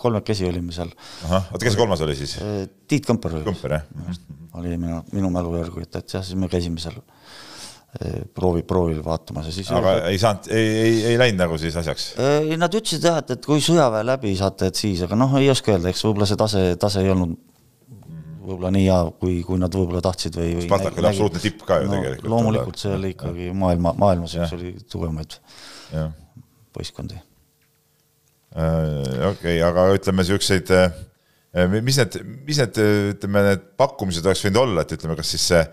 kolmekesi 0.00 0.48
olime 0.48 0.72
seal. 0.76 0.94
ahah, 1.28 1.50
oota, 1.50 1.62
kes 1.66 1.76
see 1.76 1.82
kolmas 1.82 2.04
oli 2.06 2.16
siis? 2.18 2.36
Äh, 2.40 2.64
Tiit 2.88 3.08
Kõmper 3.08 3.36
oli. 3.40 3.46
Kõmper, 3.50 3.78
jah. 3.78 4.20
Oli 4.60 4.76
minu, 4.78 5.02
minu 5.12 5.32
mälu 5.34 5.56
järgi, 5.58 5.88
et, 5.88 6.00
et 6.00 6.16
jah, 6.16 6.24
siis 6.24 6.38
me 6.38 6.48
käisime 6.48 6.80
seal 6.80 6.96
äh, 6.96 8.20
proovi, 8.32 8.64
proovil 8.64 9.00
vaatamas 9.04 9.50
ja 9.50 9.56
siis 9.56 9.72
aga 9.74 9.98
ei 10.08 10.20
saanud, 10.22 10.48
ei, 10.54 10.68
ei, 10.84 11.00
ei 11.12 11.18
läinud 11.20 11.44
nagu 11.44 11.58
siis 11.60 11.76
asjaks? 11.76 12.12
ei, 12.22 12.56
nad 12.60 12.72
ütlesid 12.72 13.04
jah, 13.04 13.20
et, 13.20 13.36
et 13.36 13.44
kui 13.44 13.60
sõjaväe 13.64 14.06
läbi 14.06 14.32
saate, 14.38 14.70
et 14.72 14.80
siis, 14.80 15.04
aga 15.04 15.18
noh, 15.18 15.36
ei 15.42 15.50
oska 15.52 15.74
öelda, 15.74 15.92
eks 15.92 16.06
võib-olla 16.06 16.30
see 16.30 16.40
tase, 16.40 16.70
tase 16.80 17.04
ei 17.04 17.12
olnud 17.12 17.36
võib-olla 18.44 18.70
nii 18.74 18.86
hea, 18.86 18.98
kui, 19.20 19.36
kui 19.46 19.60
nad 19.60 19.74
võib-olla 19.74 20.02
tahtsid 20.04 20.36
või, 20.38 20.54
või 20.58 20.66
Spartak 20.68 20.98
oli 21.00 21.10
absoluutne 21.10 21.42
tipp 21.42 21.64
ka 21.66 21.80
ju 21.82 21.88
no, 21.88 21.96
tegelikult. 21.98 22.30
loomulikult 22.32 22.82
see 22.82 22.92
oli 22.96 23.12
ikkagi 23.14 23.48
maailma, 23.56 23.94
maailmas 24.00 24.36
üks 24.38 24.56
oli 24.56 24.74
tugevamaid 24.90 25.38
võistkondi. 26.74 27.20
Äh, 28.54 29.24
okei, 29.32 29.56
aga 29.66 29.88
ütleme 29.96 30.22
niisuguseid, 30.22 30.70
äh, 30.74 31.78
mis 31.80 31.98
need, 31.98 32.20
mis 32.46 32.60
need, 32.62 32.82
ütleme, 33.14 33.48
need 33.50 33.64
pakkumised 33.80 34.26
oleks 34.26 34.44
võinud 34.46 34.62
olla, 34.62 34.84
et 34.84 34.94
ütleme, 34.94 35.16
kas 35.18 35.34
siis 35.34 35.48
see 35.52 35.64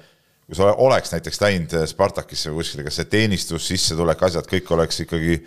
kui 0.51 0.57
sa 0.59 0.73
oleks 0.83 1.13
näiteks 1.13 1.39
läinud 1.39 1.73
Spartakisse 1.87 2.51
või 2.51 2.59
kuskile, 2.59 2.83
kas 2.83 2.97
see 2.99 3.07
teenistus, 3.07 3.69
sissetulek, 3.71 4.19
asjad 4.27 4.49
kõik 4.51 4.73
oleks 4.75 5.05
ikkagi 5.05 5.37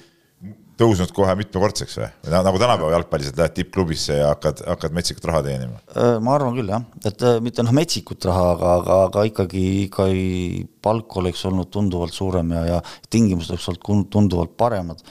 tõusnud 0.80 1.12
kohe 1.14 1.34
mitmekordseks 1.38 1.98
või? 2.00 2.08
või 2.24 2.34
nagu 2.46 2.60
tänapäeva 2.62 2.92
jalgpallis, 2.96 3.30
et 3.30 3.40
lähed 3.40 3.56
tippklubisse 3.58 4.18
ja 4.18 4.30
hakkad, 4.32 4.64
hakkad 4.68 4.96
metsikut 4.96 5.28
raha 5.30 5.42
teenima? 5.46 5.80
Äh, 5.94 6.16
ma 6.24 6.36
arvan 6.38 6.56
küll 6.58 6.72
jah, 6.72 6.86
et 7.04 7.26
äh, 7.26 7.38
mitte 7.44 7.64
noh, 7.66 7.74
metsikut 7.76 8.26
raha, 8.28 8.46
aga, 8.56 8.72
aga, 8.80 9.00
aga 9.08 9.26
ikkagi, 9.30 9.64
ikkagi 9.86 10.64
palk 10.84 11.18
oleks 11.22 11.44
olnud 11.50 11.70
tunduvalt 11.74 12.16
suurem 12.16 12.54
ja, 12.56 12.64
ja 12.74 12.80
tingimused 13.10 13.54
oleks 13.54 13.68
olnud 13.70 14.10
tunduvalt 14.12 14.56
paremad. 14.60 15.04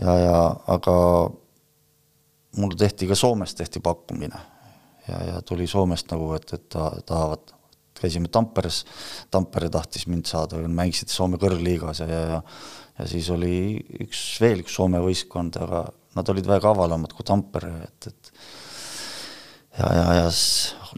ja, 0.00 0.14
ja 0.24 0.38
aga 0.74 0.94
mul 2.58 2.78
tehti 2.78 3.08
ka 3.10 3.18
Soomes 3.18 3.54
tehti 3.54 3.80
pakkumine 3.84 4.40
ja, 5.08 5.22
ja 5.32 5.42
tuli 5.42 5.66
Soomest 5.66 6.10
nagu, 6.12 6.32
et, 6.36 6.52
et 6.52 6.68
ta 6.72 6.90
tahavad, 7.06 7.54
käisime 8.02 8.30
Tamperes, 8.32 8.84
Tampere 9.30 9.70
tahtis 9.72 10.06
mind 10.10 10.28
saada, 10.30 10.60
mängisid 10.66 11.12
Soome 11.12 11.40
kõrgliigas 11.40 12.04
ja, 12.04 12.10
ja, 12.10 12.26
ja 12.36 12.42
ja 12.98 13.06
siis 13.06 13.28
oli 13.30 13.78
üks, 14.04 14.22
veel 14.42 14.64
üks 14.64 14.74
Soome 14.78 15.00
võistkond, 15.02 15.58
aga 15.62 15.84
nad 16.18 16.32
olid 16.32 16.48
väga 16.48 16.72
avalamad 16.72 17.14
kui 17.14 17.26
Tampere, 17.26 17.70
et, 17.86 18.10
et 18.10 18.32
ja, 19.78 19.90
ja, 19.94 20.06
ja 20.22 20.26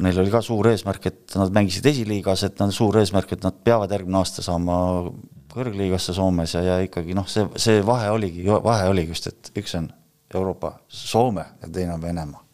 neil 0.01 0.23
oli 0.23 0.33
ka 0.33 0.43
suur 0.45 0.71
eesmärk, 0.71 1.11
et 1.11 1.37
nad 1.39 1.53
mängisid 1.55 1.87
esiliigas, 1.93 2.47
et 2.49 2.61
nad 2.63 2.73
suur 2.75 3.01
eesmärk, 3.03 3.37
et 3.37 3.45
nad 3.45 3.57
peavad 3.65 3.93
järgmine 3.93 4.21
aasta 4.21 4.45
saama 4.47 4.77
kõrgliigasse 5.53 6.15
Soomes 6.17 6.55
ja, 6.57 6.63
ja 6.65 6.79
ikkagi 6.87 7.17
noh, 7.17 7.29
see, 7.29 7.49
see 7.61 7.81
vahe 7.87 8.13
oligi, 8.15 8.47
vahe 8.49 8.89
oligi 8.91 9.17
just, 9.17 9.33
et 9.33 9.53
üks 9.61 9.77
on 9.81 9.91
Euroopa, 10.35 10.79
Soome 10.89 11.45
ja 11.61 11.69
teine 11.69 11.99
on 11.99 12.05
Venemaa 12.05 12.50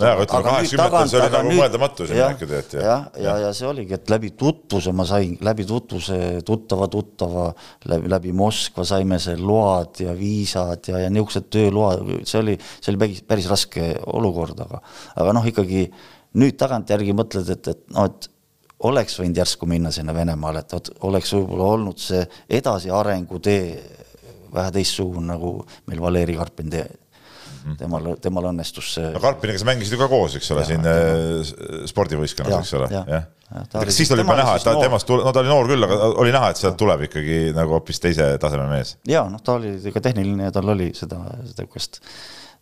nojah, 0.00 0.12
aga 0.12 0.24
ütleme 0.26 0.44
kaheksakümnendatel 0.46 1.10
see 1.10 1.20
oli 1.20 1.32
nagu 1.32 1.48
nüüd, 1.48 1.60
mõeldamatu 1.60 2.08
siin 2.08 2.20
rääkida, 2.20 2.58
et 2.60 2.76
jah. 2.76 2.84
ja, 2.84 2.96
ja, 3.14 3.24
ja, 3.24 3.36
ja 3.46 3.52
see 3.56 3.68
oligi, 3.70 3.96
et 3.96 4.12
läbi 4.12 4.32
tutvuse 4.38 4.92
ma 4.96 5.06
sain, 5.08 5.36
läbi 5.46 5.66
tutvuse 5.68 6.18
tuttava 6.46 6.88
tuttava, 6.92 7.46
läbi, 7.88 8.10
läbi 8.12 8.34
Moskva 8.36 8.84
saime 8.88 9.18
see 9.22 9.38
load 9.40 10.02
ja 10.04 10.14
viisad 10.18 10.92
ja, 10.92 11.00
ja 11.06 11.10
niisugused 11.12 11.48
tööload, 11.54 12.04
see 12.28 12.42
oli, 12.42 12.58
see 12.80 12.92
oli 12.92 13.02
päris, 13.04 13.24
päris 13.32 13.50
raske 13.52 13.90
olukord, 14.12 14.60
aga 14.66 14.82
aga 15.16 15.36
noh, 15.36 15.48
ikkagi 15.48 15.86
nüüd 16.36 16.58
tagantjärgi 16.60 17.16
mõtled, 17.16 17.52
et, 17.56 17.72
et 17.72 17.84
noh, 17.96 18.10
et 18.10 18.30
oleks 18.84 19.16
võinud 19.20 19.38
järsku 19.40 19.68
minna 19.68 19.92
sinna 19.94 20.14
Venemaale, 20.16 20.60
et 20.60 20.74
vot 20.76 20.90
oleks 21.08 21.32
võib-olla 21.32 21.70
olnud 21.76 22.00
see 22.02 22.20
edasiarengu 22.58 23.40
tee 23.40 23.70
vähe 24.52 24.72
teistsugune, 24.76 25.26
nagu 25.32 25.58
meil 25.88 26.00
Valeri 26.02 26.36
Karpin 26.36 26.70
tee. 26.72 26.86
Temal, 27.78 28.12
temal 28.22 28.50
õnnestus 28.52 28.92
see. 28.96 29.08
no 29.14 29.22
Karpiniga 29.22 29.60
sa 29.60 29.68
mängisid 29.68 29.96
ju 29.96 30.00
ka 30.00 30.08
koos, 30.10 30.36
eks 30.38 30.50
ole, 30.54 30.64
siin 30.68 30.84
tema... 30.84 31.16
Äh, 31.42 31.80
spordivõistkonnas, 31.90 32.60
eks 32.62 32.74
ole, 32.78 32.88
jah 32.92 33.10
ja. 33.10 33.20
ja.. 33.48 33.64
kas 33.72 33.98
siis 33.98 34.12
oli 34.14 34.24
juba 34.24 34.36
näha, 34.38 34.56
et 34.58 34.66
ta 34.66 34.76
temast, 34.80 35.10
no 35.10 35.32
ta 35.34 35.42
oli 35.42 35.52
noor 35.52 35.70
küll, 35.70 35.86
aga 35.88 36.10
oli 36.22 36.34
näha, 36.34 36.52
et 36.52 36.60
sealt 36.60 36.78
tuleb 36.80 37.06
ikkagi 37.08 37.40
nagu 37.56 37.76
hoopis 37.76 38.02
teise 38.02 38.28
taseme 38.42 38.68
mees? 38.70 38.96
ja 39.08 39.24
noh, 39.30 39.42
ta 39.42 39.58
oli 39.60 39.74
ka 39.94 40.04
tehniline 40.04 40.48
ja 40.48 40.54
tal 40.54 40.74
oli 40.76 40.92
seda, 40.96 41.20
seda 41.42 41.66
niisugust 41.66 42.00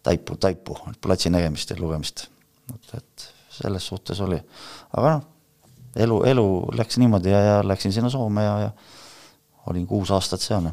taipu, 0.05 0.39
taipu, 0.41 0.79
platsi 1.05 1.33
nägemist 1.33 1.73
ja 1.73 1.79
lugemist. 1.81 2.27
et, 2.73 2.97
et 3.01 3.29
selles 3.61 3.87
suhtes 3.93 4.21
oli, 4.25 4.41
aga 4.97 5.17
noh, 5.19 5.27
elu, 6.07 6.23
elu 6.33 6.47
läks 6.81 6.99
niimoodi 7.03 7.33
ja, 7.33 7.43
ja 7.49 7.59
läksin 7.67 7.93
sinna 7.93 8.11
Soome 8.13 8.45
ja, 8.45 8.57
ja 8.67 8.73
olin 9.71 9.87
kuus 9.89 10.11
aastat 10.13 10.43
seal 10.45 10.73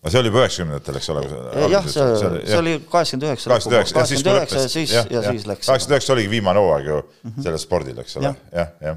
aga 0.00 0.12
see 0.12 0.20
oli 0.22 0.30
juba 0.30 0.40
üheksakümnendatel, 0.40 0.96
eks 0.96 1.08
ole? 1.12 1.22
jah, 1.68 1.88
see, 1.92 2.04
see 2.48 2.58
oli 2.58 2.74
kaheksakümmend 2.88 3.26
üheksa. 3.28 3.50
kaheksakümmend 3.52 4.30
üheksa 4.32 4.62
ja 4.62 4.70
siis, 4.72 4.94
ja 4.96 5.24
siis 5.26 5.44
läks. 5.48 5.66
kaheksakümmend 5.68 5.96
üheksa 5.96 6.14
oligi 6.14 6.30
viimane 6.32 6.62
hooaeg 6.64 6.86
ju 6.88 7.00
mm 7.00 7.30
-hmm. 7.30 7.42
sellel 7.44 7.60
spordil, 7.60 7.98
eks 8.00 8.16
ole 8.16 8.30
ja., 8.30 8.34
jah, 8.52 8.70
jah. 8.80 8.96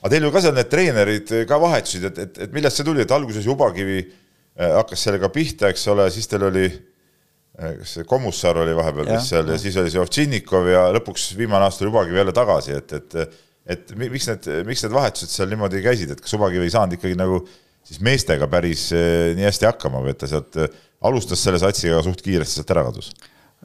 aga 0.00 0.12
teil 0.14 0.28
ju 0.28 0.32
ka 0.32 0.42
seal 0.46 0.56
need 0.56 0.70
treenerid 0.72 1.34
ka 1.48 1.60
vahetusid, 1.60 2.08
et, 2.08 2.22
et, 2.24 2.40
et 2.46 2.56
millest 2.56 2.80
see 2.80 2.88
tuli, 2.88 3.04
et 3.04 3.12
alguses 3.18 3.44
Jubakivi 3.44 3.98
äh, 4.00 4.72
hakkas 4.78 5.04
sellega 5.04 5.28
pihta, 5.28 5.68
eks 5.68 5.86
ole, 5.92 6.08
siis 6.10 6.28
teil 6.32 6.48
oli 6.48 6.64
äh, 6.64 7.78
kas 7.82 7.96
see 7.98 8.08
Kommusaar 8.08 8.64
oli 8.64 8.76
vahepeal 8.76 9.12
vist 9.12 9.34
seal 9.34 9.52
ja 9.52 9.58
siis 9.60 9.76
oli 9.76 9.92
see 9.92 10.00
Ovtšinnikov 10.00 10.68
ja 10.72 10.86
lõpuks 10.96 11.34
viimane 11.36 11.68
aasta 11.68 11.84
oli 11.84 11.92
Ubakivi 11.92 12.22
jälle 12.24 12.32
tagasi, 12.32 12.78
et, 12.80 12.92
et 12.92 13.40
et 13.66 13.92
miks 13.94 14.26
need, 14.26 14.48
miks 14.66 14.82
need 14.82 14.94
vahetused 14.94 15.30
seal 15.30 15.52
niimoodi 15.52 15.82
käisid, 15.84 16.10
et 16.10 16.20
kas 16.20 16.32
Ubakivi 16.34 16.66
ei 16.66 16.72
saanud 16.72 16.96
ikkagi 16.96 17.14
nagu 17.20 17.44
siis 17.86 18.00
meestega 18.04 18.48
päris 18.50 18.88
eh, 18.96 19.32
nii 19.38 19.48
hästi 19.48 19.70
hakkama 19.70 20.02
või 20.04 20.14
et 20.14 20.22
ta 20.22 20.30
sealt 20.30 20.58
eh, 20.60 20.80
alustas 21.08 21.42
selle 21.42 21.60
satsiga 21.62 22.02
suht 22.04 22.24
kiiresti 22.24 22.60
sealt 22.60 22.74
ära 22.74 22.86
kadus? 22.88 23.12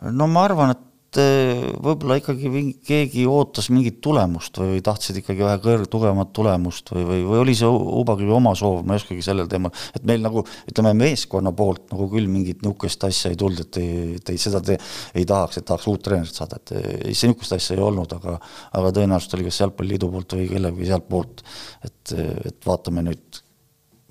no 0.01 0.27
ma 0.29 0.45
arvan, 0.47 0.75
et 0.75 0.83
võib-olla 1.17 2.17
ikkagi 2.19 2.49
mingi, 2.51 2.73
keegi 2.85 3.23
ootas 3.31 3.69
mingit 3.71 4.01
tulemust 4.03 4.59
või, 4.59 4.81
tahtsid 4.83 5.21
ikkagi 5.21 5.45
vähe 5.45 5.59
kõr-, 5.63 5.85
tugevamat 5.89 6.33
tulemust 6.35 6.91
või, 6.91 7.05
või, 7.07 7.21
või 7.29 7.39
oli 7.45 7.55
see 7.57 7.69
Ubaklivi 7.69 8.35
oma 8.35 8.51
soov, 8.59 8.83
ma 8.85 8.93
ei 8.93 9.01
oskagi 9.01 9.23
sellel 9.25 9.47
teemal, 9.49 9.71
et 9.97 10.05
meil 10.07 10.21
nagu 10.21 10.43
ütleme, 10.67 10.91
meeskonna 10.99 11.53
poolt 11.57 11.87
nagu 11.93 12.09
küll 12.11 12.27
mingit 12.29 12.61
niisugust 12.61 13.07
asja 13.07 13.31
ei 13.31 13.39
tulnud, 13.39 13.63
et 13.63 13.81
ei, 13.81 14.19
et 14.19 14.33
ei, 14.33 14.41
seda 14.41 14.61
te 14.61 14.77
ei 15.17 15.25
tahaks, 15.29 15.61
et 15.61 15.67
tahaks 15.71 15.87
uut 15.89 16.03
treenerit 16.05 16.37
saada, 16.37 16.59
et 16.59 16.75
ei, 16.75 17.15
see 17.15 17.31
niisugust 17.31 17.57
asja 17.57 17.79
ei 17.79 17.83
olnud, 17.87 18.13
aga 18.19 18.37
aga 18.77 18.93
tõenäoliselt 18.99 19.39
oli 19.39 19.47
kas 19.47 19.63
Jalgpalliliidu 19.63 20.11
poolt 20.13 20.37
või 20.37 20.51
kellegi 20.51 20.91
sealtpoolt, 20.91 21.43
et, 21.87 22.17
et 22.51 22.67
vaatame 22.67 23.07
nüüd 23.07 23.45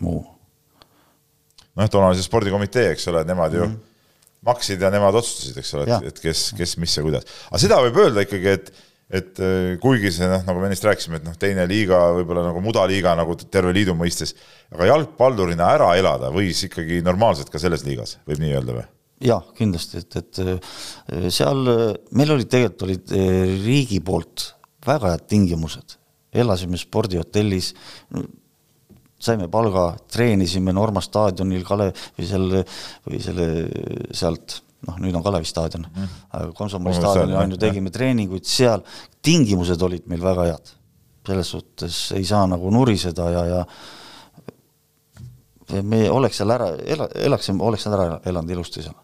muu. 0.05 0.23
noh, 1.77 1.91
toona 1.93 2.11
oli 2.11 2.19
see 2.19 2.29
spordikomitee, 2.29 2.91
eks 2.95 3.09
ole, 3.13 3.25
nemad 3.29 3.55
ju 3.55 3.65
mm 3.65 3.75
-hmm 3.75 3.93
maksid 4.47 4.83
ja 4.83 4.91
nemad 4.95 5.17
otsustasid, 5.19 5.61
eks 5.61 5.73
ole, 5.77 5.87
et, 5.87 6.11
et 6.13 6.21
kes, 6.23 6.51
kes, 6.57 6.77
mis 6.83 6.97
ja 6.97 7.05
kuidas. 7.07 7.27
aga 7.51 7.61
seda 7.63 7.79
võib 7.87 7.99
öelda 8.05 8.25
ikkagi, 8.27 8.53
et, 8.53 8.69
et 9.21 9.41
äh, 9.43 9.71
kuigi 9.83 10.13
see 10.15 10.29
noh, 10.31 10.43
nagu 10.47 10.63
me 10.63 10.69
ennist 10.71 10.87
rääkisime, 10.87 11.21
et 11.21 11.27
noh, 11.27 11.37
teine 11.41 11.67
liiga 11.71 12.01
võib-olla 12.19 12.47
nagu 12.49 12.63
mudaliiga 12.65 13.17
nagu 13.19 13.37
terve 13.43 13.75
liidu 13.77 13.97
mõistes, 13.99 14.37
aga 14.75 14.91
jalgpallurina 14.93 15.71
ära 15.79 15.93
elada 15.99 16.31
võis 16.35 16.63
ikkagi 16.69 17.03
normaalselt 17.07 17.51
ka 17.53 17.63
selles 17.63 17.87
liigas, 17.87 18.19
võib 18.29 18.43
nii 18.45 18.55
öelda 18.59 18.79
või? 18.79 18.87
jah, 19.27 19.45
kindlasti, 19.57 20.05
et, 20.05 20.19
et 20.21 20.43
äh, 20.45 21.29
seal 21.33 21.63
meil 22.15 22.35
olid 22.37 22.51
tegelikult 22.53 22.89
olid 22.89 23.15
äh, 23.17 23.55
riigi 23.65 24.03
poolt 24.05 24.51
väga 24.87 25.15
head 25.17 25.31
tingimused, 25.33 25.97
elasime 26.37 26.79
spordihotellis 26.79 27.73
saime 29.19 29.49
palga, 29.53 29.89
treenisime 30.13 30.75
Norma 30.77 31.01
staadionil 31.05 31.65
Kalev 31.67 31.97
või 32.19 32.29
seal 32.29 32.47
või 33.07 33.21
selle 33.25 33.47
sealt 34.15 34.61
noh, 34.87 34.99
nüüd 35.03 35.17
on 35.17 35.25
Kalevi 35.25 35.49
staadion 35.49 35.87
mm., 35.89 36.17
aga 36.37 36.51
Komsomoli 36.57 36.97
staadionil 36.97 37.39
on 37.41 37.55
ju, 37.55 37.61
tegime 37.61 37.93
treeninguid 37.95 38.47
seal, 38.49 38.85
tingimused 39.25 39.83
olid 39.83 40.05
meil 40.11 40.23
väga 40.25 40.43
head. 40.51 40.75
selles 41.27 41.49
suhtes 41.51 42.13
ei 42.15 42.25
saa 42.25 42.47
nagu 42.47 42.71
nuriseda 42.71 43.31
ja, 43.31 43.45
ja 43.51 43.65
me 45.83 46.11
oleks 46.11 46.37
seal 46.39 46.51
ära, 46.55 46.69
ela-, 46.87 47.11
elaksime, 47.27 47.63
oleks 47.65 47.83
seal 47.87 47.97
ära 47.99 48.21
elanud 48.25 48.51
ilusti 48.55 48.85
seal 48.85 48.95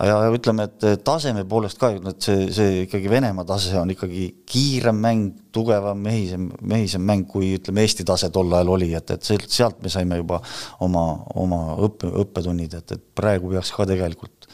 ja 0.00 0.16
ütleme, 0.32 0.66
et 0.68 1.04
taseme 1.04 1.44
poolest 1.48 1.80
ka, 1.80 1.90
et 2.10 2.24
see, 2.24 2.46
see 2.54 2.82
ikkagi 2.86 3.10
Venemaa 3.12 3.44
tase 3.48 3.76
on 3.80 3.90
ikkagi 3.92 4.28
kiirem 4.48 5.00
mäng, 5.04 5.26
tugevam, 5.52 5.98
mehisem, 6.00 6.48
mehisem 6.64 7.04
mäng, 7.04 7.26
kui 7.28 7.52
ütleme, 7.58 7.84
Eesti 7.84 8.06
tase 8.08 8.30
tol 8.32 8.52
ajal 8.56 8.72
oli, 8.72 8.92
et, 8.96 9.12
et 9.12 9.32
sealt 9.52 9.82
me 9.84 9.92
saime 9.92 10.16
juba 10.22 10.40
oma, 10.84 11.04
oma 11.42 11.60
õppe, 11.84 12.08
õppetunnid, 12.24 12.78
et, 12.80 12.96
et 12.96 13.04
praegu 13.14 13.52
peaks 13.52 13.74
ka 13.76 13.86
tegelikult 13.90 14.48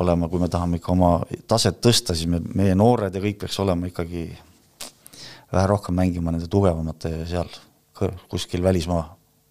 olema, 0.00 0.28
kui 0.32 0.40
me 0.42 0.48
tahame 0.50 0.80
ikka 0.80 0.92
oma 0.94 1.12
taset 1.50 1.80
tõsta, 1.84 2.16
siis 2.16 2.30
me, 2.30 2.42
meie 2.56 2.74
noored 2.78 3.14
ja 3.14 3.22
kõik 3.22 3.42
peaks 3.44 3.58
olema 3.62 3.90
ikkagi 3.90 4.26
vähe 5.52 5.66
rohkem 5.70 5.96
mängima 5.98 6.32
nende 6.34 6.48
tugevamate 6.50 7.12
seal 7.28 7.50
kuskil 8.30 8.62
välismaa 8.64 9.02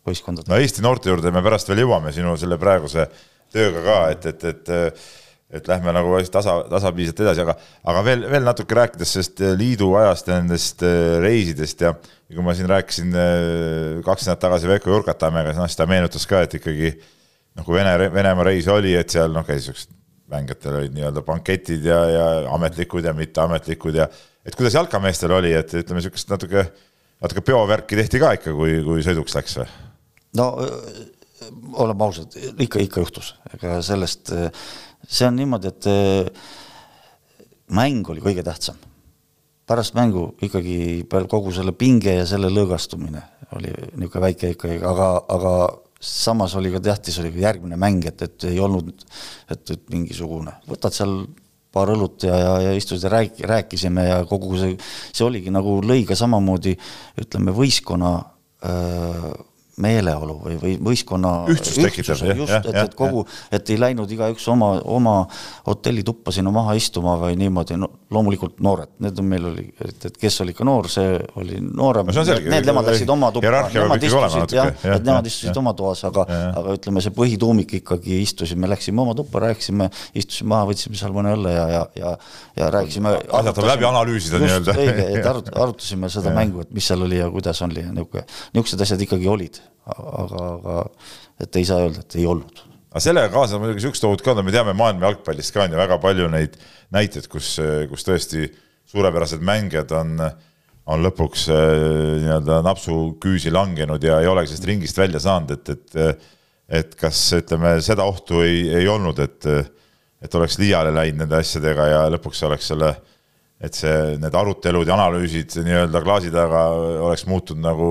võistkondadega. 0.08 0.52
no 0.52 0.60
Eesti 0.60 0.84
noorte 0.84 1.12
juurde 1.12 1.32
me 1.32 1.44
pärast 1.46 1.70
veel 1.70 1.84
jõuame, 1.84 2.14
sinu 2.16 2.34
selle 2.40 2.58
praeguse 2.62 3.06
tööga 3.54 3.84
ka, 3.86 3.98
et, 4.14 4.30
et, 4.34 4.48
et 4.52 5.02
et 5.50 5.66
lähme 5.66 5.90
nagu 5.96 6.14
tasa, 6.30 6.60
tasapiisalt 6.70 7.24
edasi, 7.24 7.42
aga, 7.42 7.56
aga 7.90 8.02
veel, 8.06 8.26
veel 8.30 8.44
natuke 8.46 8.76
rääkides 8.78 9.14
sellest 9.16 9.40
liidu 9.58 9.88
ajast 9.98 10.30
ja 10.30 10.38
nendest 10.38 10.84
äh, 10.86 11.16
reisidest 11.24 11.82
ja 11.82 11.96
kui 12.30 12.46
ma 12.46 12.54
siin 12.54 12.70
rääkisin 12.70 13.16
äh, 13.18 14.04
kaks 14.06 14.28
nädalat 14.28 14.44
tagasi 14.44 14.70
Veiko 14.70 14.94
Jurkatamäega, 14.94 15.56
siis 15.56 15.64
noh, 15.64 15.72
siis 15.72 15.80
ta 15.82 15.90
meenutas 15.90 16.30
ka, 16.30 16.44
et 16.46 16.54
ikkagi 16.60 16.92
noh, 16.94 17.66
kui 17.66 17.80
Vene, 17.80 17.96
Venemaa 18.14 18.46
reis 18.52 18.70
oli, 18.70 18.94
et 18.98 19.10
seal 19.10 19.34
noh, 19.34 19.48
käis 19.48 19.66
siuksed 19.66 19.96
mängijatel 20.30 20.82
olid 20.84 20.94
nii-öelda 20.94 21.26
banketid 21.26 21.86
ja, 21.90 22.00
ja 22.14 22.26
ametlikud 22.54 23.06
ja 23.10 23.16
mitteametlikud 23.18 23.98
ja 23.98 24.06
et 24.46 24.56
kuidas 24.58 24.78
jalkameestel 24.78 25.34
oli, 25.34 25.56
et 25.58 25.74
ütleme, 25.74 25.98
niisugust 25.98 26.30
natuke, 26.30 26.68
natuke 27.26 27.42
peovärki 27.46 27.98
tehti 27.98 28.22
ka 28.22 28.36
ikka, 28.38 28.54
kui, 28.54 28.84
kui 28.86 29.02
sõiduks 29.06 29.34
läks 29.40 29.58
või? 29.64 29.72
no 30.38 30.52
oleme 31.74 32.06
ausad, 32.06 32.36
ikka, 32.60 32.82
ikka 32.86 33.04
juhtus, 33.04 33.34
ega 33.54 33.80
sellest, 33.86 34.34
see 35.08 35.28
on 35.28 35.38
niimoodi, 35.40 35.72
et 35.72 35.90
eh, 35.90 36.48
mäng 37.76 38.08
oli 38.10 38.24
kõige 38.24 38.46
tähtsam. 38.46 38.78
pärast 39.70 39.94
mängu 39.94 40.32
ikkagi 40.42 41.06
peale 41.10 41.28
kogu 41.30 41.52
selle 41.54 41.72
pinge 41.78 42.16
ja 42.16 42.26
selle 42.26 42.50
lõõgastumine 42.50 43.22
oli 43.54 43.70
niisugune 43.98 44.24
väike 44.24 44.50
ikkagi, 44.56 44.80
aga, 44.86 45.10
aga 45.30 45.52
samas 46.02 46.56
oli 46.56 46.72
ka 46.74 46.82
tähtis, 46.82 47.20
oli 47.22 47.32
ka 47.34 47.44
järgmine 47.44 47.78
mäng, 47.78 48.06
et, 48.10 48.22
et 48.22 48.48
ei 48.50 48.60
olnud, 48.60 49.06
et, 49.52 49.64
et 49.76 49.84
mingisugune, 49.94 50.56
võtad 50.70 50.96
seal 50.96 51.22
paar 51.74 51.92
õlut 51.94 52.26
ja, 52.26 52.38
ja, 52.40 52.54
ja 52.66 52.72
istusid 52.78 53.06
ja 53.06 53.14
rääk-, 53.14 53.44
rääkisime 53.46 54.08
ja 54.08 54.20
kogu 54.30 54.58
see, 54.58 54.74
see 55.12 55.26
oligi 55.26 55.54
nagu 55.54 55.78
lõi 55.86 56.02
ka 56.08 56.18
samamoodi 56.18 56.74
ütleme, 57.22 57.54
võistkonna 57.54 58.14
öö, 58.66 59.34
meeleolu 59.82 60.36
või, 60.44 60.58
või 60.62 60.74
võistkonna 60.90 61.34
ühtsust 61.52 61.82
tekitab, 61.82 62.24
just, 62.38 62.54
et, 62.60 62.78
et 62.84 62.96
kogu, 62.98 63.24
et 63.56 63.72
ei 63.72 63.80
läinud 63.80 64.12
igaüks 64.12 64.48
oma, 64.52 64.74
oma 64.84 65.16
hotellituppa 65.68 66.34
sinna 66.36 66.52
maha 66.54 66.76
istuma 66.80 67.16
või 67.22 67.38
niimoodi, 67.40 67.78
no 67.80 67.92
loomulikult 68.14 68.60
noored, 68.66 68.92
need 69.06 69.22
on 69.22 69.30
meil 69.30 69.48
oli, 69.52 69.66
et, 69.86 70.10
et 70.10 70.20
kes 70.20 70.40
oli 70.44 70.56
ikka 70.56 70.68
noor, 70.68 70.90
see 70.92 71.16
oli 71.40 71.62
noorem. 71.64 72.10
No, 72.16 72.26
need 72.26 72.70
nemad 72.70 72.90
läksid 72.90 73.14
oma 73.14 73.32
tuppa, 73.36 73.64
nemad 73.76 74.06
istusid 74.10 74.56
jah, 74.58 74.72
et 74.74 75.06
nemad 75.06 75.30
istusid 75.30 75.62
oma 75.62 75.76
toas, 75.78 76.04
aga, 76.10 76.26
aga 76.60 76.76
ütleme, 76.80 77.04
see 77.06 77.16
põhituumik 77.16 77.78
ikkagi 77.80 78.20
istusime, 78.26 78.70
läksime 78.72 79.04
oma 79.06 79.16
tuppa, 79.18 79.44
rääkisime, 79.48 79.90
istusime 80.20 80.54
maha, 80.56 80.70
võtsime 80.72 81.00
seal 81.00 81.16
mõne 81.16 81.36
õlle 81.38 81.56
ja, 81.56 81.66
ja, 81.76 81.84
ja, 82.02 82.14
ja 82.60 82.72
rääkisime. 82.76 83.16
asjad 83.40 83.60
tuleb 83.60 83.74
läbi 83.76 83.90
analüüsida 83.90 84.42
nii-öelda. 84.44 84.78
õige, 84.86 85.10
et 85.20 85.30
arut-, 85.34 85.54
arutasime 85.54 86.12
seda 86.12 86.34
mängu, 86.36 86.66
et 86.66 86.74
mis 86.76 86.90
seal 86.90 87.06
oli 87.06 87.22
ja 87.22 87.30
kuidas 87.32 87.62
oli 87.66 87.86
ja 87.86 87.94
niisugune, 87.94 88.26
niisugused 88.56 88.88
asjad 88.88 89.06
ikkagi 89.06 89.30
olid 89.30 89.62
aga, 89.98 90.48
aga 90.56 90.80
et 91.44 91.60
ei 91.60 91.68
saa 91.68 91.86
öelda, 91.86 92.04
et 92.04 92.20
ei 92.20 92.28
olnud. 92.30 92.64
aga 92.90 93.04
sellega 93.04 93.32
kaasneb 93.34 93.64
muidugi 93.64 93.82
niisugust 93.82 94.08
ohut 94.10 94.26
ka, 94.26 94.36
no 94.38 94.46
me 94.46 94.54
teame 94.56 94.76
maailma 94.78 95.10
jalgpallist 95.10 95.56
ka 95.56 95.66
on 95.66 95.76
ju 95.76 95.80
väga 95.80 96.00
palju 96.04 96.30
neid 96.34 96.58
näiteid, 96.96 97.30
kus, 97.32 97.56
kus 97.92 98.08
tõesti 98.08 98.48
suurepärased 98.90 99.44
mängijad 99.46 99.94
on, 99.94 100.16
on 100.90 101.06
lõpuks 101.06 101.46
äh, 101.54 101.76
nii-öelda 102.24 102.64
napsuküüsi 102.66 103.54
langenud 103.54 104.04
ja 104.04 104.20
ei 104.24 104.30
olegi 104.32 104.54
sellest 104.54 104.70
ringist 104.72 104.98
välja 104.98 105.22
saanud, 105.24 105.58
et, 105.58 105.76
et 105.78 106.28
et 106.70 106.92
kas 106.94 107.18
ütleme, 107.34 107.80
seda 107.82 108.06
ohtu 108.06 108.44
ei, 108.46 108.68
ei 108.82 108.88
olnud, 108.88 109.18
et 109.24 109.48
et 110.20 110.36
oleks 110.36 110.58
liiale 110.60 110.92
läinud 110.94 111.24
nende 111.24 111.38
asjadega 111.40 111.86
ja 111.88 112.02
lõpuks 112.12 112.42
oleks 112.48 112.68
selle, 112.74 112.90
et 113.64 113.76
see, 113.76 114.18
need 114.20 114.36
arutelud 114.36 114.88
ja 114.88 114.98
analüüsid 114.98 115.56
nii-öelda 115.64 116.02
klaasi 116.04 116.32
taga 116.34 116.66
oleks 117.08 117.26
muutunud 117.28 117.64
nagu 117.64 117.90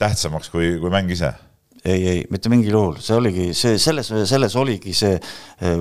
tähtsamaks 0.00 0.50
kui, 0.52 0.74
kui 0.80 0.92
mäng 0.92 1.12
ise? 1.12 1.32
ei, 1.84 2.00
ei, 2.08 2.24
mitte 2.32 2.50
mingil 2.52 2.74
juhul, 2.76 2.98
see 3.00 3.16
oligi 3.16 3.46
see, 3.56 3.78
selles, 3.80 4.10
selles 4.28 4.56
oligi 4.60 4.92
see 4.96 5.14
eh, 5.16 5.80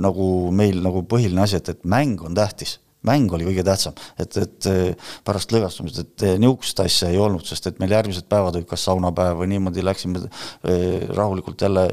nagu 0.00 0.28
meil 0.56 0.80
nagu 0.84 1.04
põhiline 1.08 1.44
asi, 1.44 1.58
et, 1.60 1.68
et 1.74 1.84
mäng 1.88 2.22
on 2.24 2.36
tähtis 2.36 2.78
mäng 3.04 3.28
oli 3.36 3.44
kõige 3.44 3.60
tähtsam, 3.66 3.92
et, 4.16 4.38
et 4.40 4.68
eh, 4.70 5.10
pärast 5.26 5.52
lõõgastumist, 5.52 6.00
et 6.00 6.24
eh, 6.24 6.38
niisugust 6.40 6.80
asja 6.86 7.10
ei 7.12 7.20
olnud, 7.20 7.44
sest 7.44 7.68
et 7.68 7.82
meil 7.82 7.92
järgmised 7.92 8.24
päevad 8.30 8.56
olid 8.56 8.70
kas 8.70 8.86
saunapäev 8.88 9.42
või 9.42 9.50
niimoodi 9.52 9.84
läksime 9.84 10.24
rahulikult 11.12 11.60
jälle. 11.60 11.84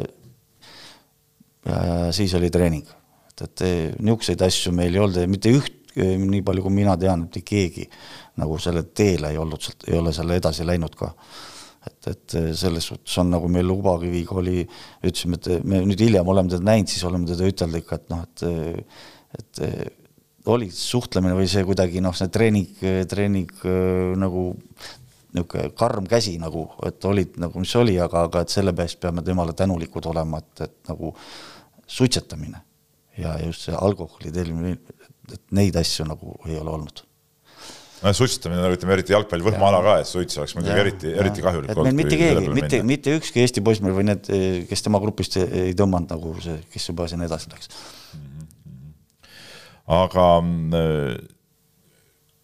siis 2.15 2.33
oli 2.33 2.49
treening, 2.49 2.87
et, 3.27 3.41
et 3.43 3.61
niisuguseid 3.99 4.41
asju 4.47 4.71
meil 4.73 4.95
ei 4.95 5.03
olnud 5.03 5.19
ja 5.19 5.27
mitte 5.27 5.51
üht, 5.51 5.75
nii 5.99 6.41
palju 6.47 6.63
kui 6.63 6.73
mina 6.73 6.95
tean, 6.97 7.27
mitte 7.27 7.43
keegi 7.43 7.89
nagu 8.39 8.55
selle 8.63 8.85
teele 8.95 9.33
ei 9.33 9.37
olnud 9.37 9.67
ei 9.91 9.99
ole 9.99 10.13
selle 10.15 10.39
edasi 10.39 10.63
läinud 10.65 10.95
ka 10.95 11.11
et, 11.87 12.11
et 12.11 12.35
selles 12.57 12.85
suhtes 12.91 13.17
on 13.21 13.31
nagu 13.33 13.49
meil 13.51 13.69
Ubakiviga 13.73 14.37
oli, 14.41 14.65
ütlesime, 15.01 15.39
et 15.39 15.65
me 15.65 15.81
nüüd 15.87 16.03
hiljem 16.03 16.27
oleme 16.33 16.53
teda 16.53 16.67
näinud, 16.67 16.91
siis 16.91 17.03
oleme 17.07 17.29
teda 17.29 17.47
ütelnud 17.49 17.81
ikka, 17.81 18.01
et 18.01 18.13
noh, 18.13 18.23
et 18.27 18.45
et 19.39 19.61
oli 20.51 20.67
suhtlemine 20.73 21.35
või 21.37 21.47
see 21.47 21.63
kuidagi 21.63 22.01
noh, 22.03 22.15
see 22.17 22.27
treening, 22.33 22.81
treening 23.07 23.51
nagu 24.19 24.49
niisugune 25.31 25.69
karm 25.79 26.07
käsi 26.11 26.33
nagu, 26.41 26.65
et 26.83 27.05
olid 27.07 27.37
nagu, 27.39 27.61
mis 27.63 27.75
oli, 27.79 27.95
aga, 28.03 28.25
aga 28.27 28.41
et 28.43 28.51
selle 28.51 28.73
peast 28.75 28.99
peame 28.99 29.23
temale 29.23 29.53
tänulikud 29.55 30.09
olema, 30.11 30.41
et, 30.41 30.65
et 30.67 30.91
nagu 30.91 31.13
suitsetamine 31.87 32.59
ja 33.21 33.37
just 33.45 33.69
see 33.69 33.77
alkoholi 33.77 34.31
tellimine, 34.33 34.75
et 35.31 35.45
neid 35.55 35.77
asju 35.79 36.07
nagu 36.09 36.35
ei 36.49 36.59
ole 36.59 36.75
olnud 36.75 37.05
no 38.01 38.13
suitsetamine, 38.17 38.61
nagu 38.63 38.75
ütleme, 38.75 38.95
eriti 38.97 39.13
jalgpall 39.13 39.43
võhmaala 39.45 39.81
ka, 39.85 39.95
et 40.01 40.09
suits 40.09 40.39
oleks 40.41 40.55
muidugi 40.57 40.83
eriti, 40.83 41.11
eriti 41.23 41.43
kahjulik 41.45 41.73
olnud. 41.75 41.97
mitte 41.97 42.17
keegi, 42.19 42.53
mitte, 42.57 42.79
mitte 42.87 43.17
ükski 43.19 43.43
Eesti 43.43 43.63
poiss 43.65 43.83
meil 43.83 43.95
või 43.97 44.07
need, 44.09 44.29
kes 44.69 44.85
tema 44.85 45.01
grupist 45.03 45.37
ei 45.41 45.75
tõmmanud 45.77 46.15
nagu 46.15 46.33
see, 46.41 46.57
kes 46.73 46.89
juba 46.89 47.07
sinna 47.11 47.27
edasi 47.29 47.51
läks. 47.53 47.69
aga 50.01 50.27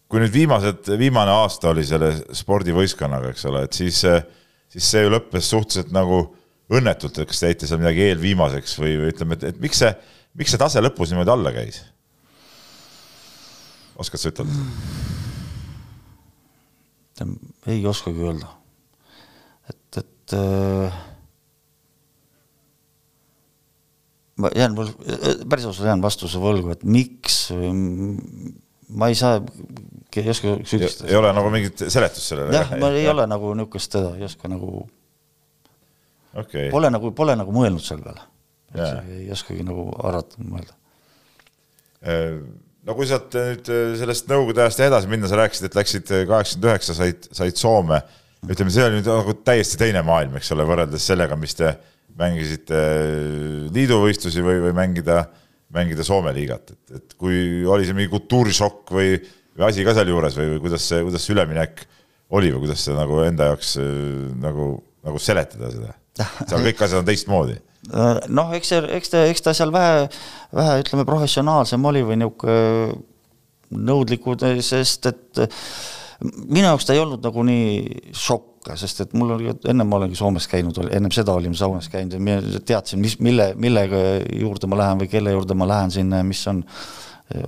kui 0.08 0.22
nüüd 0.22 0.32
viimased, 0.32 0.88
viimane 1.00 1.34
aasta 1.42 1.72
oli 1.72 1.84
selle 1.86 2.14
spordivõistkonnaga, 2.36 3.34
eks 3.34 3.48
ole, 3.50 3.66
et 3.68 3.76
siis, 3.76 4.00
siis 4.72 4.92
see 4.94 5.04
ju 5.04 5.12
lõppes 5.12 5.50
suhteliselt 5.52 5.92
nagu 5.96 6.22
õnnetult, 6.72 7.18
et 7.18 7.28
kas 7.28 7.42
te 7.42 7.52
jäite 7.52 7.68
seal 7.68 7.80
midagi 7.82 8.06
eelviimaseks 8.08 8.78
või, 8.80 8.96
või 9.02 9.12
ütleme, 9.12 9.38
et, 9.38 9.46
et 9.52 9.62
miks 9.62 9.80
see, 9.84 9.92
miks 10.38 10.54
see 10.54 10.60
tase 10.60 10.82
lõpus 10.84 11.12
niimoodi 11.12 11.34
alla 11.34 11.54
käis? 11.56 11.82
oskad 13.98 14.22
sa 14.22 14.30
ütelda? 14.30 15.26
Ei 17.66 17.86
oskagi 17.86 18.24
öelda. 18.24 18.50
et, 19.70 20.00
et 20.02 20.34
äh, 20.38 20.98
ma 24.38 24.50
jään, 24.54 24.76
päris 25.48 25.66
ausalt 25.68 25.88
jään 25.88 26.02
vastuse 26.02 26.40
võlgu, 26.42 26.72
et 26.74 26.84
miks, 26.86 27.40
ma 28.88 29.10
ei 29.10 29.18
saa, 29.18 29.40
ei 30.16 30.30
oska 30.30 30.54
süüdistada. 30.62 31.10
ei 31.10 31.18
ole 31.18 31.32
nagu 31.36 31.50
mingit 31.54 31.84
seletust 31.88 32.32
sellele? 32.32 32.54
jah, 32.54 32.72
ma 32.80 32.92
ei 32.94 33.04
ja. 33.04 33.12
ole 33.16 33.26
nagu 33.30 33.52
niisugust 33.58 33.98
ei 33.98 34.24
oska 34.28 34.50
nagu 34.50 34.82
okay., 36.34 36.70
pole 36.70 36.90
nagu, 36.94 37.12
pole 37.16 37.36
nagu 37.38 37.54
mõelnud 37.54 37.84
selle 37.84 38.06
peale. 38.06 38.26
ei 39.18 39.28
oskagi 39.34 39.66
nagu 39.66 39.88
arvata, 40.04 40.40
mõelda. 40.44 40.76
Äh, 42.88 42.90
no 42.90 42.96
kui 42.96 43.08
sealt 43.08 43.34
nüüd 43.36 43.68
äh, 43.68 43.90
sellest 44.00 44.30
Nõukogude 44.30 44.64
ajast 44.64 44.80
edasi 44.80 45.10
minna, 45.10 45.28
sa 45.28 45.36
rääkisid, 45.38 45.68
et 45.68 45.76
läksid 45.76 46.12
äh, 46.14 46.24
kaheksakümmend 46.28 46.70
üheksa, 46.70 46.96
said, 46.96 47.28
said 47.36 47.60
Soome. 47.60 48.00
ütleme, 48.48 48.70
see 48.72 48.84
oli 48.86 49.00
nüüd 49.00 49.10
nagu 49.10 49.34
täiesti 49.44 49.78
teine 49.80 50.02
maailm, 50.06 50.38
eks 50.38 50.52
ole, 50.54 50.64
võrreldes 50.64 51.04
sellega, 51.04 51.36
mis 51.36 51.56
te 51.58 51.74
mängisite 52.18 52.78
liiduvõistlusi 53.74 54.42
või, 54.42 54.60
või 54.62 54.74
mängida, 54.78 55.24
mängida 55.74 56.06
Soome 56.06 56.32
liigat, 56.36 56.72
et, 56.72 56.96
et 56.96 57.16
kui 57.18 57.66
oli 57.66 57.86
see 57.86 57.98
mingi 57.98 58.12
kultuurishokk 58.14 58.94
või, 58.94 59.18
või 59.58 59.68
asi 59.68 59.84
ka 59.86 59.94
sealjuures 59.98 60.38
või, 60.38 60.52
või 60.54 60.64
kuidas 60.66 60.88
see, 60.88 61.02
kuidas 61.04 61.26
see 61.26 61.34
üleminek 61.34 61.84
oli 62.30 62.52
või 62.54 62.66
kuidas 62.66 62.86
seda 62.86 63.02
nagu 63.02 63.20
enda 63.26 63.50
jaoks 63.50 63.76
nagu, 64.38 64.70
nagu 65.04 65.20
seletada 65.22 65.72
seda? 65.74 65.96
seal 66.48 66.64
kõik 66.70 66.86
asjad 66.86 67.02
on 67.02 67.10
teistmoodi 67.10 67.58
Äh, 67.58 67.67
noh, 67.92 68.50
eks 68.56 68.72
see, 68.72 68.82
eks 68.98 69.12
ta, 69.12 69.22
eks 69.30 69.44
ta 69.44 69.54
seal 69.56 69.72
vähe, 69.74 70.08
vähe 70.56 70.80
ütleme, 70.82 71.06
professionaalsem 71.08 71.84
oli 71.90 72.04
või 72.06 72.18
niisugune 72.22 72.98
nõudlikud, 73.68 74.44
sest 74.64 75.10
et 75.10 75.40
minu 76.24 76.66
jaoks 76.66 76.86
ta 76.88 76.94
ei 76.96 77.02
olnud 77.02 77.24
nagu 77.24 77.42
nii 77.46 78.12
šokk, 78.16 78.70
sest 78.80 79.04
et 79.04 79.12
mul 79.16 79.34
oli, 79.36 79.50
ennem 79.70 79.88
ma 79.88 79.98
olengi 80.00 80.18
Soomes 80.18 80.48
käinud, 80.50 80.80
ennem 80.88 81.12
seda 81.14 81.34
olin 81.36 81.54
saunas 81.56 81.90
käinud 81.92 82.16
ja 82.16 82.22
ma 82.22 82.38
teadsin, 82.66 83.00
mis, 83.02 83.18
mille, 83.24 83.52
millega 83.60 84.00
juurde 84.40 84.70
ma 84.70 84.80
lähen 84.82 85.02
või 85.02 85.10
kelle 85.12 85.36
juurde 85.36 85.56
ma 85.56 85.68
lähen 85.68 85.94
sinna 85.94 86.22
ja 86.22 86.26
mis 86.26 86.40
on 86.50 86.64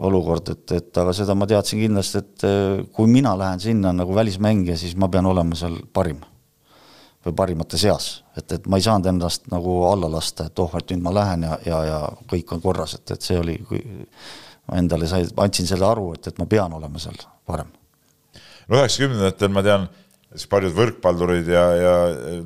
olukord, 0.04 0.52
et, 0.52 0.66
et 0.76 1.00
aga 1.00 1.14
seda 1.16 1.34
ma 1.36 1.48
teadsin 1.48 1.80
kindlasti, 1.80 2.20
et 2.20 2.46
kui 2.92 3.08
mina 3.08 3.32
lähen 3.40 3.62
sinna 3.64 3.94
nagu 3.96 4.14
välismängija, 4.16 4.76
siis 4.80 4.92
ma 5.00 5.08
pean 5.12 5.28
olema 5.28 5.56
seal 5.56 5.80
parim 5.92 6.20
või 7.26 7.34
parimate 7.36 7.78
seas, 7.80 8.22
et, 8.36 8.52
et 8.56 8.68
ma 8.70 8.78
ei 8.80 8.84
saanud 8.84 9.10
ennast 9.10 9.50
nagu 9.52 9.82
alla 9.90 10.08
lasta, 10.08 10.46
et 10.48 10.62
oh, 10.62 10.72
et 10.78 10.94
nüüd 10.94 11.02
ma 11.04 11.12
lähen 11.12 11.44
ja, 11.44 11.58
ja, 11.66 11.80
ja 11.84 11.98
kõik 12.30 12.54
on 12.56 12.62
korras, 12.64 12.96
et, 12.96 13.12
et 13.12 13.26
see 13.26 13.36
oli, 13.40 13.58
ma 14.70 14.80
endale 14.80 15.08
sai, 15.10 15.26
andsin 15.44 15.68
selle 15.68 15.88
aru, 15.88 16.14
et, 16.16 16.30
et 16.30 16.40
ma 16.40 16.48
pean 16.48 16.72
olema 16.78 17.02
seal 17.02 17.18
parem. 17.48 17.68
no 18.68 18.80
üheksakümnendatel 18.80 19.52
ma 19.52 19.64
tean, 19.66 19.88
paljud 20.50 20.74
võrkpallurid 20.76 21.48
ja, 21.50 21.64
ja 21.74 21.94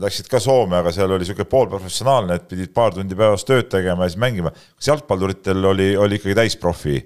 läksid 0.00 0.26
ka 0.32 0.40
Soome, 0.42 0.80
aga 0.80 0.92
seal 0.94 1.12
oli 1.12 1.22
niisugune 1.22 1.50
poolprofessionaalne, 1.52 2.40
et 2.40 2.48
pidid 2.48 2.72
paar 2.74 2.96
tundi 2.96 3.18
päevas 3.18 3.44
tööd 3.46 3.68
tegema 3.70 4.08
ja 4.08 4.14
siis 4.14 4.22
mängima. 4.22 4.50
kas 4.50 4.88
jalgpalluritel 4.88 5.70
oli, 5.70 5.92
oli 6.00 6.18
ikkagi 6.18 6.38
täisprofi 6.40 6.96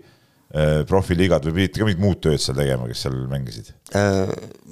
profiliigad 0.89 1.45
või 1.45 1.59
pidite 1.59 1.83
ka 1.83 1.85
mingit 1.85 2.01
muud 2.01 2.23
tööd 2.25 2.41
seal 2.41 2.57
tegema, 2.57 2.87
kes 2.89 3.03
seal 3.05 3.19
mängisid? 3.29 3.69
Äh, 3.99 4.31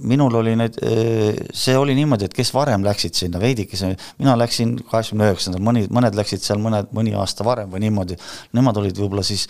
minul 0.08 0.38
oli 0.40 0.54
need, 0.56 0.78
äh, 0.80 1.42
see 1.52 1.76
oli 1.76 1.92
niimoodi, 1.98 2.30
et 2.30 2.36
kes 2.36 2.52
varem 2.56 2.84
läksid 2.86 3.18
sinna 3.18 3.40
veidikese, 3.42 3.92
mina 4.16 4.38
läksin 4.40 4.78
kaheksakümne 4.80 5.28
üheksandal, 5.28 5.60
mõni, 5.66 5.84
mõned 5.92 6.16
läksid 6.16 6.44
seal 6.46 6.62
mõned, 6.64 6.88
mõni 6.96 7.12
aasta 7.20 7.44
varem 7.44 7.68
või 7.72 7.84
niimoodi, 7.84 8.16
nemad 8.56 8.80
olid 8.80 8.96
võib-olla 9.02 9.26
siis 9.26 9.44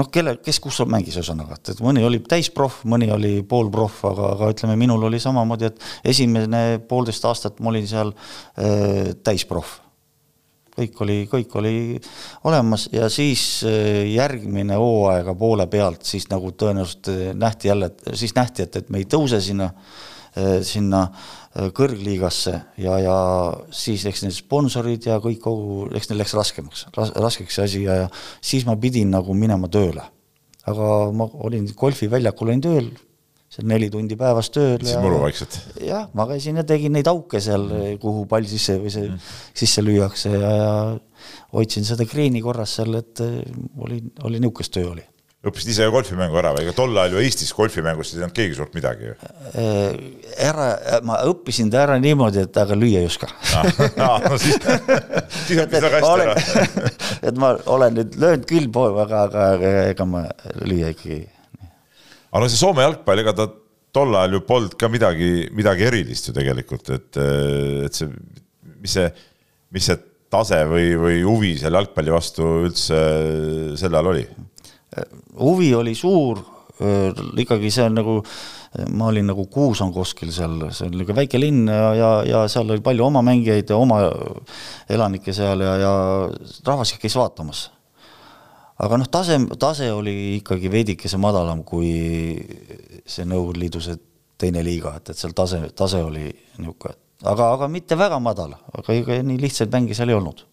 noh, 0.00 0.08
kelle, 0.12 0.36
kes 0.44 0.60
kus 0.62 0.80
mängis, 0.88 1.18
ühesõnaga, 1.20 1.58
et, 1.58 1.74
et 1.74 1.84
mõni 1.84 2.04
oli 2.06 2.22
täisproff, 2.24 2.84
mõni 2.88 3.10
oli 3.12 3.34
poolproff, 3.46 4.06
aga, 4.08 4.32
aga 4.38 4.50
ütleme, 4.54 4.78
minul 4.80 5.04
oli 5.10 5.20
samamoodi, 5.22 5.68
et 5.68 6.10
esimene 6.14 6.64
poolteist 6.88 7.28
aastat 7.28 7.60
ma 7.60 7.72
olin 7.74 7.88
seal 7.90 8.14
äh, 8.16 9.12
täisproff 9.26 9.82
kõik 10.80 11.02
oli, 11.04 11.16
kõik 11.30 11.56
oli 11.60 11.74
olemas 12.48 12.88
ja 12.92 13.08
siis 13.12 13.62
äh, 13.68 14.06
järgmine 14.10 14.78
hooaega 14.80 15.34
poole 15.38 15.66
pealt 15.70 16.06
siis 16.08 16.28
nagu 16.32 16.52
tõenäoliselt 16.52 17.10
äh, 17.12 17.26
nähti 17.36 17.70
jälle, 17.70 17.92
siis 18.14 18.34
nähti, 18.36 18.66
et, 18.66 18.80
et 18.80 18.88
me 18.90 19.02
ei 19.02 19.08
tõuse 19.10 19.42
sinna, 19.44 19.70
äh, 20.36 20.58
sinna 20.66 21.08
kõrgliigasse 21.50 22.52
ja, 22.78 22.96
ja 23.02 23.14
siis 23.74 24.04
eks 24.06 24.20
need 24.22 24.36
sponsorid 24.36 25.08
ja 25.08 25.16
kõik 25.22 25.40
kogu, 25.42 25.88
eks 25.98 26.06
neil 26.06 26.20
läks 26.22 26.36
raskemaks 26.38 26.84
ras,, 26.94 27.10
raskeks 27.18 27.58
see 27.58 27.66
asi 27.66 27.80
ja, 27.88 27.96
ja 28.04 28.10
siis 28.38 28.62
ma 28.68 28.76
pidin 28.78 29.10
nagu 29.10 29.34
minema 29.34 29.66
tööle. 29.66 30.04
aga 30.70 31.10
ma 31.10 31.26
olin 31.42 31.66
golfiväljakul 31.74 32.52
olin 32.52 32.62
tööl 32.62 32.92
seal 33.50 33.66
neli 33.66 33.90
tundi 33.90 34.14
päevas 34.18 34.50
tööl. 34.54 34.78
siis 34.84 34.98
muru 35.02 35.20
vaikselt. 35.24 35.58
jah, 35.82 36.08
ma 36.14 36.26
käisin 36.30 36.60
ja 36.60 36.66
tegin 36.66 36.94
neid 36.94 37.08
auke 37.10 37.42
seal, 37.42 37.66
kuhu 38.02 38.26
pall 38.30 38.46
sisse 38.46 38.78
või 38.78 38.92
see 38.94 39.08
mm. 39.08 39.30
sisse 39.62 39.82
lüüakse 39.82 40.34
ja, 40.34 40.50
ja 40.54 40.74
hoidsin 41.54 41.86
seda 41.86 42.06
kreeni 42.08 42.42
korras 42.44 42.76
seal, 42.78 42.94
et 43.00 43.22
eh, 43.24 43.40
oli, 43.82 44.02
oli 44.26 44.42
niisugust 44.42 44.74
töö 44.76 44.92
oli 44.92 45.06
õppisid 45.40 45.70
ise 45.72 45.86
golfimängu 45.88 46.36
ära 46.36 46.50
või 46.52 46.66
ega 46.66 46.74
tol 46.76 46.92
ajal 47.00 47.14
ju 47.16 47.22
Eestis 47.24 47.54
golfimängust 47.56 48.12
ei 48.12 48.20
teadnud 48.20 48.36
keegi 48.36 48.56
suurt 48.58 48.74
midagi 48.76 49.08
ju? 49.08 49.14
Eh, 49.56 49.94
ära, 50.50 50.66
ma 51.08 51.16
õppisin 51.30 51.72
ta 51.72 51.80
ära 51.86 51.96
niimoodi, 52.02 52.44
et 52.44 52.60
aga 52.60 52.76
lüüa 52.76 53.00
ei 53.00 53.08
oska 53.08 53.30
ah, 53.56 54.20
no 54.28 54.36
siis, 54.38 54.60
siis 55.48 55.62
õppis 55.64 55.86
väga 55.88 56.02
hästi 56.04 56.26
ära 56.28 56.94
et 57.32 57.40
ma 57.40 57.54
olen 57.72 57.94
nüüd 57.98 58.20
löönud 58.20 58.48
küll, 58.52 58.70
aga, 58.92 59.26
aga 59.26 59.50
ega 59.88 60.08
ma 60.12 60.26
lüüa 60.60 60.92
ikkagi 60.92 61.22
aga 62.30 62.42
no 62.44 62.50
see 62.50 62.60
Soome 62.60 62.86
jalgpall, 62.86 63.22
ega 63.24 63.34
ta 63.36 63.48
tol 63.94 64.14
ajal 64.14 64.38
ju 64.38 64.44
polnud 64.46 64.76
ka 64.78 64.90
midagi, 64.92 65.48
midagi 65.56 65.88
erilist 65.88 66.30
ju 66.30 66.36
tegelikult, 66.36 66.92
et, 66.94 67.18
et 67.86 67.96
see, 67.96 68.10
mis 68.80 68.94
see, 68.94 69.08
mis 69.74 69.90
see 69.90 69.98
tase 70.30 70.60
või, 70.70 70.92
või 71.00 71.18
huvi 71.26 71.56
seal 71.58 71.74
jalgpalli 71.74 72.14
vastu 72.14 72.46
üldse 72.68 73.00
sel 73.80 73.98
ajal 73.98 74.12
oli? 74.12 74.24
huvi 75.38 75.68
oli 75.78 75.92
suur, 75.94 76.40
ikkagi 77.38 77.70
see 77.70 77.84
on 77.86 77.98
nagu, 77.98 78.14
ma 78.94 79.10
olin 79.10 79.28
nagu 79.30 79.44
Kuusankoskil 79.50 80.32
seal, 80.34 80.56
see 80.74 80.88
on 80.88 80.94
niisugune 80.94 81.18
väike 81.20 81.38
linn 81.38 81.68
ja, 81.70 81.90
ja, 81.98 82.10
ja 82.26 82.40
seal 82.50 82.70
oli 82.70 82.82
palju 82.84 83.06
oma 83.06 83.22
mängijaid 83.26 83.70
ja 83.70 83.78
oma 83.78 84.00
elanikke 84.90 85.34
seal 85.36 85.62
ja, 85.66 85.76
ja 85.82 85.92
rahvas 86.66 86.94
käis 86.98 87.18
vaatamas 87.18 87.68
aga 88.80 89.00
noh, 89.00 89.08
tase, 89.12 89.38
tase 89.60 89.90
oli 89.92 90.16
ikkagi 90.38 90.70
veidikese 90.72 91.20
madalam 91.20 91.64
kui 91.68 91.90
see 93.04 93.26
Nõukogude 93.28 93.62
Liidu 93.64 93.82
see 93.84 93.98
teine 94.40 94.62
liiga, 94.64 94.94
et, 94.96 95.12
et 95.12 95.20
seal 95.20 95.34
tase, 95.36 95.60
tase 95.76 96.00
oli 96.04 96.28
niisugune, 96.58 96.96
aga, 97.28 97.50
aga 97.56 97.68
mitte 97.68 97.98
väga 98.00 98.20
madal, 98.22 98.56
aga 98.72 98.96
ega 98.96 99.20
nii 99.26 99.40
lihtsaid 99.42 99.72
mänge 99.74 99.96
seal 99.96 100.12
ei 100.12 100.16
olnud 100.16 100.46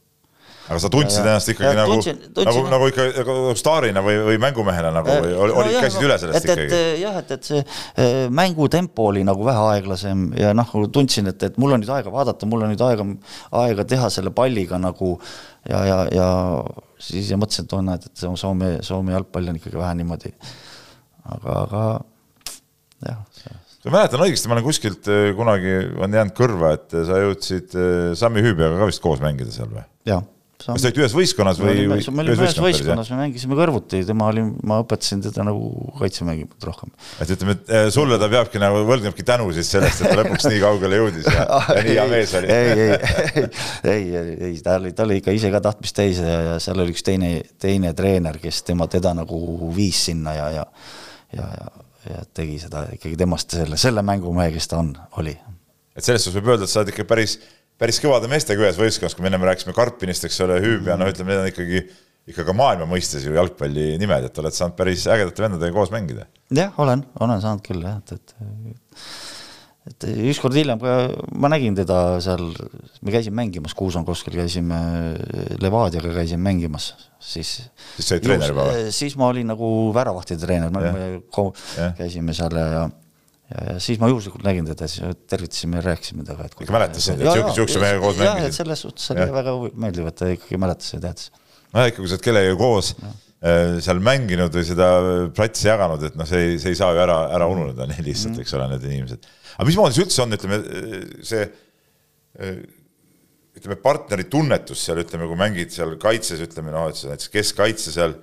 aga 0.67 0.79
sa 0.83 0.89
tundsid 0.91 1.21
ja, 1.21 1.25
ennast 1.31 1.51
ikkagi 1.53 1.69
ja, 1.69 1.75
nagu, 1.79 1.97
nagu, 2.43 2.63
nagu 2.73 2.87
ikka 2.91 3.05
nagu 3.21 3.35
staarina 3.59 4.03
või, 4.03 4.17
või 4.27 4.39
mängumehena 4.43 4.91
nagu 4.95 5.13
või 5.23 5.35
oli 5.47 5.75
no,, 5.75 5.83
käisid 5.85 6.03
üle 6.03 6.17
sellest 6.19 6.43
et, 6.43 6.49
ikkagi? 6.51 6.81
jah, 7.01 7.19
et, 7.21 7.31
et 7.37 7.47
see 7.47 7.61
äh, 7.63 8.17
mängutempo 8.35 9.07
oli 9.13 9.23
nagu 9.27 9.47
vähe 9.47 9.63
aeglasem 9.77 10.27
ja 10.37 10.51
noh, 10.57 10.73
tundsin, 10.93 11.31
et, 11.31 11.47
et 11.47 11.61
mul 11.61 11.77
on 11.77 11.83
nüüd 11.83 11.93
aega 11.95 12.11
vaadata, 12.11 12.49
mul 12.51 12.67
on 12.67 12.73
nüüd 12.73 12.83
aega, 12.83 13.07
aega 13.63 13.87
teha 13.87 14.11
selle 14.13 14.35
palliga 14.35 14.79
nagu 14.81 15.15
ja, 15.69 15.83
ja, 15.87 15.99
ja 16.11 16.29
siis 16.99 17.31
ja 17.31 17.39
mõtlesin, 17.39 17.67
et 17.67 17.77
oh 17.77 17.87
näed, 17.87 18.11
et 18.11 18.27
Soome, 18.27 18.75
Soome 18.85 19.15
jalgpall 19.15 19.53
on 19.53 19.61
ikkagi 19.61 19.79
vähe 19.79 19.95
niimoodi. 20.01 20.35
aga, 21.31 21.59
aga 21.63 21.83
jah. 23.07 23.19
ma 23.87 23.99
mäletan 24.01 24.23
õigesti, 24.27 24.51
ma 24.51 24.59
olen 24.59 24.67
kuskilt 24.67 25.07
äh, 25.11 25.29
kunagi 25.37 25.77
on 25.95 26.19
jäänud 26.19 26.35
kõrva, 26.35 26.75
et 26.75 26.91
sa 26.91 27.23
jõudsid 27.23 27.77
äh, 27.77 28.15
Sami 28.19 28.43
Hüübiaga 28.43 28.81
ka 28.81 28.89
vist 28.91 29.03
koos 29.03 29.23
mängida 29.23 29.53
seal 29.55 29.71
või? 29.71 29.87
jah 30.07 30.25
kas 30.57 30.81
te 30.81 30.89
olite 30.89 31.01
ühes 31.03 31.13
võistkonnas 31.13 31.59
või? 31.61 31.83
me 31.85 32.23
olime 32.23 32.33
ühes 32.33 32.57
võistkonnas, 32.57 33.09
me 33.13 33.19
mängisime 33.19 33.57
kõrvuti, 33.59 33.99
tema 34.07 34.29
oli, 34.31 34.41
ma 34.67 34.79
õpetasin 34.81 35.21
teda 35.27 35.45
nagu 35.45 35.91
kaitsemängimist 35.99 36.65
rohkem. 36.65 36.93
et 37.21 37.33
ütleme, 37.35 37.53
et 37.57 37.69
eh, 37.69 37.89
sulle 37.93 38.17
ta 38.17 38.29
peabki 38.31 38.61
nagu, 38.61 38.81
võlgnebki 38.87 39.25
tänu 39.27 39.51
siis 39.55 39.69
sellest, 39.75 40.01
et 40.01 40.09
ta 40.09 40.17
lõpuks 40.17 40.47
nii 40.49 40.61
kaugele 40.63 41.01
jõudis 41.01 41.29
ja, 41.29 41.45
ja 41.77 41.83
nii 41.85 41.97
hea 41.99 42.05
mees 42.09 42.33
oli. 42.39 42.49
ei, 42.53 42.71
ei, 42.87 43.49
ei, 43.91 44.07
ei, 44.21 44.31
ei, 44.49 44.55
ta 44.65 44.79
oli, 44.81 44.93
ta 44.97 45.05
oli 45.05 45.19
ikka 45.21 45.35
ise 45.37 45.51
ka 45.53 45.61
tahtmist 45.69 45.97
täis 45.99 46.21
ja, 46.23 46.39
ja 46.51 46.55
seal 46.63 46.81
oli 46.81 46.95
üks 46.95 47.05
teine, 47.05 47.33
teine 47.61 47.93
treener, 47.97 48.41
kes 48.41 48.63
tema, 48.67 48.89
teda 48.91 49.13
nagu 49.17 49.41
viis 49.75 50.07
sinna 50.09 50.33
ja, 50.39 50.49
ja, 50.57 50.65
ja, 51.37 51.51
ja, 51.61 51.69
ja 52.15 52.25
tegi 52.33 52.57
seda 52.65 52.87
ikkagi 52.97 53.19
temast 53.19 53.53
selle, 53.59 53.77
selle 53.77 54.01
mängumehe, 54.05 54.49
kes 54.57 54.73
ta 54.73 54.81
on, 54.81 54.95
oli. 55.21 55.37
et 55.93 56.01
selles 56.01 56.25
suhtes 56.25 56.41
võib 56.41 56.55
öelda, 56.55 56.65
et 56.65 56.73
sa 56.73 56.81
oled 56.81 56.95
ikka 56.95 57.05
päris 57.13 57.37
päris 57.81 58.01
kõvade 58.03 58.29
meestega 58.31 58.65
ühes 58.65 58.79
võistkonnas, 58.79 59.15
kui 59.15 59.25
me 59.25 59.31
ennem 59.31 59.47
rääkisime 59.47 59.75
Karpinist, 59.77 60.27
eks 60.27 60.41
ole, 60.45 60.59
Hüüb 60.63 60.89
ja 60.89 60.97
no 60.99 61.07
ütleme, 61.11 61.33
need 61.33 61.43
on 61.43 61.51
ikkagi, 61.51 61.83
ikka 62.33 62.45
ka 62.47 62.57
maailma 62.57 62.89
mõistes 62.89 63.25
ju 63.25 63.35
jalgpalli 63.37 63.93
nimed, 64.01 64.27
et 64.29 64.43
oled 64.43 64.55
saanud 64.55 64.77
päris 64.79 65.07
ägedate 65.11 65.45
vendadega 65.45 65.75
koos 65.75 65.93
mängida. 65.93 66.27
jah, 66.53 66.75
olen, 66.83 67.05
olen 67.21 67.43
saanud 67.43 67.65
küll 67.65 67.85
jah, 67.85 68.01
et, 68.01 68.17
et 68.17 68.95
et 69.87 70.03
ükskord 70.27 70.55
hiljem 70.57 70.79
ka 70.81 70.93
ma 71.39 71.47
nägin 71.51 71.75
teda 71.77 72.17
seal, 72.23 72.49
me 73.05 73.13
käisime 73.13 73.39
mängimas 73.39 73.75
Kuusankoskil, 73.77 74.35
käisime 74.35 74.77
Levadiaga 75.63 76.11
käisime 76.17 76.43
mängimas, 76.49 76.89
siis 77.23 77.53
siis 77.95 78.09
sa 78.09 78.17
olid 78.17 78.25
treener 78.25 78.51
juba 78.51 78.67
või? 78.67 78.87
siis 78.95 79.15
ma 79.19 79.29
olin 79.31 79.47
nagu 79.53 79.69
väravahtide 79.95 80.41
treener, 80.43 80.73
me 80.75 81.93
käisime 81.99 82.35
seal 82.35 82.59
ja, 82.59 82.67
ja 82.73 82.83
ja, 83.51 83.77
siis 83.83 84.01
ma 84.01 84.09
juhuslikult 84.11 84.45
nägin 84.47 84.67
teda, 84.69 84.89
siis 84.91 85.21
tervitasime 85.29 85.79
ja 85.79 85.85
rääkisime 85.91 86.25
temaga, 86.27 86.49
et 86.49 86.57
ikka 86.57 86.75
mäletas 86.75 87.11
et 87.13 87.23
siukse 87.55 87.83
mehega 87.83 88.01
koos 88.03 88.19
mängisid? 88.19 88.41
jah, 88.41 88.49
et 88.49 88.59
selles 88.61 88.83
suhtes 88.87 89.13
oli 89.15 89.29
väga 89.37 89.55
meeldiv, 89.73 90.09
et 90.11 90.19
ta 90.19 90.33
ikkagi 90.33 90.59
mäletas 90.61 90.93
ja 90.93 91.03
teadis. 91.07 91.31
nojah, 91.71 91.93
ikka 91.93 92.03
kui 92.03 92.11
sa 92.11 92.17
oled 92.19 92.27
kellegagi 92.27 92.59
koos 92.59 92.93
ja 92.97 93.15
Äh, 93.37 93.75
seal 93.85 93.99
mänginud 94.01 94.49
või 94.49 94.63
seda 94.65 94.85
platsi 95.37 95.67
jaganud, 95.67 96.01
et 96.07 96.15
noh, 96.17 96.25
see 96.25 96.39
ei, 96.41 96.53
see 96.57 96.71
ei 96.73 96.77
saa 96.79 96.95
ju 96.95 97.01
ära, 97.03 97.17
ära 97.35 97.45
ununeda 97.51 97.85
nii 97.85 98.05
lihtsalt 98.07 98.33
mm., 98.33 98.41
eks 98.41 98.53
ole, 98.57 98.65
need 98.71 98.87
inimesed. 98.87 99.27
aga 99.53 99.67
mismoodi 99.67 99.93
see 99.93 100.05
üldse 100.07 100.23
on, 100.23 100.33
ütleme 100.33 100.57
see 101.21 101.43
ütleme, 103.59 103.77
partneri 103.83 104.25
tunnetus 104.33 104.81
seal, 104.87 105.03
ütleme, 105.03 105.29
kui 105.29 105.37
mängid 105.37 105.69
seal 105.75 105.93
kaitses, 106.01 106.41
ütleme 106.47 106.73
noh, 106.73 106.87
et 106.89 106.97
näiteks 107.11 107.29
keskkaitse 107.35 107.93
seal, 107.93 108.17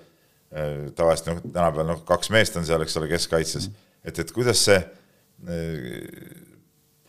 äh, 0.50 0.90
tavaliselt 0.98 1.30
noh, 1.30 1.46
tänapäeval 1.46 1.88
noh, 1.92 2.02
kaks 2.10 2.34
meest 2.34 2.58
on 2.58 2.66
seal, 2.66 2.82
eks 2.82 2.98
ole, 2.98 3.12
keskkaitses, 3.14 3.70
et, 4.02 4.18
et 4.18 4.34
kuidas 4.34 4.66
see 4.66 4.80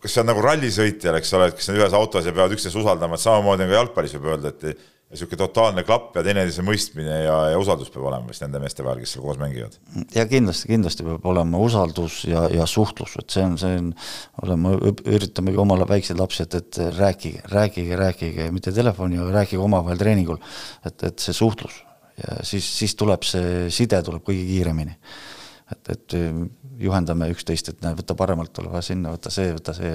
kas 0.06 0.14
see 0.14 0.22
on 0.22 0.30
nagu 0.30 0.44
rallisõitjal, 0.46 1.20
eks 1.20 1.32
ole, 1.38 1.52
et 1.52 1.60
kes 1.60 1.72
on 1.72 1.80
ühes 1.80 1.96
autos 1.98 2.28
ja 2.28 2.34
peavad 2.36 2.54
üksteist 2.56 2.78
usaldama, 2.78 3.18
et 3.18 3.24
samamoodi 3.24 3.66
on 3.66 3.72
ka 3.72 3.80
jalgpallis 3.80 4.18
võib 4.18 4.34
öelda, 4.34 4.52
et 4.54 4.84
niisugune 5.16 5.38
totaalne 5.38 5.84
klapp 5.86 6.18
ja 6.18 6.24
teineteise 6.26 6.64
mõistmine 6.66 7.20
ja, 7.24 7.36
ja 7.54 7.60
usaldus 7.62 7.92
peab 7.94 8.08
olema 8.10 8.26
vist 8.30 8.42
nende 8.42 8.60
meeste 8.62 8.84
vahel, 8.84 9.04
kes 9.04 9.14
seal 9.16 9.24
koos 9.24 9.38
mängivad. 9.40 9.78
ja 10.16 10.26
kindlasti, 10.30 10.70
kindlasti 10.72 11.06
peab 11.06 11.28
olema 11.30 11.62
usaldus 11.62 12.24
ja, 12.26 12.48
ja 12.52 12.66
suhtlus, 12.70 13.14
et 13.22 13.36
see 13.36 13.46
on, 13.46 13.58
see 13.62 13.78
on, 13.80 13.92
oleme, 14.44 14.74
üritamegi 15.06 15.62
omale 15.62 15.88
väikseid 15.90 16.20
lapsi, 16.20 16.48
et, 16.48 16.58
et 16.58 16.82
rääkige, 16.98 17.46
rääkige, 17.54 18.00
rääkige, 18.02 18.50
mitte 18.56 18.74
telefoni, 18.76 19.22
aga 19.22 19.40
rääkige 19.40 19.62
omavahel 19.62 20.02
treeningul, 20.02 20.42
et, 20.86 20.98
et 21.06 21.22
see 21.22 21.38
suhtlus 21.38 21.84
ja 22.20 22.42
siis, 22.48 22.68
siis 22.80 22.96
tuleb 22.98 23.26
see 23.28 23.70
side 23.74 24.02
tuleb 24.06 24.24
kõige 24.26 24.46
kiiremini. 24.48 24.98
et, 25.74 25.90
et 25.90 26.18
juhendame 26.82 27.30
üksteist, 27.34 27.72
et 27.72 27.82
näe, 27.86 27.98
võta 27.98 28.18
paremalt, 28.18 28.54
tule 28.56 28.82
sinna, 28.86 29.14
võta 29.16 29.32
see, 29.34 29.52
võta 29.56 29.76
see, 29.78 29.94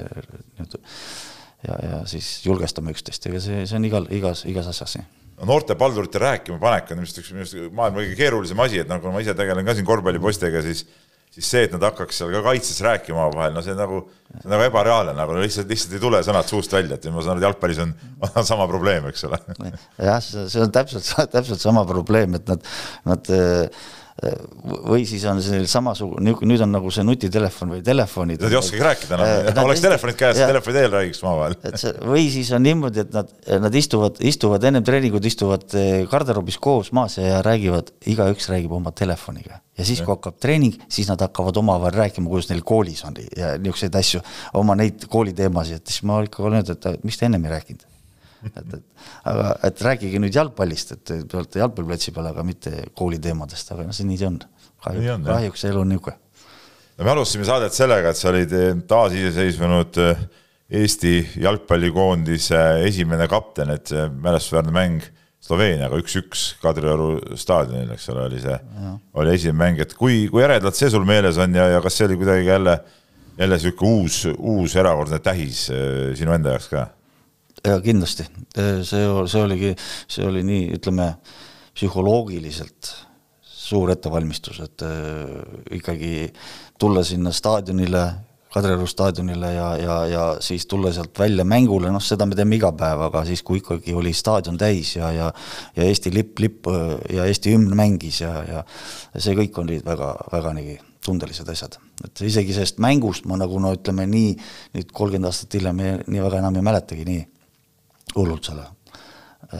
ja, 1.66 1.78
ja 1.84 2.02
siis 2.10 2.38
julgestame 2.46 2.94
üksteist, 2.94 3.26
ega 3.30 3.42
see, 3.42 3.64
see 3.68 3.78
on 3.78 3.88
igal, 3.88 4.08
igas, 4.16 4.44
igas 4.48 4.70
asjas 4.72 4.98
nii 5.00 5.08
no 5.40 5.48
noorte 5.48 5.76
paldurite 5.80 6.20
rääkima 6.20 6.58
panek 6.60 6.90
on 6.92 7.00
arust 7.00 7.20
üks 7.22 7.30
minu 7.32 7.44
arust 7.44 7.70
maailma 7.72 8.02
kõige 8.02 8.16
keerulisem 8.18 8.60
asi, 8.60 8.82
et 8.82 8.90
nagu 8.90 9.12
ma 9.12 9.22
ise 9.24 9.32
tegelen 9.36 9.64
ka 9.64 9.76
siin 9.76 9.88
korvpallipostidega, 9.88 10.60
siis 10.66 10.84
siis 11.30 11.46
see, 11.46 11.66
et 11.66 11.74
nad 11.74 11.84
hakkaks 11.86 12.16
seal 12.20 12.32
ka 12.34 12.42
kaitses 12.42 12.80
rääkima 12.82 13.22
omavahel, 13.28 13.54
no 13.54 13.62
see 13.62 13.76
nagu, 13.78 14.00
see 14.32 14.48
on 14.48 14.54
nagu 14.56 14.64
ebareaalne, 14.66 15.14
nagu 15.14 15.36
lihtsalt, 15.38 15.68
lihtsalt 15.70 15.94
ei 15.94 16.02
tule 16.02 16.22
sõnad 16.26 16.50
suust 16.50 16.74
välja, 16.74 16.98
et 16.98 17.06
ma 17.14 17.22
saan 17.22 17.36
aru, 17.36 17.42
et 17.42 17.46
jalgpallis 17.46 17.82
on, 17.84 17.92
on 18.26 18.48
sama 18.50 18.66
probleem, 18.70 19.06
eks 19.12 19.28
ole. 19.28 19.38
jah, 20.02 20.18
see 20.26 20.64
on 20.64 20.74
täpselt, 20.74 21.06
täpselt 21.30 21.62
sama 21.62 21.86
probleem, 21.88 22.34
et 22.40 22.50
nad, 22.50 22.66
nad 23.06 23.30
või 24.20 25.06
siis 25.08 25.22
on 25.28 25.38
see 25.44 25.62
samasugune, 25.70 26.34
nüüd 26.44 26.60
on 26.64 26.72
nagu 26.74 26.90
see 26.92 27.04
nutitelefon 27.06 27.72
või 27.76 27.84
telefonid. 27.84 28.42
Nad 28.42 28.52
ei 28.52 28.58
oskagi 28.58 28.84
rääkida 28.84 29.16
enam 29.16 29.30
no., 29.30 29.52
äh, 29.54 29.60
oleks 29.64 29.84
telefonid 29.84 30.18
käes, 30.20 30.40
telefoni 30.40 30.76
teel 30.76 30.92
räägiks 30.92 31.22
omavahel. 31.24 31.56
või 32.04 32.26
siis 32.32 32.50
on 32.56 32.64
niimoodi, 32.66 33.04
et 33.06 33.14
nad, 33.16 33.32
nad 33.64 33.78
istuvad, 33.80 34.20
istuvad 34.20 34.66
ennem 34.68 34.84
treeningut, 34.84 35.24
istuvad 35.24 35.64
äh, 35.72 36.02
garderoobis 36.10 36.60
koos 36.60 36.92
maas 36.96 37.16
ja 37.16 37.40
räägivad, 37.46 37.94
igaüks 38.12 38.50
räägib 38.52 38.74
oma 38.76 38.92
telefoniga. 38.92 39.62
ja 39.80 39.86
siis, 39.88 40.02
kui 40.04 40.12
hakkab 40.12 40.36
treening, 40.42 40.76
siis 40.92 41.08
nad 41.08 41.22
hakkavad 41.24 41.56
omavahel 41.56 41.96
rääkima, 42.02 42.28
kuidas 42.28 42.50
neil 42.50 42.60
koolis 42.66 43.00
on 43.08 43.16
ja 43.36 43.54
niisuguseid 43.56 43.96
asju, 43.96 44.20
oma 44.60 44.76
neid 44.76 45.08
kooliteemasid, 45.08 45.80
et 45.80 45.94
siis 45.94 46.04
ma 46.04 46.20
ikka 46.26 46.44
olen 46.44 46.60
öelnud, 46.60 46.76
et 46.76 47.08
miks 47.08 47.16
te 47.16 47.30
ennem 47.30 47.48
ei 47.48 47.56
rääkinud 47.56 47.88
et, 48.48 48.74
et 48.78 48.82
aga, 49.30 49.52
et 49.68 49.84
rääkige 49.86 50.22
nüüd 50.22 50.36
jalgpallist, 50.36 50.96
et 50.96 51.04
te 51.10 51.38
olete 51.38 51.62
jalgpalliplatsi 51.62 52.14
peal, 52.16 52.30
aga 52.32 52.44
mitte 52.46 52.72
kooliteemadest, 52.96 53.72
aga 53.74 53.86
noh, 53.88 53.96
see 53.96 54.08
nii 54.08 54.20
see 54.20 54.30
on. 54.30 54.40
kahjuks, 54.84 55.24
kahjuks 55.28 55.64
elu 55.70 55.82
on 55.84 55.90
niisugune. 55.92 56.18
no 56.98 57.06
me 57.06 57.14
alustasime 57.14 57.48
saadet 57.48 57.76
sellega, 57.76 58.12
et 58.12 58.20
sa 58.20 58.30
olid 58.32 58.54
eh, 58.56 58.84
taasiseseisvunud 58.88 60.04
eh, 60.04 60.28
Eesti 60.80 61.16
jalgpallikoondise 61.42 62.60
esimene 62.86 63.26
kapten, 63.26 63.72
et 63.74 63.90
see 63.90 64.04
mälestusväärne 64.22 64.70
mäng 64.70 65.08
Sloveeniaga 65.42 65.96
üks-üks 65.98 66.44
Kadrioru 66.62 67.16
staadionil, 67.40 67.88
eks 67.96 68.06
ole, 68.12 68.26
oli 68.28 68.38
see, 68.42 68.58
oli 69.18 69.32
esimene 69.34 69.58
mäng, 69.64 69.80
et 69.82 69.96
kui, 69.98 70.28
kui 70.30 70.44
eredalt 70.44 70.76
see 70.78 70.92
sul 70.92 71.06
meeles 71.08 71.40
on 71.42 71.56
ja, 71.56 71.64
ja 71.72 71.80
kas 71.82 71.96
see 71.98 72.06
oli 72.06 72.20
kuidagi 72.20 72.46
jälle, 72.46 72.76
jälle 73.40 73.58
niisugune 73.58 74.04
uus, 74.04 74.20
uus 74.36 74.76
erakordne 74.78 75.18
tähis 75.24 75.64
eh, 75.74 76.12
sinu 76.20 76.36
enda 76.36 76.54
jaoks 76.54 76.70
ka? 76.70 76.86
Ja 77.66 77.76
kindlasti, 77.84 78.26
see, 78.56 79.04
see 79.28 79.44
oligi, 79.44 79.74
see 80.08 80.26
oli 80.26 80.42
nii, 80.46 80.66
ütleme, 80.78 81.12
psühholoogiliselt 81.76 82.90
suur 83.70 83.92
ettevalmistus, 83.92 84.58
et 84.64 84.82
äh, 84.86 85.36
ikkagi 85.78 86.14
tulla 86.80 87.04
sinna 87.06 87.32
staadionile, 87.34 88.08
Kadrioru 88.50 88.86
staadionile 88.90 89.52
ja, 89.54 89.66
ja, 89.78 89.96
ja 90.10 90.22
siis 90.42 90.64
tulla 90.66 90.90
sealt 90.90 91.14
välja 91.18 91.44
mängule, 91.46 91.92
noh, 91.94 92.02
seda 92.02 92.26
me 92.26 92.34
teeme 92.34 92.56
iga 92.58 92.72
päev, 92.74 93.04
aga 93.06 93.22
siis, 93.28 93.44
kui 93.46 93.60
ikkagi 93.60 93.94
oli 93.94 94.10
staadion 94.16 94.58
täis 94.58 94.96
ja, 94.96 95.12
ja 95.14 95.28
ja 95.76 95.86
Eesti 95.86 96.10
lipp, 96.10 96.38
lipp 96.42 96.66
ja 97.14 97.28
Eesti 97.30 97.54
hümn 97.54 97.76
mängis 97.78 98.18
ja, 98.24 98.32
ja 98.48 98.64
see 99.14 99.36
kõik 99.38 99.62
olid 99.62 99.86
väga, 99.86 100.10
väga 100.32 100.54
nii 100.58 100.80
tundelised 101.06 101.48
asjad. 101.48 101.78
et 102.04 102.24
isegi 102.26 102.56
sellest 102.56 102.82
mängust 102.82 103.28
ma 103.30 103.38
nagu 103.38 103.62
no 103.62 103.70
ütleme 103.76 104.08
nii, 104.10 104.34
nüüd 104.74 104.90
kolmkümmend 104.90 105.30
aastat 105.30 105.54
hiljem 105.54 105.78
nii 106.10 106.26
väga 106.26 106.42
enam 106.42 106.58
ei 106.58 106.66
mäletagi 106.66 107.06
nii 107.06 107.22
hullult 108.16 108.50
selle, 108.50 108.64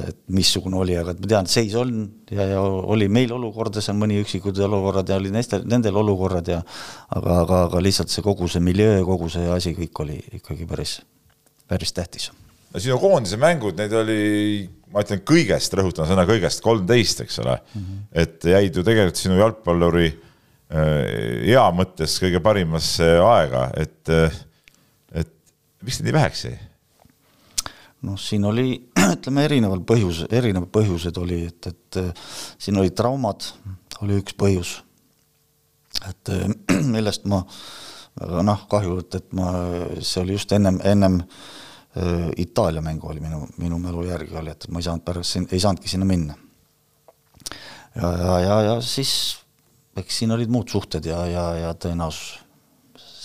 et 0.07 0.19
missugune 0.31 0.79
oli, 0.79 0.95
aga 0.99 1.15
ma 1.19 1.29
tean, 1.33 1.49
et 1.49 1.53
seis 1.53 1.75
on 1.79 1.95
ja, 2.31 2.45
ja 2.53 2.61
oli 2.63 3.09
meil 3.11 3.33
olukordades 3.35 3.89
on 3.91 3.99
mõni 3.99 4.21
üksikud 4.23 4.59
olukorrad 4.67 5.11
ja 5.11 5.19
olid 5.19 5.35
nendel, 5.35 5.65
nendel 5.71 5.99
olukorrad 6.03 6.51
ja 6.53 6.61
aga, 6.61 7.41
aga, 7.41 7.63
aga 7.69 7.83
lihtsalt 7.83 8.13
see 8.13 8.25
kogu 8.25 8.49
see 8.51 8.63
miljöö, 8.65 9.01
kogu 9.09 9.31
see 9.33 9.49
asi, 9.51 9.75
kõik 9.79 10.05
oli 10.05 10.21
ikkagi 10.39 10.69
päris, 10.71 11.01
päris 11.71 11.95
tähtis. 11.97 12.31
no 12.71 12.83
sinu 12.83 13.01
koondise 13.03 13.41
mängud, 13.41 13.79
neid 13.81 13.97
oli, 13.99 14.23
ma 14.95 15.03
ütlen 15.07 15.25
kõigest, 15.27 15.75
rõhutan 15.79 16.09
sõna 16.11 16.27
kõigest, 16.29 16.63
kolmteist, 16.63 17.25
eks 17.27 17.43
ole 17.43 17.59
mm, 17.59 17.83
-hmm. 17.83 18.09
et 18.25 18.51
jäid 18.55 18.77
ju 18.77 18.87
tegelikult 18.87 19.25
sinu 19.25 19.41
jalgpalluri 19.43 20.07
äh, 20.07 21.51
ea 21.51 21.67
mõttes 21.75 22.19
kõige 22.23 22.39
parimasse 22.45 23.11
aega, 23.27 23.71
et, 23.75 24.17
et 25.19 25.35
miks 25.83 25.99
neid 25.99 26.13
nii 26.13 26.19
väheks 26.21 26.47
jäi? 26.47 26.59
Noh, 28.07 28.19
siin 28.21 28.45
oli, 28.49 28.75
ütleme 29.17 29.45
erineval 29.49 29.83
põhjus, 29.87 30.25
erinevad 30.33 30.71
põhjused 30.75 31.19
oli, 31.21 31.43
et, 31.51 31.71
et 31.71 32.01
äh, 32.01 32.29
siin 32.59 32.81
olid 32.81 32.97
traumad, 32.99 33.47
oli 34.05 34.21
üks 34.21 34.37
põhjus. 34.41 34.79
et 36.09 36.33
äh, 36.35 36.47
millest 36.95 37.27
ma, 37.31 37.43
aga 38.21 38.45
noh, 38.47 38.67
kahju, 38.71 39.01
et, 39.05 39.19
et 39.21 39.33
ma, 39.37 39.51
see 40.01 40.23
oli 40.23 40.39
just 40.39 40.53
ennem, 40.57 40.81
ennem 40.85 41.21
äh, 41.21 42.31
Itaalia 42.45 42.83
mängu 42.85 43.11
oli 43.11 43.25
minu, 43.25 43.45
minu 43.61 43.81
mälu 43.83 44.07
järgi 44.09 44.39
oli, 44.41 44.55
et 44.55 44.69
ma 44.71 44.81
ei 44.81 44.89
saanud 44.89 45.05
pärast, 45.07 45.41
ei 45.51 45.61
saanudki 45.61 45.93
sinna 45.93 46.09
minna. 46.09 46.39
ja, 47.97 48.13
ja, 48.17 48.39
ja, 48.41 48.61
ja 48.71 48.81
siis 48.85 49.41
eks 49.99 50.21
siin 50.23 50.31
olid 50.33 50.49
muud 50.53 50.71
suhted 50.71 51.05
ja, 51.05 51.25
ja, 51.27 51.47
ja 51.59 51.73
tõenäosus 51.75 52.39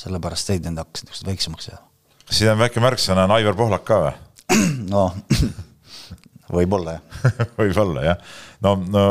sellepärast 0.06 0.52
jäid 0.52 0.66
need 0.68 0.80
hakkasid 0.82 1.08
niisugused 1.08 1.30
väiksemaks 1.30 1.68
jääma. 1.70 1.86
siin 2.30 2.52
on 2.52 2.60
väike 2.60 2.82
märksõna, 2.84 3.26
on 3.26 3.34
Aivar 3.38 3.58
Pohlak 3.58 3.86
ka 3.88 4.00
või? 4.04 4.14
no 4.94 5.08
võib-olla 6.58 6.98
jah 6.98 7.32
võib-olla 7.60 8.04
jah. 8.06 8.36
no, 8.66 8.76
no, 8.82 9.06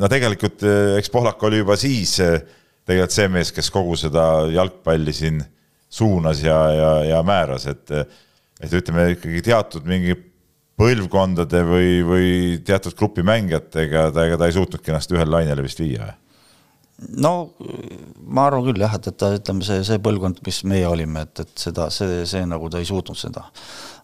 no 0.00 0.10
tegelikult 0.12 0.64
eh, 0.66 0.96
eks 1.00 1.12
Pohlak 1.12 1.42
oli 1.48 1.62
juba 1.62 1.76
siis 1.80 2.16
eh, 2.24 2.40
tegelikult 2.86 3.16
see 3.16 3.30
mees, 3.32 3.52
kes 3.54 3.70
kogu 3.72 3.96
seda 3.98 4.24
jalgpalli 4.50 5.14
siin 5.14 5.42
suunas 5.90 6.42
ja, 6.44 6.58
ja, 6.74 6.90
ja 7.16 7.22
määras, 7.26 7.68
et 7.70 7.94
et 8.60 8.74
ütleme 8.76 9.06
ikkagi 9.14 9.40
teatud 9.40 9.86
mingi 9.88 10.12
põlvkondade 10.80 11.60
või, 11.64 11.92
või 12.04 12.32
teatud 12.64 12.92
grupi 12.96 13.24
mängijatega 13.24 14.10
ta, 14.12 14.24
ega 14.28 14.36
ta 14.40 14.48
ei 14.48 14.56
suutnudki 14.56 14.92
ennast 14.92 15.12
ühele 15.12 15.32
lainele 15.32 15.64
vist 15.64 15.80
viia 15.80 16.10
no 17.20 17.32
ma 18.28 18.46
arvan 18.48 18.66
küll 18.68 18.82
jah, 18.82 18.94
et, 18.98 19.08
et 19.08 19.18
ta 19.20 19.32
ütleme, 19.36 19.64
see, 19.64 19.80
see 19.86 20.00
põlvkond, 20.02 20.42
mis 20.46 20.60
meie 20.68 20.88
olime, 20.88 21.24
et, 21.26 21.42
et 21.44 21.64
seda, 21.64 21.88
see, 21.94 22.22
see 22.28 22.44
nagu 22.48 22.68
ta 22.72 22.80
ei 22.80 22.88
suutnud 22.88 23.18
seda. 23.18 23.46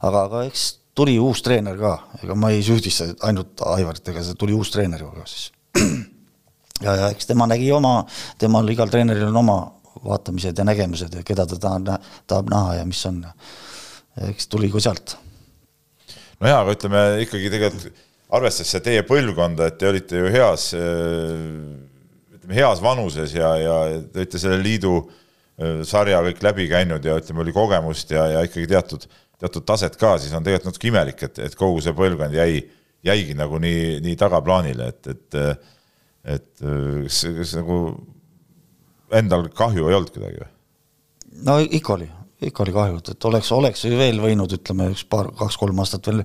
aga, 0.01 0.26
aga 0.26 0.44
eks 0.49 0.66
tuli 0.97 1.18
uus 1.20 1.42
treener 1.44 1.76
ka, 1.78 1.92
ega 2.22 2.36
ma 2.38 2.51
ei 2.55 2.62
süüdista 2.64 3.11
ainult 3.28 3.61
Aivarit, 3.68 4.09
ega 4.12 4.24
see 4.24 4.38
tuli 4.40 4.57
uus 4.57 4.72
treener 4.72 5.03
ju 5.05 5.11
ka 5.12 5.26
siis. 5.28 5.51
ja, 6.84 6.94
ja 7.03 7.11
eks 7.12 7.28
tema 7.28 7.49
nägi 7.51 7.68
oma, 7.76 7.99
temal 8.40 8.68
igal 8.72 8.90
treeneril 8.92 9.28
on 9.28 9.42
oma 9.42 9.59
vaatamised 10.05 10.59
ja 10.59 10.64
nägemused 10.64 11.14
ja 11.16 11.22
keda 11.26 11.47
ta 11.49 11.59
tahab, 11.61 11.92
tahab 12.28 12.51
näha 12.53 12.80
ja 12.80 12.88
mis 12.88 13.05
on. 13.09 13.22
eks 14.30 14.49
tuli 14.49 14.70
ka 14.72 14.80
sealt. 14.80 15.16
no 16.40 16.49
jaa, 16.49 16.61
aga 16.64 16.76
ütleme 16.76 17.05
ikkagi 17.24 17.53
tegelikult 17.53 18.03
arvestades 18.36 18.82
teie 18.82 19.05
põlvkonda, 19.07 19.68
et 19.70 19.78
te 19.78 19.88
olite 19.88 20.18
ju 20.18 20.32
heas, 20.32 20.70
ütleme 22.34 22.57
heas 22.57 22.82
vanuses 22.82 23.36
ja, 23.36 23.53
ja 23.61 23.76
te 24.01 24.24
olite 24.24 24.40
selle 24.42 24.59
liidu 24.62 24.99
sarja 25.88 26.20
kõik 26.26 26.42
läbi 26.44 26.66
käinud 26.68 27.05
ja 27.05 27.16
ütleme, 27.20 27.44
oli 27.44 27.55
kogemust 27.57 28.11
ja, 28.12 28.26
ja 28.34 28.42
ikkagi 28.44 28.68
teatud, 28.72 29.07
teatud 29.41 29.66
taset 29.68 29.97
ka, 30.01 30.16
siis 30.22 30.32
on 30.37 30.45
tegelikult 30.45 30.72
natuke 30.72 30.91
imelik, 30.91 31.22
et, 31.28 31.41
et 31.49 31.57
kogu 31.59 31.82
see 31.84 31.95
põlvkond 31.97 32.37
jäi, 32.37 32.61
jäigi 33.07 33.37
nagu 33.39 33.61
nii, 33.62 33.99
nii 34.05 34.18
tagaplaanile, 34.20 34.93
et, 34.95 35.14
et 35.14 35.41
et 36.26 36.49
kas, 36.59 37.20
kas 37.37 37.53
nagu 37.61 37.76
endal 39.14 39.47
kahju 39.55 39.87
ei 39.87 39.95
olnud 39.99 40.11
kuidagi 40.14 40.41
või? 40.41 40.49
no 41.47 41.59
ikka 41.62 41.95
oli, 41.95 42.09
ikka 42.49 42.64
oli 42.64 42.74
kahju, 42.74 42.99
et, 43.03 43.12
et 43.14 43.28
oleks, 43.30 43.53
oleks 43.55 43.87
veel 43.93 44.18
võinud, 44.22 44.57
ütleme 44.59 44.91
üks 44.95 45.05
paar, 45.11 45.30
kaks-kolm 45.39 45.78
aastat 45.84 46.11
veel 46.11 46.24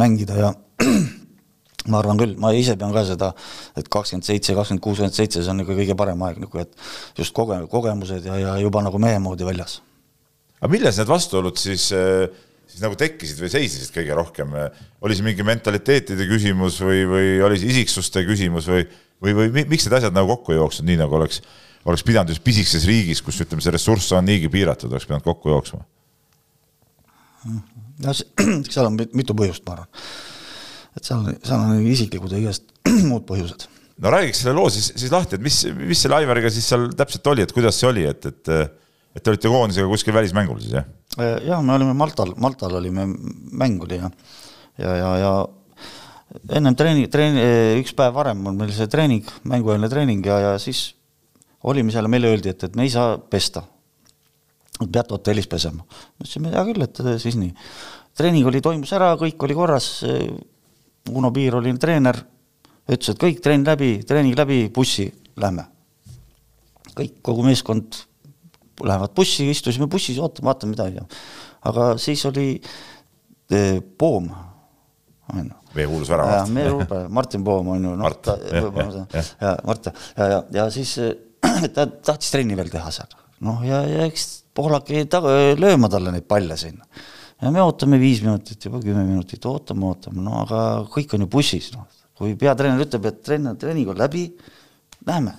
mängida 0.00 0.38
ja 0.38 0.52
ma 1.90 2.00
arvan 2.00 2.20
küll, 2.20 2.36
ma 2.40 2.54
ise 2.56 2.78
pean 2.80 2.94
ka 2.94 3.04
seda, 3.08 3.32
et 3.76 3.90
kakskümmend 3.92 4.26
seitse, 4.26 4.56
kakskümmend 4.56 4.84
kuus, 4.84 4.96
kakskümmend 4.98 5.18
seitse, 5.18 5.42
see 5.42 5.52
on 5.52 5.64
ikka 5.64 5.76
kõige 5.82 5.98
parem 5.98 6.24
aeg 6.24 6.40
nagu, 6.46 6.62
et 6.62 6.72
just 7.20 7.34
koge-, 7.36 7.64
kogemused 7.72 8.24
ja, 8.30 8.38
ja 8.40 8.54
juba 8.62 8.84
nagu 8.86 9.00
mehe 9.02 9.20
moodi 9.22 9.46
väljas. 9.46 9.82
Aga 10.64 10.72
milles 10.72 10.96
need 10.96 11.10
vastuolud 11.10 11.60
siis, 11.60 11.90
siis 11.92 12.80
nagu 12.80 12.96
tekkisid 12.96 13.42
või 13.44 13.50
seisnesid 13.52 13.92
kõige 13.92 14.16
rohkem, 14.16 14.54
oli 15.04 15.16
see 15.16 15.26
mingi 15.26 15.44
mentaliteetide 15.44 16.24
küsimus 16.30 16.78
või, 16.80 17.02
või 17.10 17.34
oli 17.44 17.60
see 17.60 17.74
isiksuste 17.74 18.24
küsimus 18.24 18.70
või, 18.72 18.86
või, 19.20 19.36
või 19.36 19.66
miks 19.68 19.84
need 19.84 19.98
asjad 20.00 20.16
nagu 20.16 20.32
kokku 20.32 20.54
ei 20.54 20.60
jooksnud, 20.62 20.88
nii 20.88 21.02
nagu 21.02 21.18
oleks, 21.20 21.42
oleks 21.84 22.06
pidanud 22.08 22.32
just 22.32 22.44
pisikeses 22.46 22.88
riigis, 22.88 23.20
kus 23.20 23.42
ütleme, 23.44 23.60
see 23.60 23.74
ressurss 23.76 24.16
on 24.16 24.24
niigi 24.24 24.48
piiratud, 24.52 24.88
oleks 24.88 25.04
pidanud 25.10 25.26
kokku 25.26 25.52
jooksma? 25.52 25.84
no 27.44 28.16
seal 28.72 28.88
on 28.88 28.96
mitu 28.96 29.36
põhjust, 29.36 29.68
ma 29.68 29.76
arvan 29.76 29.92
et 30.94 31.06
seal, 31.06 31.26
seal 31.42 31.60
on 31.60 31.84
isiklikud 31.90 32.32
ja 32.32 32.40
igast 32.40 32.70
muud 33.10 33.26
põhjused. 33.28 33.66
no 34.00 34.14
räägiks 34.14 34.44
selle 34.44 34.56
loo 34.56 34.70
siis, 34.72 34.92
siis 34.96 35.12
lahti, 35.12 35.38
et 35.38 35.44
mis, 35.44 35.60
mis 35.76 36.00
selle 36.06 36.18
Aivariga 36.20 36.50
siis 36.52 36.66
seal 36.70 36.88
täpselt 36.96 37.28
oli, 37.34 37.44
et 37.44 37.52
kuidas 37.54 37.78
see 37.80 37.90
oli, 37.90 38.06
et, 38.08 38.30
et 38.30 38.52
et 39.14 39.22
te 39.22 39.32
olite 39.32 39.50
koondisega 39.50 39.90
kuskil 39.90 40.16
välismängul 40.16 40.60
siis, 40.62 40.76
jah? 40.78 40.88
Äh, 41.18 41.36
jah, 41.48 41.62
me 41.62 41.76
olime 41.76 41.94
Maltal, 41.98 42.34
Maltal 42.40 42.78
olime, 42.80 43.06
mäng 43.54 43.82
oli 43.84 44.00
ja, 44.00 44.10
ja, 44.78 44.96
ja, 44.98 45.12
ja 45.22 45.34
ennem 46.58 46.74
treeni, 46.78 47.06
treeni, 47.10 47.44
üks 47.80 47.94
päev 47.96 48.16
varem 48.16 48.42
on 48.50 48.58
meil 48.58 48.72
see 48.74 48.90
treening, 48.90 49.28
mängueelne 49.50 49.90
treening 49.92 50.26
ja, 50.26 50.40
ja 50.48 50.54
siis 50.62 50.88
olime 51.64 51.94
seal 51.94 52.08
ja 52.08 52.12
meile 52.12 52.32
öeldi, 52.32 52.50
et, 52.52 52.66
et 52.66 52.76
me 52.76 52.84
ei 52.86 52.92
saa 52.92 53.16
pesta. 53.18 53.64
peate 54.82 55.14
hotellis 55.14 55.46
pesema. 55.46 55.84
ütlesime, 56.20 56.50
hea 56.52 56.64
küll, 56.66 56.82
et 56.82 57.00
siis 57.22 57.36
nii. 57.38 57.52
treening 58.18 58.46
oli, 58.50 58.60
toimus 58.60 58.92
ära, 58.92 59.14
kõik 59.20 59.46
oli 59.46 59.54
korras 59.54 59.88
Uno 61.12 61.30
Piir 61.32 61.54
oli 61.58 61.72
treener, 61.78 62.16
ütles, 62.88 63.12
et 63.12 63.20
kõik 63.20 63.40
trenn 63.44 63.66
läbi, 63.66 63.98
treening 64.08 64.36
läbi, 64.38 64.68
bussi 64.74 65.06
lähme. 65.36 65.66
kõik, 66.94 67.20
kogu 67.22 67.44
meeskond 67.44 67.96
lähevad 68.82 69.14
bussi, 69.16 69.46
istusime 69.50 69.88
bussis, 69.90 70.18
ootame, 70.18 70.48
vaatame 70.50 70.74
midagi. 70.74 71.04
aga 71.70 71.92
siis 72.02 72.24
oli 72.30 72.48
eh, 73.50 73.80
Poom, 73.98 74.30
on 75.32 75.44
ju. 75.44 75.58
meie 75.74 75.90
kuulus 75.90 76.10
värav. 76.10 76.50
meie 76.52 76.70
kuulus, 76.70 77.10
Martin 77.10 77.44
Poom 77.44 77.74
on 77.76 77.90
ju, 77.90 77.96
ta, 78.22 78.38
ja 79.40 79.56
Mart 79.64 79.90
ja, 79.90 80.28
ja, 80.28 80.42
ja 80.60 80.70
siis 80.74 80.96
eh, 80.98 81.14
ta 81.74 81.86
tahtis 81.86 82.32
trenni 82.34 82.56
veel 82.58 82.72
teha 82.72 82.90
seal. 82.94 83.18
noh, 83.44 83.62
ja, 83.66 83.84
ja 83.88 84.08
eks 84.08 84.42
Poolak 84.54 84.90
jäi 84.94 85.08
taga, 85.10 85.32
lööma 85.58 85.88
talle 85.90 86.12
neid 86.14 86.28
palle 86.30 86.56
sinna 86.58 86.86
ja 87.42 87.50
me 87.52 87.62
ootame 87.64 87.98
viis 88.00 88.22
minutit, 88.24 88.62
juba 88.64 88.80
kümme 88.82 89.04
minutit, 89.06 89.44
ootame, 89.48 89.88
ootame, 89.90 90.22
no 90.24 90.40
aga 90.44 90.60
kõik 90.92 91.14
on 91.16 91.26
ju 91.26 91.30
bussis, 91.30 91.70
noh. 91.74 91.86
kui 92.16 92.36
peatreener 92.38 92.84
ütleb, 92.84 93.08
et 93.10 93.22
trenn, 93.26 93.52
treening 93.60 93.90
on 93.92 93.98
läbi, 93.98 94.28
lähme. 95.06 95.34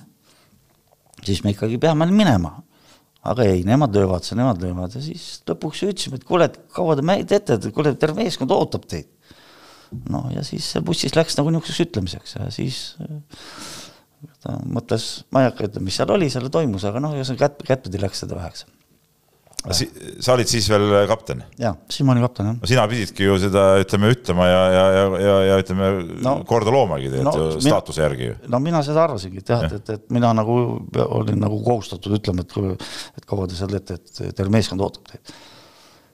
siis 1.25 1.41
me 1.43 1.55
ikkagi 1.55 1.79
peame 1.81 2.05
minema. 2.11 2.57
Aga 3.25 3.47
ei, 3.49 3.63
nemad 3.67 3.95
löövad 3.95 4.27
nemad 4.37 4.61
löövad 4.61 4.95
ja 4.97 5.01
siis 5.03 5.25
lõpuks 5.49 5.83
ütlesime, 5.87 6.19
et 6.19 6.27
kuule, 6.27 6.49
et 6.49 6.59
kaua 6.75 6.97
te 6.99 7.05
teete, 7.31 7.57
et 7.57 7.69
kuule, 7.73 7.95
terve 7.99 8.21
meeskond 8.21 8.53
ootab 8.53 8.85
teid. 8.89 9.09
no 10.11 10.25
ja 10.33 10.43
siis 10.45 10.67
seal 10.73 10.85
bussis 10.85 11.15
läks 11.17 11.37
nagu 11.39 11.53
niisuguseks 11.53 11.87
ütlemiseks 11.87 12.37
ja 12.37 12.49
siis 12.53 12.79
ta 14.41 14.57
mõtles, 14.65 15.25
ma 15.33 15.43
ei 15.43 15.51
hakka 15.51 15.69
ütlema, 15.69 15.89
mis 15.89 15.99
seal 15.99 16.13
oli, 16.13 16.29
seal 16.33 16.49
toimus, 16.53 16.85
aga 16.87 17.01
noh, 17.03 17.13
ühesõnaga 17.17 17.47
kätt, 17.47 17.65
kättpidi 17.67 18.01
läks 18.01 18.23
seda 18.25 18.37
väheks 18.37 18.65
Si, 19.73 19.85
sa 20.21 20.35
olid 20.35 20.49
siis 20.49 20.67
veel 20.69 20.93
kapten? 21.09 21.41
jaa, 21.57 21.71
siis 21.89 22.05
ma 22.05 22.13
olin 22.13 22.25
kapten, 22.27 22.49
jah. 22.51 22.57
no 22.61 22.69
sina 22.69 22.83
pididki 22.89 23.25
ju 23.25 23.37
seda, 23.41 23.63
ütleme, 23.81 24.11
ütlema 24.13 24.45
ja, 24.45 24.59
ja, 24.69 24.83
ja, 24.93 25.05
ja, 25.23 25.37
ja 25.49 25.55
ütleme 25.61 25.87
no, 26.25 26.35
korda 26.45 26.73
loomagi 26.73 27.09
tead 27.13 27.25
no, 27.25 27.33
ju 27.39 27.63
staatuse 27.63 28.03
järgi 28.03 28.27
ju. 28.27 28.35
no 28.53 28.59
mina 28.61 28.83
seda 28.85 29.05
arvasingi, 29.07 29.41
et 29.41 29.49
jah 29.49 29.65
ja., 29.65 29.71
et, 29.71 29.79
et, 29.79 29.89
et 29.97 30.13
mina 30.13 30.29
nagu 30.37 30.57
olin 31.05 31.41
nagu 31.41 31.57
kohustatud 31.65 32.13
ütlema, 32.19 32.45
et, 32.45 32.91
et 33.17 33.25
kaua 33.29 33.47
te 33.49 33.57
seal 33.57 33.73
teete, 33.73 33.97
et 33.97 34.37
terve 34.37 34.53
meeskond 34.53 34.85
ootab 34.85 35.09
teid. 35.09 35.33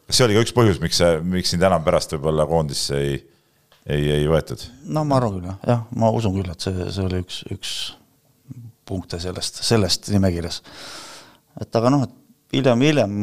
kas 0.08 0.22
see 0.22 0.30
oli 0.30 0.40
ka 0.40 0.46
üks 0.46 0.56
põhjus, 0.56 0.80
miks 0.84 1.02
see, 1.04 1.20
miks 1.36 1.52
sind 1.52 1.68
enam 1.68 1.84
pärast 1.88 2.16
võib-olla 2.16 2.48
koondisse 2.48 3.02
ei, 3.02 3.20
ei, 3.84 4.08
ei 4.22 4.32
võetud? 4.32 4.64
no 4.96 5.04
ma 5.10 5.20
arvan 5.20 5.36
küll 5.40 5.52
jah, 5.52 5.60
jah, 5.74 5.84
ma 6.00 6.14
usun 6.16 6.40
küll, 6.40 6.56
et 6.56 6.70
see, 6.70 6.88
see 6.88 7.04
oli 7.10 7.20
üks, 7.26 7.44
üks 7.52 7.76
punkte 8.88 9.20
sellest, 9.24 9.60
sellest 9.68 10.08
nimekirjas. 10.16 10.64
et 11.60 11.82
aga 11.82 11.92
noh, 11.92 12.08
et 12.08 12.18
hiljem, 12.54 12.82
hiljem 12.88 13.22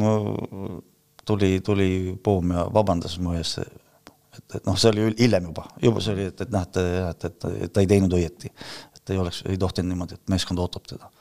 tuli, 1.29 1.61
tuli 1.61 2.17
Poom 2.23 2.53
ja 2.55 2.65
vabandas 2.73 3.17
mu 3.21 3.35
ees, 3.37 3.55
et, 3.61 4.45
et 4.57 4.65
noh, 4.65 4.77
see 4.79 4.91
oli 4.93 5.09
hiljem 5.19 5.49
juba, 5.51 5.65
juba 5.83 6.03
see 6.03 6.15
oli, 6.15 6.29
et, 6.31 6.45
et 6.45 6.53
noh, 6.53 6.65
et, 6.65 6.79
et, 6.83 7.27
et, 7.29 7.49
et 7.65 7.73
ta 7.73 7.83
ei 7.83 7.89
teinud 7.89 8.15
õieti. 8.17 8.51
et 8.97 9.13
ei 9.13 9.21
oleks, 9.21 9.43
ei 9.49 9.59
tohtinud 9.61 9.93
niimoodi, 9.93 10.17
et 10.19 10.33
meeskond 10.33 10.61
ootab 10.61 10.87
teda. 10.89 11.11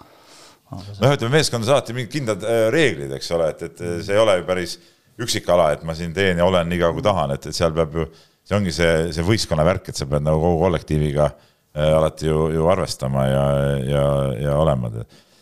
noh, 0.70 0.86
ütleme 1.10 1.34
meeskondas 1.36 1.72
alati 1.74 1.96
mingid 1.96 2.14
kindlad 2.14 2.46
äh, 2.46 2.62
reeglid, 2.74 3.12
eks 3.18 3.30
ole, 3.36 3.50
et, 3.54 3.66
et 3.68 3.84
see 4.06 4.16
ei 4.16 4.22
ole 4.22 4.38
ju 4.40 4.48
päris 4.48 4.78
üksikala, 5.18 5.72
et 5.74 5.84
ma 5.84 5.96
siin 5.98 6.14
teen 6.14 6.40
ja 6.40 6.46
olen 6.46 6.68
nii 6.70 6.80
kaua, 6.80 6.96
kui 6.96 7.04
tahan, 7.04 7.36
et, 7.36 7.50
et 7.50 7.56
seal 7.56 7.74
peab 7.76 7.96
ju, 8.00 8.08
see 8.48 8.56
ongi 8.56 8.74
see, 8.74 8.92
see 9.12 9.24
võistkonna 9.26 9.64
värk, 9.66 9.90
et 9.90 9.98
sa 9.98 10.08
pead 10.08 10.24
nagu 10.24 10.40
kogu 10.40 10.60
kollektiiviga 10.66 11.28
äh, 11.28 11.96
alati 11.96 12.30
ju, 12.30 12.48
ju 12.54 12.68
arvestama 12.72 13.24
ja, 13.28 13.46
ja, 13.84 14.04
ja 14.46 14.60
olema 14.60 14.92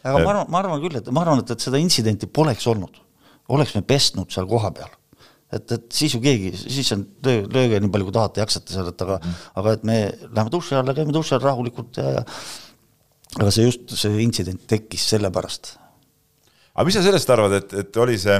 aga 0.07 0.23
ma 0.23 0.31
arvan, 0.33 0.53
ma 0.53 0.63
arvan 0.63 0.85
küll, 0.85 1.01
et 1.01 1.11
ma 1.11 1.25
arvan, 1.25 1.43
et, 1.43 1.51
et 1.55 1.67
seda 1.67 1.81
intsidenti 1.83 2.29
poleks 2.29 2.67
olnud, 2.71 3.03
oleks 3.55 3.75
me 3.77 3.83
pestnud 3.87 4.33
seal 4.33 4.49
kohapeal 4.51 4.93
et, 5.53 5.73
et 5.73 5.87
siis 5.95 6.15
ju 6.17 6.21
keegi, 6.23 6.53
siis 6.59 6.91
on 6.97 7.05
löö, 7.25 7.45
lööge 7.53 7.81
nii 7.81 7.91
palju, 7.93 8.09
kui 8.09 8.15
tahate, 8.17 8.43
jaksate 8.43 8.75
seal, 8.75 8.91
et 8.91 9.03
aga 9.05 9.19
mm., 9.21 9.43
aga 9.63 9.75
et 9.77 9.85
me 9.87 9.99
läheme 10.25 10.53
duši 10.53 10.79
alla, 10.79 10.95
käime 10.97 11.15
duši 11.15 11.37
all 11.37 11.45
rahulikult 11.45 12.01
ja, 12.01 12.17
ja 12.19 12.25
aga 13.37 13.53
see 13.55 13.67
just, 13.69 13.95
see 13.99 14.23
intsident 14.25 14.67
tekkis 14.71 15.07
sellepärast. 15.13 15.75
aga 16.75 16.87
mis 16.89 16.99
sa 16.99 17.05
sellest 17.07 17.33
arvad, 17.33 17.59
et, 17.61 17.75
et 17.83 18.03
oli 18.03 18.19
see, 18.21 18.37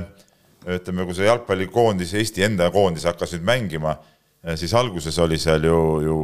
ütleme, 0.77 1.07
kui 1.07 1.17
see 1.17 1.29
jalgpallikoondis, 1.29 2.17
Eesti 2.19 2.47
enda 2.49 2.71
koondis 2.75 3.07
hakkas 3.07 3.37
nüüd 3.37 3.47
mängima, 3.47 3.97
siis 4.59 4.75
alguses 4.75 5.19
oli 5.23 5.39
seal 5.39 5.67
ju, 5.67 5.79
ju 6.03 6.17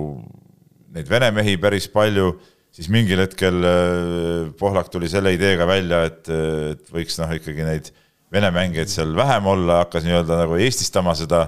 neid 0.97 1.09
vene 1.11 1.30
mehi 1.34 1.55
päris 1.61 1.86
palju 1.93 2.34
siis 2.72 2.88
mingil 2.92 3.20
hetkel 3.22 3.66
äh, 3.68 4.52
Pohlak 4.58 4.90
tuli 4.92 5.10
selle 5.12 5.34
ideega 5.36 5.66
välja, 5.68 6.04
et, 6.08 6.30
et 6.72 6.94
võiks 6.94 7.18
noh, 7.20 7.32
ikkagi 7.36 7.66
neid 7.66 7.92
vene 8.32 8.48
mängijaid 8.54 8.88
seal 8.88 9.12
vähem 9.16 9.48
olla, 9.52 9.82
hakkas 9.82 10.06
nii-öelda 10.06 10.40
nagu 10.40 10.56
eestistama 10.60 11.14
seda, 11.18 11.46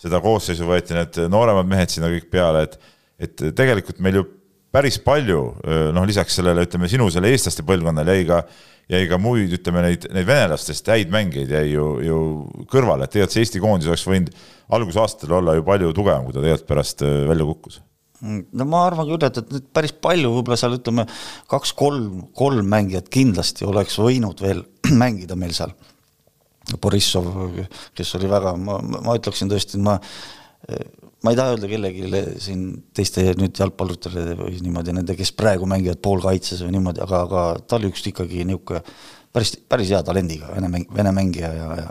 seda 0.00 0.20
koosseisu, 0.24 0.66
võeti 0.68 0.96
need 0.96 1.20
nooremad 1.32 1.68
mehed 1.70 1.94
sinna 1.94 2.12
kõik 2.12 2.28
peale, 2.32 2.66
et, 2.68 2.76
et 3.24 3.46
tegelikult 3.56 4.02
meil 4.04 4.20
ju 4.20 4.26
päris 4.76 5.00
palju, 5.00 5.42
äh, 5.64 5.88
noh, 5.96 6.04
lisaks 6.08 6.36
sellele, 6.36 6.66
ütleme 6.68 6.90
sinu 6.92 7.08
selle 7.12 7.32
eestlaste 7.32 7.64
põlvkonnale 7.66 8.18
jäi 8.18 8.28
ka, 8.28 8.42
jäi 8.92 9.08
ka 9.08 9.18
muid, 9.18 9.56
ütleme 9.56 9.82
neid, 9.88 10.04
neid 10.12 10.28
venelastest 10.28 10.92
häid 10.92 11.08
mängijaid 11.14 11.56
jäi 11.56 11.66
ju, 11.72 11.88
ju 12.04 12.20
kõrvale, 12.70 13.08
et 13.08 13.16
tegelikult 13.16 13.38
see 13.38 13.46
Eesti 13.46 13.64
koondis 13.64 13.88
oleks 13.90 14.06
võinud 14.06 14.32
algusaastatel 14.76 15.38
olla 15.40 15.56
ju 15.56 15.64
palju 15.66 15.96
tugevam, 15.96 16.28
kui 16.28 16.36
ta 16.36 16.44
tegelikult 16.44 16.68
pärast 16.68 17.06
äh, 17.06 17.22
välja 17.32 17.48
kukkus 17.48 17.80
no 18.22 18.68
ma 18.68 18.84
arvan 18.86 19.08
küll, 19.10 19.26
et, 19.26 19.42
et 19.42 19.52
nüüd 19.56 19.66
päris 19.76 19.92
palju, 19.92 20.32
võib-olla 20.38 20.58
seal 20.60 20.78
ütleme 20.78 21.06
kaks-kolm, 21.50 22.28
kolm 22.36 22.70
mängijat 22.72 23.10
kindlasti 23.12 23.66
oleks 23.68 23.98
võinud 24.00 24.40
veel 24.44 24.64
mängida 25.02 25.38
meil 25.38 25.54
seal. 25.56 25.74
Borissov, 26.82 27.28
kes 27.94 28.08
oli 28.18 28.26
väga, 28.26 28.56
ma, 28.58 28.80
ma 28.82 29.14
ütleksin 29.14 29.50
tõesti, 29.52 29.78
ma 29.78 30.00
ma 31.22 31.32
ei 31.32 31.38
taha 31.38 31.54
öelda 31.54 31.68
kellelegi 31.70 32.32
siin 32.42 32.64
teiste 32.94 33.22
nüüd 33.38 33.58
jalgpalluritele 33.58 34.36
või 34.38 34.58
niimoodi, 34.62 34.94
nende, 34.94 35.16
kes 35.18 35.32
praegu 35.36 35.68
mängivad 35.70 36.00
poolkaitses 36.04 36.62
või 36.64 36.76
niimoodi, 36.76 37.02
aga, 37.02 37.22
aga 37.26 37.44
ta 37.66 37.78
oli 37.78 37.90
üks 37.92 38.04
ikkagi 38.10 38.44
niisugune 38.46 38.82
päris, 39.36 39.52
päris 39.68 39.92
hea 39.92 40.02
talendiga 40.06 40.50
vene 40.54 40.70
mäng, 40.72 40.88
vene 40.96 41.12
mängija 41.14 41.52
ja, 41.52 41.70
ja 41.82 41.86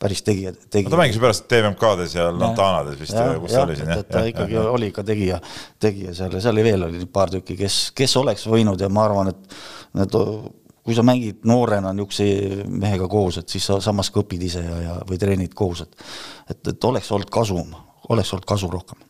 päris 0.00 0.22
tegija, 0.26 0.52
tegija. 0.70 0.90
ta 0.92 1.00
mängis 1.00 1.20
pärast 1.22 1.46
TVMK-des 1.50 2.16
ja 2.18 2.26
Lantanades 2.32 2.98
vist, 3.00 3.14
kus 3.42 3.54
ta 3.54 3.62
oli 3.66 3.78
siin, 3.78 3.92
jah? 3.92 4.02
ta 4.08 4.24
ikkagi 4.30 4.56
ja, 4.56 4.66
oli 4.74 4.90
ikka 4.92 5.06
tegija, 5.06 5.38
tegija 5.82 6.14
seal 6.16 6.34
ja 6.34 6.42
seal 6.44 6.56
oli 6.56 6.66
veel 6.66 6.88
oli 6.88 7.06
paar 7.12 7.32
tükki, 7.34 7.56
kes, 7.58 7.78
kes 7.96 8.16
oleks 8.20 8.46
võinud 8.50 8.80
ja 8.80 8.90
ma 8.92 9.08
arvan, 9.08 9.32
et 9.34 9.58
need 10.00 10.20
kui 10.84 10.96
sa 10.96 11.04
mängid 11.06 11.46
noorena 11.48 11.94
niisuguse 11.96 12.66
mehega 12.68 13.08
koos, 13.08 13.40
et 13.40 13.48
siis 13.48 13.64
sa 13.70 13.78
samas 13.80 14.10
ka 14.12 14.20
õpid 14.20 14.42
ise 14.50 14.60
ja, 14.66 14.76
ja 14.82 14.98
või 15.08 15.18
treenid 15.20 15.56
koos, 15.56 15.86
et 15.86 16.06
et, 16.50 16.60
et 16.74 16.84
oleks 16.90 17.10
olnud 17.16 17.30
kasu, 17.32 17.62
oleks 18.12 18.34
olnud 18.36 18.48
kasu 18.48 18.68
rohkem 18.70 19.00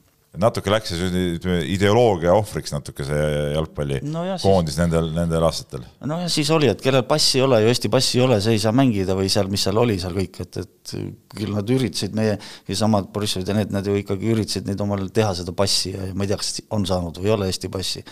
natuke 0.41 0.73
läks 0.73 0.93
see 0.93 1.09
ütleme 1.37 1.61
ideoloogia 1.71 2.35
ohvriks 2.35 2.73
natuke 2.75 3.07
see 3.07 3.25
jalgpallikoondis 3.55 4.79
no 4.79 4.85
nendel, 4.85 5.11
nendel 5.15 5.47
aastatel. 5.47 5.85
no 6.09 6.19
ja 6.23 6.31
siis 6.33 6.51
oli, 6.55 6.69
et 6.73 6.83
kellel 6.85 7.05
passi 7.09 7.39
ei 7.39 7.45
ole 7.47 7.61
ju 7.63 7.73
Eesti 7.73 7.91
passi 7.93 8.19
ei 8.19 8.25
ole, 8.27 8.39
see 8.45 8.57
ei 8.57 8.63
saa 8.63 8.75
mängida 8.77 9.17
või 9.19 9.31
seal, 9.33 9.51
mis 9.53 9.65
seal 9.67 9.79
oli 9.81 9.97
seal 10.03 10.17
kõik, 10.17 10.41
et, 10.45 10.61
et 10.65 10.95
küll 11.35 11.55
nad 11.55 11.75
üritasid 11.77 12.17
meie, 12.19 12.39
samad 12.75 13.11
Borissovid 13.15 13.51
ja 13.51 13.59
need, 13.59 13.75
nad 13.75 13.87
ju 13.87 13.97
ikkagi 14.01 14.33
üritasid 14.35 14.71
neid 14.71 14.83
omal 14.85 15.07
teha 15.15 15.35
seda 15.39 15.55
passi 15.57 15.95
ja, 15.95 16.09
ja 16.11 16.17
ma 16.17 16.27
ei 16.27 16.33
tea, 16.33 16.41
kas 16.41 16.65
on 16.75 16.87
saanud 16.89 17.21
või 17.21 17.31
ei 17.31 17.37
ole 17.37 17.51
Eesti 17.53 17.71
passi. 17.73 18.05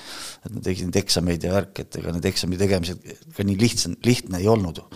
et 0.43 0.51
nad 0.51 0.63
tegid 0.65 0.89
neid 0.89 1.01
eksameid 1.03 1.49
ja 1.49 1.57
värk, 1.57 1.85
et 1.85 2.01
ega 2.03 2.15
need 2.15 2.31
eksami 2.33 2.61
tegemised 2.61 3.11
ka 3.37 3.47
nii 3.47 3.59
lihtsam, 3.61 3.99
lihtne 4.07 4.43
ei 4.43 4.51
olnud 4.53 4.83
ju 4.83 4.87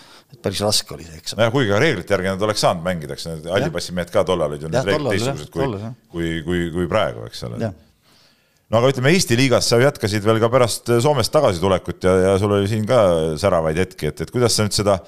päris 0.42 0.60
raske 0.64 0.94
oli 0.96 1.06
see 1.06 1.18
eksam. 1.20 1.40
nojah, 1.40 1.52
kuigi 1.54 1.72
ka 1.72 1.80
reeglite 1.82 2.14
järgi 2.16 2.30
nad 2.32 2.44
oleks 2.48 2.62
saanud 2.64 2.84
mängida, 2.86 3.16
eks 3.16 3.26
need 3.30 3.48
hallipassimehed 3.50 4.12
ka 4.14 4.24
tollal 4.28 4.52
olid 4.52 4.66
ju 4.66 4.70
need 4.72 4.88
reeglid 4.88 5.16
teistsugused 5.16 5.52
kui, 5.54 5.66
kui, 6.12 6.30
kui, 6.46 6.62
kui 6.74 6.88
praegu, 6.90 7.26
eks 7.30 7.44
ole. 7.48 7.60
no 7.62 8.80
aga 8.80 8.92
ütleme, 8.92 9.12
Eesti 9.14 9.38
liigas 9.38 9.68
sa 9.70 9.80
jätkasid 9.82 10.24
veel 10.26 10.40
ka 10.42 10.50
pärast 10.52 10.92
Soomest 11.04 11.34
tagasitulekut 11.34 12.08
ja, 12.08 12.14
ja 12.26 12.36
sul 12.42 12.56
oli 12.58 12.70
siin 12.70 12.86
ka 12.88 13.00
säravaid 13.40 13.82
hetki, 13.84 14.12
et, 14.12 14.24
et 14.26 14.34
kuidas 14.34 14.56
sa 14.56 14.66
nüüd 14.66 14.76
seda, 14.76 14.98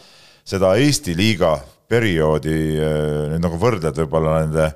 seda 0.48 0.74
Eesti 0.80 1.16
liiga 1.18 1.56
perioodi 1.88 2.58
eh, 2.76 3.22
nüüd 3.34 3.44
nagu 3.44 3.60
võrdled 3.60 4.02
võib-olla 4.04 4.42
nende, 4.44 4.68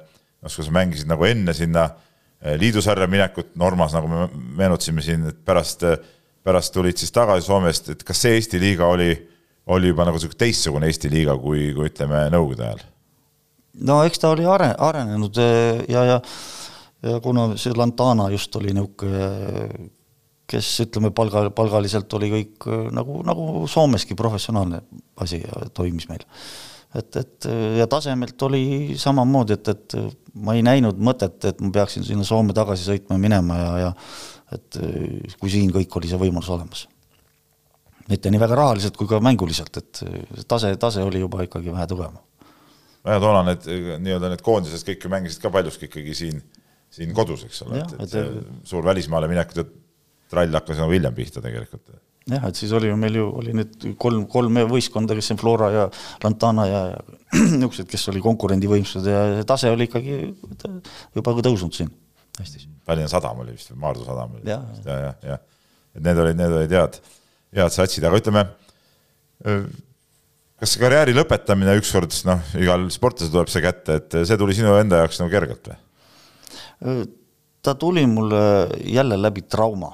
noh, 0.42 0.53
kui 0.53 0.64
sa 0.64 0.74
mängisid 0.74 1.11
nagu 1.11 1.28
enne 1.28 1.55
sinna 1.57 1.88
eh, 1.88 2.57
liidusarja 2.61 3.09
minekut 3.11 3.53
Normas, 3.61 3.94
nagu 3.96 4.09
me 4.11 4.26
meenutasime 4.61 5.05
siin, 5.05 5.28
et 5.32 5.42
pärast, 5.44 5.84
pärast 6.42 6.74
tulid 6.74 6.98
siis 6.98 7.12
tagasi 7.14 7.46
Soomest, 7.46 7.92
et 7.92 8.07
kas 8.07 8.24
see 8.24 8.38
Eesti 8.38 8.61
liiga 8.62 8.88
oli 8.92 9.12
oli 9.66 9.92
juba 9.92 10.06
nagu 10.08 10.18
sihuke 10.18 10.38
teistsugune 10.38 10.88
Eesti 10.90 11.10
liiga, 11.12 11.36
kui, 11.38 11.70
kui 11.76 11.90
ütleme 11.90 12.26
nõukogude 12.34 12.66
ajal? 12.66 12.82
no 13.88 14.02
eks 14.06 14.22
ta 14.22 14.32
oli 14.34 14.46
are-, 14.48 14.74
arenenud 14.90 15.38
eh, 15.42 15.82
ja, 15.92 16.04
ja 16.08 16.20
ja 17.02 17.18
kuna 17.22 17.48
see 17.58 17.74
Lantana 17.74 18.28
just 18.30 18.54
oli 18.56 18.74
niisugune, 18.76 19.88
kes 20.52 20.68
ütleme, 20.84 21.10
palga, 21.16 21.46
palgaliselt 21.54 22.12
oli 22.18 22.28
kõik 22.30 22.66
eh, 22.68 22.84
nagu, 22.94 23.22
nagu 23.26 23.64
Soomeski 23.70 24.18
professionaalne 24.18 24.82
asi 25.22 25.40
ja 25.42 25.66
toimis 25.74 26.08
meil. 26.10 26.26
et, 26.94 27.16
et 27.16 27.48
ja 27.78 27.86
tasemelt 27.88 28.42
oli 28.42 28.98
samamoodi, 29.00 29.56
et, 29.56 29.68
et 29.68 29.96
ma 30.34 30.54
ei 30.58 30.62
näinud 30.66 30.98
mõtet, 31.00 31.38
et 31.48 31.60
ma 31.64 31.72
peaksin 31.72 32.04
sinna 32.04 32.26
Soome 32.28 32.52
tagasi 32.52 32.84
sõitma 32.84 33.16
ja 33.16 33.22
minema 33.22 33.58
ja, 33.58 33.70
ja 33.86 33.92
et 34.52 34.82
eh, 34.82 35.36
kui 35.40 35.50
siin 35.50 35.72
kõik 35.72 35.96
oli 35.96 36.10
see 36.10 36.20
võimalus 36.20 36.52
olemas 36.52 36.86
mitte 38.12 38.32
nii 38.32 38.42
väga 38.42 38.58
rahaliselt 38.58 38.98
kui 38.98 39.08
ka 39.10 39.20
mänguliselt, 39.24 39.80
et 39.80 40.02
tase, 40.48 40.74
tase 40.80 41.04
oli 41.06 41.22
juba 41.22 41.46
ikkagi 41.46 41.72
vähe 41.72 41.88
tugevam. 41.90 42.20
ja 43.04 43.18
toona 43.22 43.42
need 43.50 43.66
nii-öelda 44.04 44.30
need 44.30 44.44
koondised 44.46 44.86
kõik 44.86 45.06
ju 45.06 45.10
mängisid 45.12 45.42
ka 45.42 45.50
paljuski 45.54 45.88
ikkagi 45.88 46.14
siin, 46.14 46.42
siin 46.92 47.14
kodus, 47.16 47.46
eks 47.48 47.64
ole, 47.66 47.82
et, 47.82 47.96
et, 48.04 48.16
et 48.20 48.68
suur 48.68 48.84
välismaale 48.86 49.30
minek, 49.30 49.54
trall 50.32 50.58
hakkas 50.60 50.80
nagu 50.80 50.94
hiljem 50.94 51.14
pihta 51.16 51.42
tegelikult. 51.44 51.90
jah, 52.30 52.44
et 52.48 52.58
siis 52.58 52.72
oli 52.78 52.92
ju 52.92 52.98
meil 53.00 53.18
ju, 53.18 53.26
oli 53.40 53.56
need 53.58 53.88
kolm, 54.00 54.26
kolm 54.30 54.60
võistkonda, 54.70 55.16
kes 55.18 55.34
on 55.34 55.40
Flora 55.40 55.72
ja 55.74 55.88
Lantana 56.22 56.68
ja, 56.70 56.84
ja 56.92 57.00
niisugused, 57.40 57.88
kes 57.90 58.06
oli 58.12 58.22
konkurendivõimsused 58.24 59.08
ja 59.10 59.48
tase 59.48 59.72
oli 59.72 59.88
ikkagi 59.90 60.20
juba 61.16 61.34
tõusnud 61.42 61.74
siin 61.74 61.90
hästi. 62.38 62.68
Tallinna 62.86 63.10
Sadam 63.10 63.42
oli 63.42 63.56
vist 63.56 63.74
Maardu 63.78 64.06
Sadam 64.06 64.38
oli 64.38 64.50
ja, 64.50 64.60
ja, 64.86 65.00
ja, 65.06 65.16
ja 65.32 65.40
et 65.92 66.04
need 66.04 66.22
olid, 66.22 66.38
need 66.38 66.54
olid 66.60 66.72
head 66.76 67.00
head 67.57 67.74
satsid, 67.74 68.05
aga 68.09 68.20
ütleme, 68.20 68.44
kas 70.62 70.74
see 70.74 70.82
karjääri 70.82 71.14
lõpetamine 71.16 71.74
ükskord, 71.80 72.14
noh, 72.28 72.44
igal 72.61 72.86
sportlasel 72.94 73.32
tuleb 73.34 73.50
see 73.53 73.64
kätte, 73.64 73.98
et 74.00 74.20
see 74.28 74.38
tuli 74.40 74.57
sinu 74.57 74.76
enda 74.78 75.03
jaoks 75.03 75.20
nagu 75.22 75.32
kergelt 75.32 75.72
või? 75.72 75.80
ta 77.62 77.76
tuli 77.78 78.03
mulle 78.11 78.68
jälle 78.90 79.18
läbi 79.20 79.44
trauma. 79.46 79.92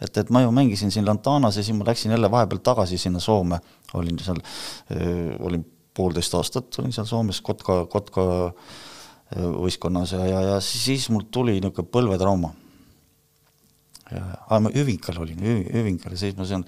et, 0.00 0.16
et 0.16 0.30
ma 0.30 0.42
ju 0.42 0.50
mängisin 0.52 0.90
siin 0.92 1.06
Lantanas 1.06 1.56
ja 1.56 1.62
siis 1.62 1.76
ma 1.76 1.84
läksin 1.88 2.12
jälle 2.12 2.30
vahepeal 2.30 2.60
tagasi 2.64 2.98
sinna 2.98 3.20
Soome, 3.20 3.58
olin 3.94 4.18
seal, 4.18 4.40
olin 5.40 5.64
poolteist 5.96 6.34
aastat 6.34 6.78
olin 6.78 6.92
seal 6.92 7.06
Soomes 7.08 7.40
Kotka, 7.40 7.86
Kotka 7.86 8.24
võistkonnas 9.36 10.12
ja, 10.16 10.26
ja, 10.26 10.40
ja 10.54 10.60
siis 10.64 11.08
mul 11.10 11.28
tuli 11.30 11.58
niisugune 11.60 11.92
põlvetrauma 11.92 12.52
ja 14.10 14.60
ma 14.62 14.72
Üvinkal 14.74 15.20
olin, 15.22 15.42
Üvinkal 15.80 16.16
ja 16.16 16.22
siis 16.22 16.38
ma 16.38 16.46
seal 16.48 16.64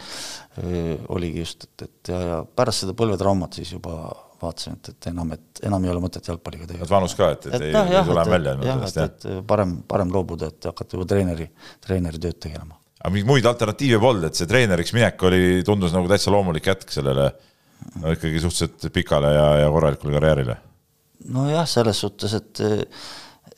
oligi 1.12 1.42
just, 1.42 1.66
et, 1.66 1.86
et 1.88 2.12
ja, 2.12 2.20
ja 2.28 2.42
pärast 2.44 2.84
seda 2.84 2.94
põlvetraumat 2.98 3.58
siis 3.60 3.72
juba 3.74 3.96
vaatasin, 4.42 4.78
et, 4.78 4.92
et 4.92 5.08
enam, 5.12 5.32
et 5.36 5.62
enam 5.68 5.84
ei 5.86 5.92
ole 5.92 6.02
mõtet 6.02 6.28
jalgpalliga 6.28 6.66
tegeleda. 6.66 6.90
vanus 6.90 7.14
ka, 7.18 7.30
et, 7.36 7.46
et, 7.46 7.56
et 7.58 7.66
ei, 7.68 7.72
jah, 7.74 7.90
ei 7.92 8.08
tule 8.08 8.24
välja 8.28 8.54
jah, 8.66 8.84
et, 8.88 9.00
et 9.06 9.26
parem, 9.48 9.76
parem 9.88 10.12
loobuda, 10.14 10.50
et 10.52 10.70
hakata 10.70 10.98
juba 10.98 11.08
treeneri, 11.12 11.48
treeneri 11.84 12.20
tööd 12.22 12.40
tegelema. 12.42 12.78
aga 12.98 13.12
mingeid 13.14 13.30
muid 13.30 13.48
alternatiive 13.50 14.02
polnud, 14.02 14.28
et 14.28 14.38
see 14.38 14.50
treeneriks 14.50 14.94
minek 14.96 15.26
oli, 15.28 15.42
tundus 15.66 15.94
nagu 15.94 16.10
täitsa 16.10 16.34
loomulik 16.34 16.70
jätk 16.72 16.94
sellele 16.94 17.30
no 18.02 18.14
ikkagi 18.14 18.42
suhteliselt 18.42 18.94
pikale 18.94 19.34
ja, 19.34 19.48
ja 19.64 19.74
korralikule 19.74 20.16
karjäärile? 20.18 20.58
nojah, 21.32 21.68
selles 21.70 22.02
suhtes, 22.02 22.34
et 22.38 22.64
eh, 22.66 23.04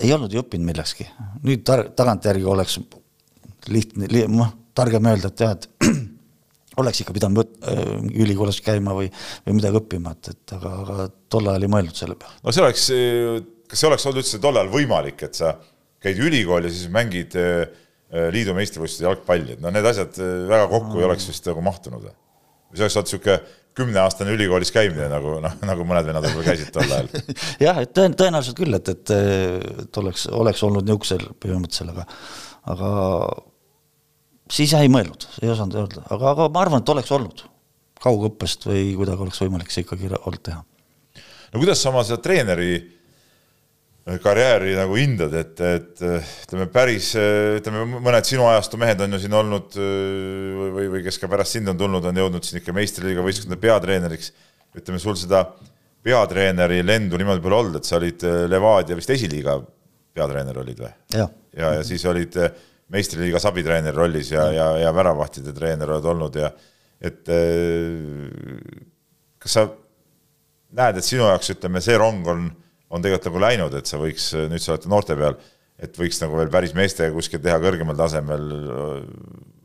ei 0.05 0.13
olnud 0.13 0.33
ju 0.33 0.43
õppinud 0.43 0.69
millekski. 0.69 1.07
nüüd 1.47 1.65
tar-, 1.67 1.89
tagantjärgi 1.97 2.45
oleks 2.51 2.79
lihtne 3.73 4.09
li,, 4.11 4.25
noh, 4.31 4.51
targem 4.77 5.07
öelda, 5.11 5.31
et 5.31 5.45
jah, 5.45 5.55
et 5.55 5.69
oleks 6.83 7.05
ikka 7.05 7.15
pidanud 7.17 7.43
võt-, 7.43 7.55
äh, 7.71 7.95
ülikoolis 8.25 8.61
käima 8.65 8.97
või, 8.97 9.11
või 9.47 9.59
midagi 9.61 9.81
õppima, 9.81 10.17
et, 10.17 10.33
et 10.35 10.57
aga, 10.59 10.75
aga 10.85 11.09
tol 11.33 11.53
ajal 11.53 11.67
ei 11.67 11.73
mõelnud 11.77 11.99
selle 11.99 12.19
peale. 12.21 12.41
no 12.43 12.55
see 12.55 12.65
oleks, 12.65 12.89
kas 13.71 13.81
see 13.83 13.91
oleks 13.91 14.09
olnud 14.09 14.23
üldse 14.25 14.43
tol 14.43 14.61
ajal 14.61 14.75
võimalik, 14.75 15.27
et 15.29 15.41
sa 15.41 15.55
käid 16.05 16.21
ülikooli 16.21 16.69
ja 16.69 16.77
siis 16.77 16.93
mängid 16.93 17.39
äh, 17.41 17.65
äh, 18.13 18.29
liidu 18.35 18.57
meistrivõistluste 18.57 19.09
jalgpalli, 19.09 19.57
et 19.57 19.65
no 19.65 19.73
need 19.75 19.89
asjad 19.89 20.19
väga 20.21 20.69
kokku 20.69 20.93
mm. 20.93 21.03
ei 21.03 21.11
oleks 21.11 21.31
vist 21.31 21.51
nagu 21.51 21.65
mahtunud 21.65 22.11
see 22.75 22.83
oleks 22.83 22.97
olnud 22.99 23.13
niisugune 23.13 23.63
kümneaastane 23.75 24.31
ülikoolis 24.37 24.71
käimine, 24.71 25.09
nagu 25.11 25.39
noh, 25.43 25.55
nagu 25.67 25.87
mõned 25.87 26.07
vennad 26.07 26.23
võib-olla 26.29 26.53
käisid 26.53 26.71
tol 26.75 26.87
ajal 26.87 27.09
jah, 27.67 27.81
et 27.83 27.91
tõen-, 27.97 28.15
tõenäoliselt 28.19 28.59
küll, 28.59 28.77
et, 28.79 28.91
et, 28.93 29.15
et 29.85 29.99
oleks, 30.03 30.29
oleks 30.31 30.63
olnud 30.67 30.87
niisugusel 30.87 31.27
põhimõtteliselt, 31.43 31.95
aga 31.95 32.07
aga 32.75 32.91
siis 34.51 34.75
ei 34.77 34.91
mõelnud, 34.93 35.27
ei 35.43 35.51
osanud 35.53 35.77
öelda, 35.81 36.05
aga, 36.13 36.33
aga 36.35 36.49
ma 36.53 36.65
arvan, 36.65 36.85
et 36.85 36.93
oleks 36.93 37.13
olnud 37.15 37.45
kaugõppest 38.05 38.67
või 38.69 38.91
kuidagi 38.99 39.25
oleks 39.25 39.41
võimalik 39.45 39.73
see 39.73 39.85
ikkagi 39.85 40.11
olnud 40.17 40.43
teha. 40.45 40.61
no 41.53 41.63
kuidas 41.63 41.81
sa 41.81 41.91
oma 41.91 42.03
seda 42.05 42.21
treeneri 42.25 42.73
äh, 42.77 44.19
karjääri 44.23 44.75
nagu 44.77 44.99
hindad, 44.99 45.37
et, 45.41 45.61
et 45.65 46.03
äh, 46.05 46.33
ütleme 46.45 46.67
päris, 46.73 47.13
äh, 47.21 47.59
ütleme 47.61 47.87
mõned 47.95 48.29
sinu 48.29 48.49
ajastu 48.51 48.81
mehed 48.81 49.01
on 49.05 49.17
ju 49.17 49.23
siin 49.25 49.39
olnud 49.41 49.79
või, 49.79 50.89
või 50.97 51.05
kes 51.07 51.21
ka 51.23 51.31
pärast 51.33 51.57
sind 51.57 51.73
on 51.73 51.81
tulnud, 51.81 52.11
on 52.11 52.25
jõudnud 52.25 52.45
siin 52.45 52.61
ikka 52.61 52.77
meistriliiga 52.77 53.25
võistkondade 53.25 53.63
peatreeneriks. 53.63 54.35
ütleme 54.75 55.01
sul 55.01 55.17
seda 55.17 55.47
peatreeneri 56.05 56.83
lendu 56.85 57.17
niimoodi 57.17 57.41
pole 57.41 57.63
olnud, 57.63 57.81
et 57.81 57.89
sa 57.89 57.97
olid 57.97 58.27
Levadia 58.51 58.97
vist 58.99 59.11
esiliiga 59.15 59.57
peatreener 60.15 60.59
olid 60.61 60.85
või? 60.85 60.93
ja, 61.17 61.29
ja, 61.57 61.75
ja 61.79 61.85
siis 61.87 62.05
olid 62.11 62.37
meistriliigas 62.95 63.47
abitreeneri 63.51 63.97
rollis 63.97 64.31
ja, 64.33 64.47
ja, 64.55 64.69
ja 64.85 64.93
väravahtide 64.95 65.55
treener 65.57 65.91
oled 65.97 66.13
olnud 66.15 66.39
ja 66.39 66.51
et 67.05 67.31
äh, 67.33 68.85
kas 69.43 69.57
sa 69.59 69.67
näed, 70.75 70.99
et 70.99 71.07
sinu 71.07 71.27
jaoks 71.27 71.53
ütleme, 71.55 71.83
see 71.85 71.99
rong 72.01 72.31
on, 72.31 72.47
on 72.91 73.05
tegelikult 73.05 73.31
nagu 73.31 73.43
läinud, 73.45 73.77
et 73.79 73.91
sa 73.91 74.01
võiks, 74.01 74.31
nüüd 74.51 74.63
sa 74.63 74.75
oled 74.75 74.89
noorte 74.91 75.17
peal, 75.19 75.37
et 75.85 75.99
võiks 75.99 76.21
nagu 76.23 76.39
veel 76.39 76.51
päris 76.55 76.75
meestega 76.77 77.15
kuskil 77.15 77.43
teha 77.45 77.59
kõrgemal 77.63 77.99
tasemel, 77.99 78.49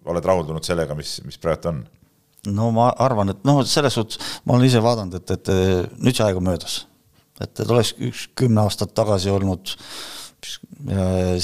oled 0.10 0.30
rahuldunud 0.32 0.66
sellega, 0.66 0.98
mis, 0.98 1.20
mis 1.26 1.40
praegu 1.42 1.72
on? 1.72 1.82
no 2.56 2.70
ma 2.76 2.92
arvan, 3.04 3.34
et 3.34 3.42
noh, 3.48 3.64
selles 3.68 3.98
suhtes 3.98 4.22
ma 4.48 4.56
olen 4.56 4.70
ise 4.70 4.84
vaadanud, 4.84 5.18
et, 5.18 5.34
et 5.36 5.98
nüüd 6.00 6.16
see 6.16 6.28
aeg 6.28 6.38
on 6.40 6.46
möödas. 6.46 6.82
et, 7.40 7.52
et 7.52 7.66
oleks 7.68 7.96
üks 7.98 8.28
kümme 8.38 8.62
aastat 8.64 8.94
tagasi 8.96 9.32
olnud 9.34 9.74
äh, 9.74 10.29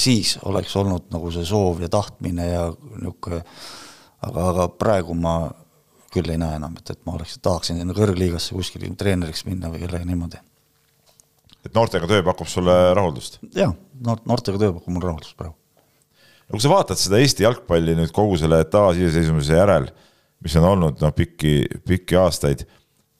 siis 0.00 0.36
oleks 0.48 0.74
olnud 0.76 1.10
nagu 1.12 1.30
see 1.34 1.44
soov 1.46 1.82
ja 1.84 1.90
tahtmine 1.92 2.48
ja 2.48 2.64
niisugune, 2.70 3.42
aga, 4.26 4.48
aga 4.50 4.68
praegu 4.72 5.16
ma 5.18 5.36
küll 6.14 6.32
ei 6.32 6.40
näe 6.40 6.56
enam, 6.56 6.76
et, 6.78 6.94
et 6.94 7.02
ma 7.06 7.16
oleks, 7.18 7.36
tahaksin 7.44 7.80
sinna 7.80 7.96
kõrgliigasse 7.96 8.56
kuskile 8.56 8.88
treeneriks 8.98 9.44
minna 9.48 9.70
või 9.72 9.82
kellegi 9.84 10.08
niimoodi. 10.08 10.40
et 11.66 11.74
noortega 11.74 12.08
töö 12.08 12.24
pakub 12.26 12.48
sulle 12.50 12.74
rahuldust? 12.96 13.38
jah, 13.56 13.74
noort, 14.06 14.24
noortega 14.28 14.62
töö 14.62 14.72
pakub 14.78 14.94
mulle 14.94 15.10
rahuldust 15.10 15.36
praegu. 15.36 15.56
no 16.46 16.56
kui 16.56 16.64
sa 16.64 16.72
vaatad 16.72 17.00
seda 17.00 17.20
Eesti 17.20 17.46
jalgpalli 17.46 17.98
nüüd 17.98 18.14
kogu 18.16 18.38
selle 18.40 18.62
taasiseseisvumise 18.72 19.58
järel, 19.60 19.90
mis 20.44 20.56
on 20.60 20.70
olnud 20.70 21.04
noh, 21.04 21.12
pikki, 21.16 21.58
pikki 21.88 22.18
aastaid, 22.20 22.64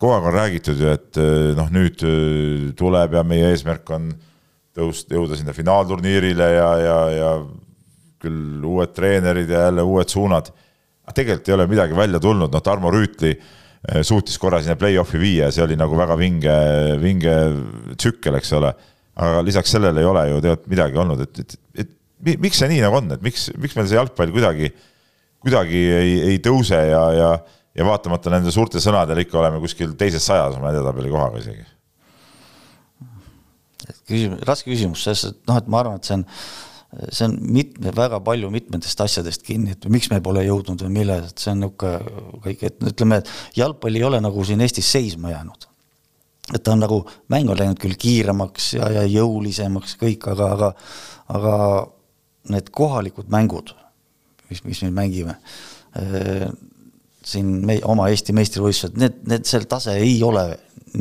kogu 0.01 0.17
aeg 0.17 0.31
on 0.31 0.37
räägitud 0.39 0.81
ju, 0.81 0.95
et 0.97 1.21
noh, 1.59 1.69
nüüd 1.75 2.07
tuleb 2.79 3.19
ja 3.19 3.27
meie 3.27 3.53
eesmärk 3.53 3.93
on 3.97 4.11
tõust-, 4.77 5.13
jõuda 5.13 5.39
sinna 5.39 5.55
finaalturniirile 5.57 6.49
ja, 6.53 6.71
ja, 6.83 6.97
ja 7.15 7.31
küll 8.23 8.65
uued 8.67 8.95
treenerid 8.97 9.51
ja 9.53 9.67
jälle 9.69 9.85
uued 9.87 10.11
suunad. 10.13 10.51
aga 11.07 11.15
tegelikult 11.15 11.49
ei 11.49 11.55
ole 11.55 11.69
midagi 11.71 11.97
välja 11.97 12.21
tulnud, 12.21 12.53
noh, 12.53 12.63
Tarmo 12.65 12.91
Rüütli 12.91 13.33
eh, 13.37 14.03
suutis 14.03 14.39
korra 14.43 14.61
sinna 14.63 14.77
play-off'i 14.81 15.21
viia 15.23 15.47
ja 15.47 15.55
see 15.55 15.65
oli 15.65 15.77
nagu 15.79 15.97
väga 15.99 16.17
vinge, 16.19 16.57
vinge 17.03 17.37
tsükkel, 17.97 18.41
eks 18.41 18.53
ole. 18.59 18.73
aga 19.17 19.45
lisaks 19.45 19.71
sellele 19.73 20.03
ei 20.03 20.09
ole 20.09 20.27
ju 20.29 20.41
tegelikult 20.45 20.73
midagi 20.73 20.99
olnud, 21.01 21.23
et, 21.25 21.39
et, 21.45 21.55
et 21.85 22.41
miks 22.41 22.59
see 22.61 22.69
nii 22.73 22.83
nagu 22.85 22.99
on, 22.99 23.15
et 23.15 23.23
miks, 23.25 23.51
miks 23.61 23.77
meil 23.77 23.89
see 23.89 23.97
jalgpall 23.97 24.33
kuidagi, 24.35 24.73
kuidagi 25.45 25.85
ei, 26.01 26.19
ei 26.33 26.43
tõuse 26.45 26.81
ja, 26.91 27.05
ja, 27.17 27.31
ja 27.77 27.87
vaatamata 27.87 28.33
nende 28.33 28.53
suurte 28.53 28.83
sõnadele 28.83 29.25
ikka 29.25 29.41
oleme 29.41 29.63
kuskil 29.63 29.95
teises 30.01 30.25
sajas 30.27 30.59
oma 30.59 30.73
edetabeli 30.73 31.13
kohaga 31.13 31.41
isegi? 31.45 31.65
Küsimus, 34.09 34.43
raske 34.49 34.71
küsimus, 34.73 35.05
selles, 35.07 35.27
et 35.33 35.51
noh, 35.51 35.61
et 35.61 35.69
ma 35.73 35.83
arvan, 35.83 36.01
et 36.01 36.09
see 36.09 36.19
on 36.21 36.27
see 37.13 37.27
on 37.27 37.35
mitme, 37.53 37.91
väga 37.93 38.21
palju 38.25 38.49
mitmetest 38.55 39.01
asjadest 39.03 39.43
kinni, 39.45 39.75
et 39.75 39.89
miks 39.93 40.07
me 40.09 40.21
pole 40.25 40.45
jõudnud 40.47 40.81
või 40.87 40.93
milles, 41.01 41.33
et 41.33 41.43
see 41.43 41.53
on 41.53 41.65
niisugune 41.65 42.39
kõik, 42.45 42.63
et 42.71 42.87
ütleme, 42.93 43.19
et 43.21 43.59
jalgpall 43.59 43.99
ei 43.99 44.05
ole 44.07 44.21
nagu 44.23 44.45
siin 44.47 44.63
Eestis 44.65 44.89
seisma 44.95 45.35
jäänud. 45.35 45.67
et 46.55 46.63
ta 46.63 46.73
on 46.73 46.81
nagu, 46.81 47.01
mäng 47.29 47.51
on 47.51 47.59
läinud 47.59 47.79
küll 47.83 47.99
kiiremaks 47.99 48.73
ja, 48.79 48.89
ja 48.95 49.03
jõulisemaks 49.11 49.97
kõik, 49.99 50.29
aga, 50.31 50.53
aga 50.55 50.71
aga 51.33 51.57
need 52.53 52.71
kohalikud 52.75 53.31
mängud, 53.33 53.73
mis, 54.51 54.63
mis 54.65 54.83
me 54.87 54.93
mängime, 54.95 55.37
eh, 55.99 56.47
siin 57.27 57.49
me, 57.67 57.81
oma 57.83 58.09
Eesti 58.13 58.35
meistrivõistlused, 58.37 58.99
need, 59.01 59.19
need, 59.27 59.47
see 59.49 59.67
tase 59.67 59.97
ei 59.99 60.21
ole 60.23 60.47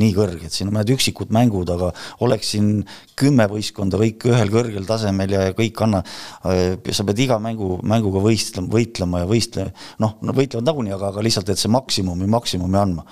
nii 0.00 0.12
kõrged, 0.16 0.52
siin 0.52 0.70
on 0.70 0.76
mõned 0.76 0.92
üksikud 0.94 1.32
mängud, 1.34 1.70
aga 1.72 1.92
oleks 2.24 2.52
siin 2.54 2.70
kümme 3.18 3.46
võistkonda 3.50 4.00
kõik 4.00 4.28
ühel 4.30 4.52
kõrgel 4.52 4.86
tasemel 4.88 5.32
ja 5.36 5.46
kõik 5.56 5.80
anna, 5.86 6.02
äh, 6.46 6.76
sa 6.92 7.06
pead 7.08 7.24
iga 7.26 7.40
mängu, 7.42 7.76
mänguga 7.86 8.22
võistlema, 8.24 8.70
võitlema 8.72 9.24
ja 9.24 9.30
võistle-, 9.30 9.70
noh, 10.02 10.18
nad 10.22 10.36
võitlevad 10.36 10.68
nagunii, 10.68 10.94
aga, 10.96 11.12
aga 11.14 11.24
lihtsalt, 11.26 11.50
et 11.52 11.62
see 11.62 11.72
maksimumi, 11.72 12.28
maksimumi 12.30 12.80
andma. 12.80 13.06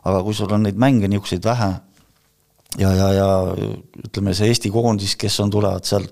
aga 0.00 0.22
kui 0.24 0.32
sul 0.32 0.52
on 0.56 0.62
neid 0.64 0.78
mänge 0.80 1.08
niisuguseid 1.12 1.44
vähe 1.44 1.74
ja, 2.78 2.92
ja, 2.94 3.08
ja 3.12 3.28
ütleme, 4.06 4.32
see 4.36 4.48
Eesti 4.48 4.70
koondis, 4.72 5.16
kes 5.20 5.36
on, 5.44 5.52
tulevad 5.52 5.84
seal, 5.84 6.06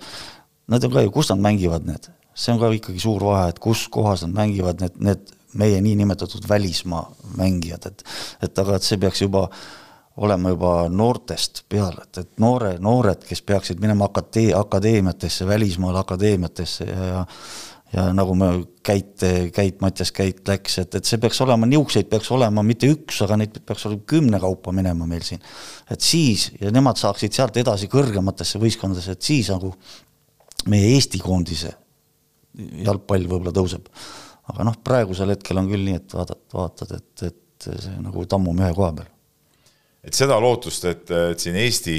nad 0.69 0.85
on 0.85 0.93
ka 0.93 1.05
ju, 1.07 1.13
kus 1.15 1.33
nad 1.33 1.41
mängivad 1.47 1.89
need, 1.89 2.11
see 2.37 2.53
on 2.53 2.61
ka 2.61 2.71
ikkagi 2.77 3.01
suur 3.03 3.25
vahe, 3.31 3.49
et 3.53 3.61
kus 3.63 3.87
kohas 3.93 4.27
nad 4.27 4.37
mängivad, 4.37 4.83
need, 4.85 5.01
need 5.01 5.35
meie 5.59 5.81
niinimetatud 5.81 6.45
välismaa 6.49 7.07
mängijad, 7.37 7.87
et 7.87 8.05
et 8.43 8.59
aga 8.59 8.77
et 8.77 8.85
see 8.85 8.99
peaks 9.01 9.23
juba 9.25 9.49
olema 10.19 10.51
juba 10.53 10.73
noortest 10.91 11.63
peale, 11.71 12.05
et, 12.05 12.21
et 12.25 12.43
noore, 12.43 12.75
noored, 12.83 13.23
kes 13.29 13.43
peaksid 13.47 13.81
minema 13.83 14.09
akadee-, 14.09 14.55
akadeemiatesse, 14.59 15.47
välismaale 15.47 16.01
akadeemiatesse 16.03 16.89
ja, 16.91 17.11
ja 17.13 17.25
ja 17.93 18.05
nagu 18.13 18.35
me 18.37 18.49
Käit, 18.83 19.21
Käit, 19.53 19.81
Mattias 19.81 20.13
Käit 20.13 20.49
läks, 20.49 20.79
et, 20.83 20.95
et 20.99 21.09
see 21.09 21.21
peaks 21.21 21.41
olema, 21.45 21.67
niisuguseid 21.69 22.09
peaks 22.11 22.31
olema 22.37 22.63
mitte 22.65 22.89
üks, 22.93 23.23
aga 23.25 23.39
neid 23.41 23.59
peaks 23.67 23.87
olema 23.89 24.05
kümne 24.09 24.41
kaupa 24.43 24.73
minema 24.77 25.09
meil 25.09 25.25
siin. 25.25 25.41
et 25.91 26.05
siis, 26.05 26.51
ja 26.61 26.73
nemad 26.75 27.01
saaksid 27.01 27.33
sealt 27.37 27.57
edasi 27.61 27.89
kõrgematesse 27.93 28.61
võistkondadesse, 28.61 29.17
et 29.17 29.31
siis 29.31 29.49
nagu 29.53 29.73
meie 30.69 30.95
Eesti 30.95 31.21
koondise 31.25 31.75
jalgpall 32.85 33.29
võib-olla 33.29 33.55
tõuseb. 33.57 33.89
aga 34.53 34.69
noh, 34.69 34.81
praegusel 34.85 35.33
hetkel 35.33 35.61
on 35.61 35.69
küll 35.73 35.89
nii, 35.89 36.01
et 36.03 36.17
vaatad, 36.17 36.45
vaatad, 36.53 36.97
et, 36.97 37.29
et 37.33 37.71
see 37.81 38.01
nagu 38.05 38.25
tammume 38.29 38.67
ühe 38.67 38.75
koha 38.77 38.93
peal 39.01 39.15
et 40.05 40.17
seda 40.17 40.39
lootust, 40.43 40.87
et, 40.89 41.11
et 41.33 41.43
siin 41.43 41.59
Eesti, 41.59 41.99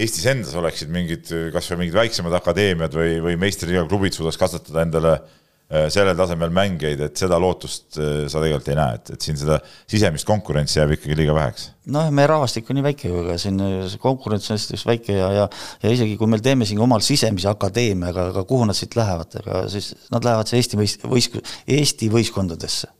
Eestis 0.00 0.24
endas 0.30 0.54
oleksid 0.56 0.90
mingid, 0.92 1.26
kasvõi 1.52 1.82
mingid 1.82 1.96
väiksemad 1.98 2.34
akadeemiad 2.38 2.94
või, 2.94 3.18
või 3.24 3.36
meistriliiga 3.40 3.82
klubid 3.90 4.14
suudaks 4.14 4.38
kasvatada 4.38 4.84
endale 4.84 5.16
äh, 5.16 5.88
sellel 5.92 6.14
tasemel 6.16 6.52
mängijaid, 6.54 7.02
et 7.08 7.18
seda 7.18 7.40
lootust 7.42 7.98
äh, 7.98 8.28
sa 8.30 8.38
tegelikult 8.38 8.70
ei 8.70 8.78
näe, 8.78 9.00
et, 9.00 9.10
et 9.16 9.26
siin 9.26 9.40
seda 9.40 9.58
sisemist 9.90 10.28
konkurentsi 10.28 10.78
jääb 10.78 10.94
ikkagi 10.94 11.18
liiga 11.18 11.34
väheks. 11.36 11.66
noh, 11.90 12.06
meie 12.14 12.30
rahvastik 12.30 12.70
on 12.70 12.78
nii 12.78 12.86
väike 12.86 13.10
ju, 13.10 13.24
ega 13.24 13.36
siin 13.42 13.58
see 13.90 14.02
konkurents 14.02 14.46
on 14.52 14.60
hästi 14.60 14.78
väike 14.92 15.16
ja, 15.16 15.32
ja 15.40 15.48
ja 15.82 15.96
isegi 15.96 16.14
kui 16.20 16.30
meil 16.30 16.44
teeme 16.44 16.68
siin 16.68 16.80
omal 16.86 17.02
sisemise 17.04 17.50
akadeemia, 17.50 18.12
aga, 18.14 18.44
kuhu 18.46 18.70
nad 18.70 18.78
siit 18.78 18.94
lähevad, 18.96 19.40
ega 19.42 19.64
siis 19.74 19.90
nad 20.14 20.24
lähevad 20.24 20.52
see 20.52 20.62
Eesti 20.62 20.80
võist-, 20.80 21.08
võist-, 21.10 21.40
Eesti 21.66 22.12
võistkondadesse. 22.14 22.94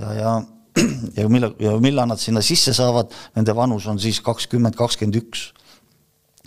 ja, 0.00 0.10
ja 0.18 0.18
ja 0.18 0.34
millal, 1.34 1.56
ja 1.60 1.74
millal 1.82 2.08
nad 2.10 2.20
sinna 2.20 2.42
sisse 2.44 2.74
saavad, 2.76 3.12
nende 3.36 3.54
vanus 3.56 3.88
on 3.90 4.00
siis 4.02 4.20
kakskümmend, 4.24 4.78
kakskümmend 4.78 5.20
üks 5.22 5.50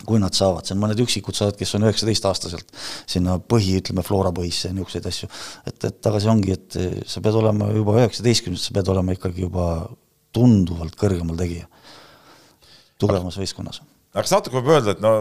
kui 0.06 0.20
nad 0.20 0.36
saavad, 0.36 0.66
see 0.66 0.74
on 0.76 0.82
mõned 0.82 1.00
üksikud 1.02 1.34
saavad, 1.36 1.56
kes 1.58 1.72
on 1.78 1.86
üheksateistaastaselt 1.86 2.68
sinna 3.08 3.38
põhi, 3.40 3.78
ütleme, 3.80 4.04
Flora 4.06 4.30
põhisse 4.34 4.68
ja 4.68 4.76
niisuguseid 4.76 5.08
asju. 5.08 5.28
et, 5.66 5.86
et 5.88 6.08
aga 6.10 6.20
see 6.22 6.30
ongi, 6.30 6.56
et 6.56 6.76
sa 7.08 7.22
pead 7.24 7.38
olema 7.40 7.70
juba 7.72 7.96
üheksateistkümnes, 8.02 8.68
sa 8.68 8.76
pead 8.76 8.90
olema 8.92 9.16
ikkagi 9.16 9.46
juba 9.46 9.66
tunduvalt 10.36 10.98
kõrgemal 11.00 11.38
tegija, 11.40 11.66
tugevamas 13.00 13.40
võistkonnas. 13.40 13.80
aga 14.12 14.26
kas 14.26 14.36
natuke 14.36 14.60
võib 14.60 14.74
öelda, 14.76 14.94
et 14.94 15.02
no, 15.04 15.14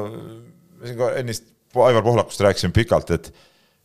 me 0.75 0.91
siin 0.91 0.99
ka 0.99 1.11
ennist 1.21 1.51
Aivar 1.75 2.05
Pohlakust 2.05 2.39
rääkisime 2.39 2.71
pikalt, 2.75 3.09
et 3.11 3.31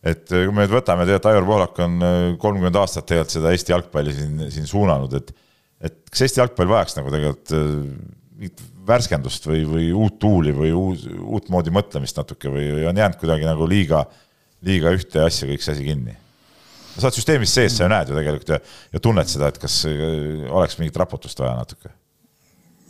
et 0.01 0.23
kui 0.27 0.49
me 0.49 0.65
nüüd 0.65 0.73
võtame, 0.73 1.05
tegelikult 1.05 1.29
Aivar 1.29 1.47
Pohlak 1.49 1.79
on 1.85 2.01
äh, 2.05 2.17
kolmkümmend 2.41 2.79
aastat 2.81 3.07
tegelikult 3.09 3.35
seda 3.35 3.53
Eesti 3.53 3.75
jalgpalli 3.75 4.15
siin, 4.17 4.41
siin 4.53 4.67
suunanud, 4.69 5.13
et 5.19 5.31
et 5.81 5.95
kas 6.13 6.25
Eesti 6.27 6.41
jalgpall 6.41 6.69
vajaks 6.69 6.97
nagu 6.97 7.13
tegelikult 7.13 7.53
äh, 7.57 7.69
mingit 8.41 8.65
värskendust 8.87 9.45
või, 9.49 9.61
või 9.69 9.87
uut 9.93 10.17
tuuli 10.21 10.53
või 10.57 10.73
uus, 10.73 11.05
uutmoodi 11.05 11.73
mõtlemist 11.73 12.17
natuke 12.17 12.49
või 12.53 12.67
on 12.89 12.97
jäänud 12.97 13.19
kuidagi 13.21 13.45
nagu 13.45 13.69
liiga, 13.69 14.03
liiga 14.65 14.93
ühte 14.97 15.21
asja 15.25 15.49
kõik 15.49 15.65
see 15.65 15.77
asi 15.77 15.85
kinni? 15.85 16.17
sa 16.91 17.07
oled 17.07 17.15
süsteemis 17.15 17.53
sees, 17.55 17.77
sa 17.77 17.85
ju 17.85 17.93
näed 17.93 18.09
ju 18.09 18.17
tegelikult 18.17 18.49
ja, 18.51 18.57
ja 18.91 18.99
tunned 18.99 19.29
seda, 19.29 19.47
et 19.47 19.61
kas 19.61 19.77
oleks 19.87 20.75
mingit 20.81 20.97
raputust 20.99 21.39
vaja 21.39 21.53
natuke 21.61 21.93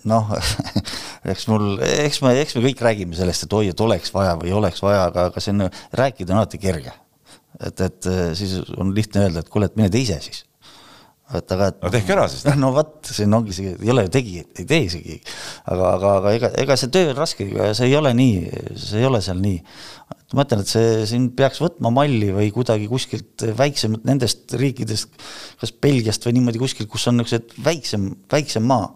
noh, 0.09 0.31
eks 1.31 1.47
mul, 1.51 1.75
eks 1.85 2.21
me, 2.25 2.35
eks 2.41 2.57
me 2.57 2.65
kõik 2.65 2.85
räägime 2.85 3.17
sellest, 3.17 3.47
et 3.47 3.57
oi, 3.57 3.71
et 3.71 3.83
oleks 3.85 4.13
vaja 4.15 4.35
või 4.39 4.53
oleks 4.57 4.81
vaja, 4.83 5.07
aga, 5.09 5.29
aga 5.31 5.43
see 5.43 5.53
on, 5.55 5.67
rääkida 5.97 6.33
on 6.33 6.41
alati 6.41 6.61
kerge. 6.61 6.93
et, 7.61 7.81
et 7.81 8.07
siis 8.37 8.57
on 8.77 8.95
lihtne 8.95 9.27
öelda, 9.27 9.43
et 9.43 9.51
kuule, 9.51 9.69
et 9.69 9.77
mine 9.77 9.91
tee 9.93 10.05
ise 10.05 10.17
siis. 10.23 10.45
et 11.37 11.51
aga 11.53 11.69
no 11.77 11.91
tehke 11.93 12.15
ära 12.15 12.27
siis. 12.31 12.45
no 12.63 12.71
vot, 12.75 12.95
siin 13.05 13.33
ongi 13.37 13.55
see, 13.55 13.75
ei 13.77 13.91
ole 13.93 14.07
ju 14.07 14.13
tegi, 14.17 14.39
ei 14.41 14.65
tee 14.67 14.85
isegi. 14.87 15.19
aga, 15.65 15.91
aga, 15.95 16.15
aga 16.21 16.33
ega, 16.39 16.53
ega 16.63 16.79
see 16.79 16.93
töö 16.93 17.11
on 17.13 17.19
raske, 17.21 17.49
see 17.77 17.91
ei 17.91 17.97
ole 17.99 18.15
nii, 18.17 18.63
see 18.79 19.03
ei 19.03 19.09
ole 19.09 19.21
seal 19.21 19.43
nii. 19.43 19.61
ma 20.31 20.41
mõtlen, 20.41 20.63
et 20.63 20.73
see, 20.73 21.05
siin 21.11 21.29
peaks 21.37 21.61
võtma 21.61 21.91
malli 21.93 22.31
või 22.33 22.49
kuidagi 22.55 22.89
kuskilt 22.89 23.45
väiksemalt 23.59 24.07
nendest 24.07 24.57
riikidest, 24.57 25.13
kas 25.61 25.75
Belgiast 25.83 26.25
või 26.25 26.39
niimoodi 26.39 26.63
kuskilt, 26.63 26.89
kus 26.89 27.09
on 27.11 27.19
niisugused 27.19 27.57
väiksem, 27.67 28.13
väiksem 28.31 28.65
maa 28.65 28.89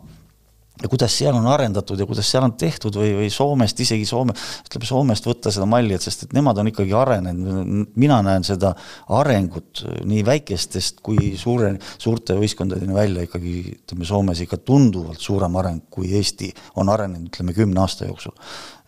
ja 0.82 0.90
kuidas 0.92 1.14
seal 1.18 1.36
on 1.38 1.48
arendatud 1.48 2.00
ja 2.00 2.08
kuidas 2.08 2.28
seal 2.30 2.44
on 2.48 2.56
tehtud 2.60 2.98
või, 3.00 3.14
või 3.20 3.30
Soomest, 3.34 3.80
isegi 3.80 4.06
Soome, 4.08 4.36
ütleme 4.68 4.90
Soomest 4.90 5.28
võtta 5.28 5.54
seda 5.54 5.68
malli, 5.70 5.96
et 5.96 6.04
sest 6.04 6.26
et 6.28 6.36
nemad 6.36 6.60
on 6.62 6.72
ikkagi 6.72 6.96
arenenud, 6.96 7.94
mina 7.96 8.20
näen 8.26 8.44
seda 8.48 8.74
arengut 9.16 9.86
nii 10.08 10.26
väikestest 10.28 11.00
kui 11.06 11.34
suure, 11.40 11.76
suurte 12.02 12.36
võistkondadeni 12.40 12.96
välja 12.96 13.28
ikkagi 13.28 13.56
ütleme 13.78 14.10
Soomes 14.10 14.44
ikka 14.44 14.60
tunduvalt 14.68 15.24
suurem 15.24 15.56
areng, 15.62 15.86
kui 15.90 16.12
Eesti 16.20 16.52
on 16.82 16.92
arenenud, 16.92 17.32
ütleme 17.32 17.56
kümne 17.56 17.86
aasta 17.86 18.10
jooksul. 18.10 18.36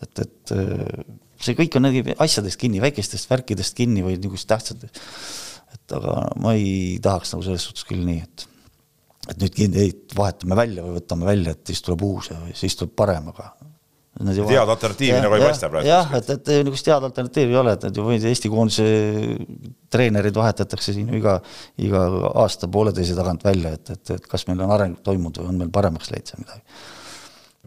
et, 0.02 0.26
et 0.26 0.54
see 1.42 1.56
kõik 1.58 1.78
on 1.78 1.88
asjadest 2.18 2.60
kinni, 2.60 2.82
väikestest 2.82 3.30
värkidest 3.30 3.76
kinni 3.78 4.04
või 4.04 4.18
niisugust 4.18 4.48
tähtsat, 4.50 4.84
et 5.74 5.96
aga 5.96 6.20
ma 6.42 6.54
ei 6.58 6.98
tahaks 7.02 7.32
nagu 7.34 7.46
selles 7.46 7.64
suhtes 7.68 7.86
küll 7.88 8.04
nii, 8.04 8.22
et 8.26 8.47
et 9.28 9.40
nüüd 9.42 9.78
ei, 9.78 9.90
vahetame 10.16 10.56
välja 10.58 10.84
või 10.84 10.98
võtame 10.98 11.28
välja, 11.28 11.56
et 11.56 11.72
siis 11.72 11.82
tuleb 11.84 12.04
uus 12.06 12.30
ja 12.32 12.38
siis 12.56 12.76
tuleb 12.78 12.94
parem, 12.98 13.28
aga 13.34 13.50
head 14.18 14.70
alternatiivi 14.72 15.18
nagu 15.22 15.36
ei 15.36 15.42
paista 15.44 15.68
praegu. 15.70 15.86
jah, 15.88 16.14
et, 16.18 16.30
et 16.34 16.48
niisugust 16.64 16.88
head 16.90 17.04
alternatiivi 17.06 17.54
ei 17.54 17.60
ole, 17.60 17.74
et 17.76 17.84
need 17.86 18.00
ju 18.00 18.16
Eesti 18.30 18.50
koondise 18.50 18.86
treenerid 19.92 20.34
vahetatakse 20.34 20.94
siin 20.96 21.12
iga, 21.14 21.36
iga 21.84 22.04
aasta-pooleteise 22.44 23.14
tagant 23.18 23.44
välja, 23.46 23.76
et, 23.78 23.92
et, 23.94 24.14
et 24.16 24.26
kas 24.30 24.48
meil 24.48 24.64
on 24.64 24.74
areng 24.74 24.98
toimunud 25.06 25.38
või 25.42 25.52
on 25.52 25.62
meil 25.62 25.70
paremaks 25.74 26.10
läinud 26.10 26.32
seal 26.32 26.42
midagi. 26.42 26.64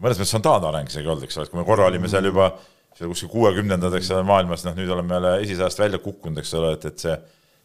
mõnes 0.02 0.20
mõttes 0.20 0.36
on 0.36 0.44
taandareng 0.44 0.92
isegi 0.92 1.08
olnud, 1.08 1.24
eks 1.28 1.38
ole, 1.38 1.48
et 1.48 1.54
kui 1.54 1.62
me 1.62 1.66
korra 1.68 1.88
olime 1.88 2.10
seal 2.12 2.28
juba 2.28 2.52
seal 2.98 3.08
kuskil 3.08 3.32
kuuekümnendad, 3.32 3.94
eks 3.96 4.10
ole, 4.12 4.26
maailmas, 4.28 4.66
noh 4.66 4.76
nüüd 4.76 4.90
oleme 4.92 5.16
jälle 5.16 5.36
esisajast 5.46 5.80
välja 5.80 6.00
kukkunud, 6.02 6.42
eks 6.42 6.54
ole, 6.58 6.74
et, 6.76 6.84
et 6.90 7.04
see, 7.06 7.14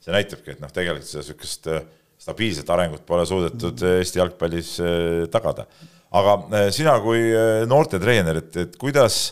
see 0.06 0.16
näitabki, 0.16 0.56
et 0.56 0.64
noh, 0.64 0.72
tegelikult 0.72 1.10
seda 1.10 1.26
niisugust 1.26 1.68
äh, 1.74 1.82
stabiilset 2.28 2.70
arengut 2.74 3.06
pole 3.08 3.24
suudetud 3.28 3.84
Eesti 3.96 4.20
jalgpallis 4.20 4.74
eh, 4.84 5.24
tagada. 5.32 5.68
aga 6.18 6.36
eh, 6.60 6.68
sina 6.76 6.98
kui 7.04 7.24
eh, 7.32 7.64
noortetreener, 7.70 8.42
et, 8.42 8.60
et 8.66 8.78
kuidas, 8.80 9.32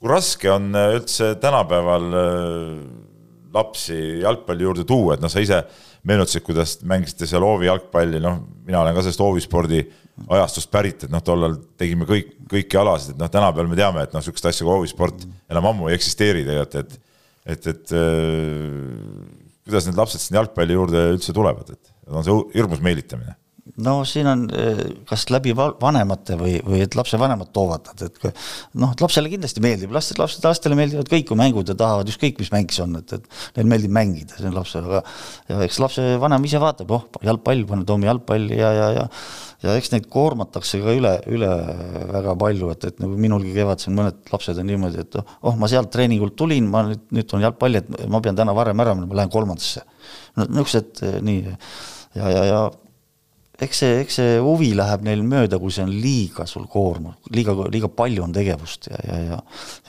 kui 0.00 0.08
raske 0.08 0.48
on 0.52 0.72
üldse 0.72 1.34
tänapäeval 1.42 2.06
lapsi 3.52 4.20
jalgpalli 4.22 4.64
juurde 4.64 4.86
tuua, 4.88 5.16
et 5.16 5.24
noh, 5.24 5.32
sa 5.32 5.42
ise 5.42 5.58
meenutasid, 6.06 6.44
kuidas 6.46 6.78
mängisite 6.88 7.28
seal 7.28 7.44
hoovi 7.44 7.68
jalgpalli, 7.68 8.22
noh, 8.22 8.38
mina 8.64 8.80
olen 8.80 8.96
ka 8.96 9.02
sellest 9.04 9.20
hoovispordi 9.20 9.82
ajastust 10.30 10.70
pärit, 10.72 11.04
et 11.04 11.12
noh, 11.12 11.20
tollal 11.24 11.58
tegime 11.80 12.06
kõik, 12.08 12.32
kõiki 12.48 12.78
alasid, 12.80 13.16
et 13.16 13.20
noh, 13.20 13.28
tänapäeval 13.32 13.68
me 13.68 13.76
teame, 13.76 14.06
et 14.06 14.14
noh, 14.14 14.22
niisugust 14.22 14.48
asja 14.48 14.64
kui 14.64 14.72
hoovisport 14.72 15.26
enam 15.50 15.68
ammu 15.72 15.90
ei 15.90 15.98
eksisteeri 15.98 16.46
tegelikult, 16.48 16.80
et 16.80 17.08
et, 17.50 17.66
et 17.66 17.92
äh, 17.96 19.38
kuidas 19.64 19.86
need 19.88 19.98
lapsed 19.98 20.22
sinna 20.22 20.42
jalgpalli 20.42 20.76
juurde 20.76 21.06
üldse 21.14 21.34
tulevad, 21.34 21.72
et 21.72 21.90
on 22.10 22.26
see 22.26 22.42
hirmus 22.56 22.82
meelitamine? 22.84 23.36
no 23.84 24.00
siin 24.08 24.28
on 24.28 24.44
kas 25.08 25.26
läbi 25.32 25.52
vanemate 25.56 26.36
või, 26.40 26.56
või 26.64 26.82
et 26.84 26.96
lapsevanemad 26.98 27.52
toovad 27.54 27.90
nad, 27.90 28.02
et 28.06 28.18
noh, 28.80 28.92
et 28.92 29.04
lapsele 29.04 29.30
kindlasti 29.32 29.62
meeldib, 29.64 29.92
lapsed, 29.94 30.18
lapsed, 30.20 30.44
lastele 30.44 30.78
meeldivad 30.78 31.10
kõik 31.10 31.30
ju 31.30 31.38
mängud 31.38 31.70
ja 31.70 31.76
tahavad 31.78 32.10
ükskõik, 32.10 32.40
mis 32.40 32.50
mäng 32.54 32.72
see 32.74 32.84
on, 32.84 32.98
et, 33.00 33.14
et 33.16 33.60
neil 33.60 33.70
meeldib 33.70 33.94
mängida, 33.94 34.38
see 34.38 34.48
on 34.50 34.56
lapsele, 34.58 35.02
aga 35.50 35.62
eks 35.68 35.78
lapsevanem 35.82 36.48
ise 36.48 36.62
vaatab, 36.62 36.96
oh, 36.96 37.06
jalgpall, 37.26 37.62
pane 37.68 37.86
Toomi 37.88 38.10
jalgpalli 38.10 38.58
ja, 38.60 38.72
ja, 38.76 38.90
ja 38.98 39.06
ja 39.60 39.74
eks 39.76 39.90
neid 39.92 40.06
koormatakse 40.08 40.78
ka 40.80 40.92
üle, 40.96 41.10
üle 41.28 41.48
väga 42.08 42.32
palju, 42.40 42.70
et, 42.72 42.86
et 42.88 43.02
nagu 43.02 43.18
minulgi 43.20 43.52
kevad 43.52 43.82
siin 43.82 43.92
mõned 43.98 44.32
lapsed 44.32 44.56
on 44.56 44.68
niimoodi, 44.70 45.04
et 45.04 45.18
oh, 45.20 45.56
ma 45.60 45.68
sealt 45.68 45.92
treeningult 45.92 46.32
tulin, 46.40 46.68
ma 46.72 46.86
nüüd, 46.88 47.02
nüüd 47.12 47.28
tulen 47.28 47.44
jalgpalli, 47.44 47.82
et 47.82 48.08
ma 48.08 48.22
pean 48.24 48.38
täna 48.38 48.56
varem 48.56 48.80
ära 48.80 48.96
minema, 48.96 49.12
ma 49.12 49.20
lähen 49.20 49.32
kolmandasse. 49.32 49.84
no 50.40 50.48
niisugused 50.48 51.04
nii 51.26 51.58
ja, 52.18 52.30
ja, 52.30 52.44
ja 52.48 52.60
eks 53.64 53.82
see, 53.82 53.98
eks 54.04 54.16
see 54.20 54.38
huvi 54.42 54.70
läheb 54.76 55.04
neil 55.06 55.22
mööda, 55.26 55.58
kui 55.60 55.72
see 55.74 55.84
on 55.84 55.92
liiga 55.92 56.46
sul 56.48 56.66
koormav, 56.70 57.18
liiga, 57.34 57.54
liiga 57.72 57.90
palju 57.92 58.24
on 58.24 58.32
tegevust 58.36 58.88
ja, 58.90 59.00
ja, 59.04 59.20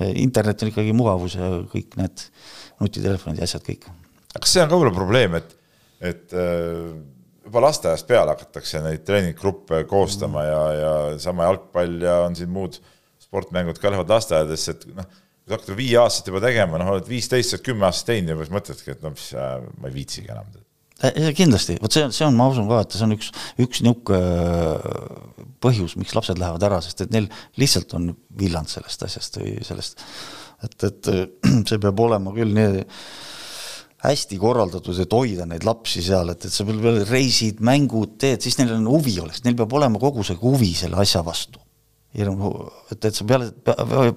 ja 0.01 0.11
internet 0.19 0.63
on 0.63 0.72
ikkagi 0.74 0.95
mugavus 0.97 1.38
ja 1.39 1.49
kõik 1.72 1.95
need 1.99 2.26
nutitelefonid 2.82 3.41
ja 3.41 3.47
asjad 3.47 3.65
kõik. 3.65 3.88
kas 4.34 4.53
see 4.53 4.63
on 4.63 4.69
ka 4.72 4.78
võib-olla 4.78 4.95
probleem, 4.95 5.39
et, 5.39 5.55
et 6.11 6.36
äh, 6.36 6.91
juba 7.45 7.65
lasteaiast 7.67 8.07
peale 8.09 8.36
hakatakse 8.36 8.84
neid 8.84 9.05
treeninggruppe 9.07 9.84
koostama 9.89 10.45
ja, 10.47 10.61
ja 10.78 10.93
sama 11.22 11.47
jalgpall 11.49 12.07
ja 12.07 12.22
on 12.28 12.38
siin 12.38 12.51
muud 12.51 12.80
sportmängud 13.22 13.80
ka 13.80 13.91
lähevad 13.91 14.11
lasteaedadesse, 14.11 14.76
et 14.76 14.89
noh, 14.97 15.07
kui 15.41 15.53
sa 15.53 15.57
hakkad 15.57 15.78
viieaastaselt 15.78 16.34
juba 16.34 16.43
tegema, 16.43 16.82
noh, 16.82 16.91
oled 16.95 17.07
viisteist, 17.07 17.53
sa 17.53 17.57
oled 17.57 17.65
kümme 17.69 17.88
aastat 17.88 18.11
teinud 18.11 18.34
ja 18.34 18.41
siis 18.41 18.53
mõtledki, 18.53 18.91
et 18.93 19.05
no 19.05 19.13
mis, 19.15 19.30
ma 19.38 19.88
ei 19.88 19.95
viitsigi 19.95 20.34
enam. 20.34 20.51
Kindlasti, 21.38 21.78
vot 21.82 21.93
see 21.93 22.06
on, 22.06 22.14
see 22.16 22.28
on, 22.28 22.38
ma 22.38 22.49
usun 22.52 22.70
ka, 22.70 22.84
et 22.86 22.95
see 22.95 23.08
on 23.08 23.16
üks, 23.16 23.32
üks 23.62 23.82
niisugune 23.86 24.22
äh, 24.22 25.49
põhjus, 25.64 25.97
miks 25.99 26.16
lapsed 26.18 26.39
lähevad 26.41 26.64
ära, 26.68 26.82
sest 26.84 27.06
et 27.06 27.14
neil 27.14 27.30
lihtsalt 27.62 27.95
on 27.97 28.12
villand 28.38 28.72
sellest 28.72 29.06
asjast 29.08 29.41
või 29.41 29.58
sellest, 29.66 30.06
et, 30.66 30.78
et 30.89 31.12
see 31.70 31.82
peab 31.82 32.06
olema 32.06 32.34
küll 32.36 32.54
nii 32.58 32.86
hästi 34.02 34.38
korraldatud, 34.41 34.97
et 34.97 35.14
hoida 35.14 35.45
neid 35.49 35.66
lapsi 35.68 36.02
seal, 36.06 36.34
et, 36.34 36.47
et 36.47 36.54
sa 36.54 36.66
veel 36.66 37.04
reisid, 37.10 37.62
mängud 37.66 38.18
teed, 38.22 38.41
siis 38.41 38.58
neil 38.58 38.74
on 38.80 38.88
huvi 38.89 39.20
oleks, 39.22 39.43
neil 39.45 39.58
peab 39.60 39.74
olema 39.78 40.02
kogu 40.02 40.26
see 40.26 40.39
huvi 40.41 40.74
selle 40.78 40.97
asja 41.02 41.22
vastu. 41.26 41.62
Hirm, 42.18 42.41
et, 42.91 43.05
et 43.07 43.16
sa 43.16 43.26
peale, 43.28 43.49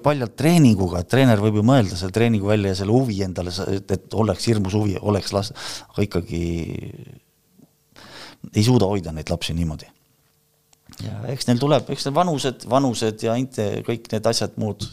paljalt 0.03 0.35
treeninguga, 0.39 1.01
et 1.03 1.11
treener 1.11 1.41
võib 1.41 1.61
ju 1.61 1.65
mõelda 1.67 1.99
selle 1.99 2.15
treeningu 2.15 2.49
välja 2.49 2.73
ja 2.73 2.79
selle 2.81 2.95
huvi 2.95 3.21
endale, 3.23 3.53
et, 3.75 4.07
oleks 4.13 4.47
hirmus 4.51 4.75
huvi, 4.75 4.97
oleks 4.99 5.31
las-, 5.35 5.53
aga 5.93 6.07
ikkagi 6.07 6.41
ei 8.51 8.65
suuda 8.65 8.89
hoida 8.91 9.13
neid 9.15 9.31
lapsi 9.31 9.55
niimoodi. 9.57 9.87
ja 11.05 11.21
eks 11.31 11.47
neil 11.47 11.61
tuleb, 11.61 11.87
eks 11.91 12.07
need 12.07 12.17
vanused, 12.17 12.67
vanused 12.71 13.23
ja 13.23 13.37
inte-, 13.39 13.69
kõik 13.87 14.11
need 14.11 14.27
asjad 14.31 14.59
muud, 14.61 14.83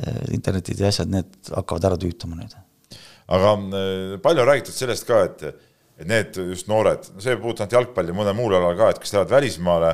eh, 0.00 0.24
internetid 0.36 0.80
ja 0.80 0.88
asjad, 0.88 1.12
need 1.12 1.52
hakkavad 1.52 1.92
ära 1.92 2.00
tüütama 2.00 2.40
nüüd 2.40 2.56
aga 3.28 3.52
äh, 3.52 4.18
palju 4.24 4.42
on 4.42 4.48
räägitud 4.48 4.76
sellest 4.76 5.06
ka, 5.08 5.22
et, 5.28 5.42
et 6.00 6.08
need 6.08 6.38
just 6.48 6.68
noored, 6.70 7.10
no 7.14 7.24
see 7.24 7.34
ei 7.34 7.40
puutu 7.40 7.62
ainult 7.64 7.76
jalgpalli, 7.76 8.14
mõnel 8.16 8.36
muul 8.38 8.56
alal 8.56 8.76
ka, 8.78 8.92
et 8.92 9.02
kes 9.02 9.12
lähevad 9.14 9.34
välismaale 9.36 9.92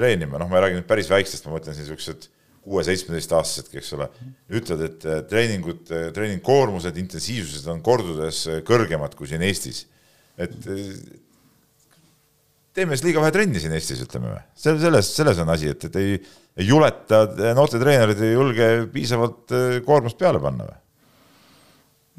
treenima, 0.00 0.40
noh, 0.40 0.50
ma 0.50 0.58
ei 0.58 0.66
räägi 0.66 0.80
nüüd 0.80 0.88
päris 0.90 1.10
väikestest, 1.12 1.46
ma 1.46 1.56
mõtlen 1.56 1.76
niisugused 1.78 2.28
kuue-seitsmeteistaastased, 2.60 3.70
eks 3.80 3.94
ole, 3.96 4.10
ütlevad, 4.52 4.84
et 4.88 5.06
äh, 5.08 5.22
treeningud, 5.30 5.86
äh, 5.94 6.10
treeningkoormused, 6.16 6.98
intensiivsused 7.00 7.70
on 7.72 7.80
kordades 7.84 8.42
kõrgemad 8.68 9.16
kui 9.18 9.30
siin 9.30 9.44
Eestis. 9.46 9.86
et 10.40 10.56
teeme 12.76 12.96
siis 12.96 13.06
liiga 13.08 13.22
vähe 13.22 13.34
trenni 13.34 13.62
siin 13.62 13.74
Eestis, 13.76 14.04
ütleme 14.04 14.34
või? 14.34 14.44
selles, 14.56 15.14
selles 15.16 15.40
on 15.42 15.52
asi, 15.52 15.72
et, 15.72 15.88
et 15.88 15.98
ei, 16.00 16.20
ei 16.60 16.68
juleta, 16.68 17.24
noorte 17.56 17.80
treenerid 17.80 18.20
ei 18.24 18.36
julge 18.36 18.70
piisavalt 18.92 19.56
koormust 19.86 20.20
peale 20.20 20.42
panna 20.42 20.68
või? 20.68 20.79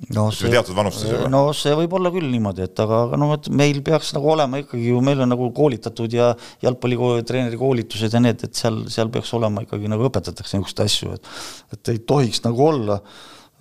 No 0.09 0.25
see, 0.33 0.49
teatud 0.51 0.75
vanustes 0.75 1.09
juba? 1.09 1.29
no 1.31 1.41
see 1.57 1.73
võib 1.77 1.93
olla 1.97 2.11
küll 2.13 2.29
niimoodi, 2.31 2.65
et 2.65 2.81
aga, 2.83 3.03
aga 3.07 3.19
noh, 3.21 3.33
et 3.37 3.49
meil 3.53 3.81
peaks 3.85 4.13
nagu 4.17 4.31
olema 4.33 4.61
ikkagi 4.63 4.89
ju, 4.89 5.01
meil 5.05 5.21
on 5.23 5.29
nagu 5.33 5.49
koolitatud 5.55 6.15
ja 6.15 6.31
jalgpallitreeneri 6.63 7.59
koolitused 7.59 8.17
ja 8.17 8.23
need, 8.23 8.41
et 8.47 8.57
seal, 8.57 8.83
seal 8.91 9.11
peaks 9.13 9.33
olema 9.37 9.65
ikkagi 9.65 9.91
nagu 9.91 10.07
õpetatakse 10.09 10.57
niisuguseid 10.57 10.83
asju, 10.87 11.17
et 11.19 11.77
et 11.77 11.93
ei 11.93 12.01
tohiks 12.13 12.41
nagu 12.47 12.65
olla 12.65 12.97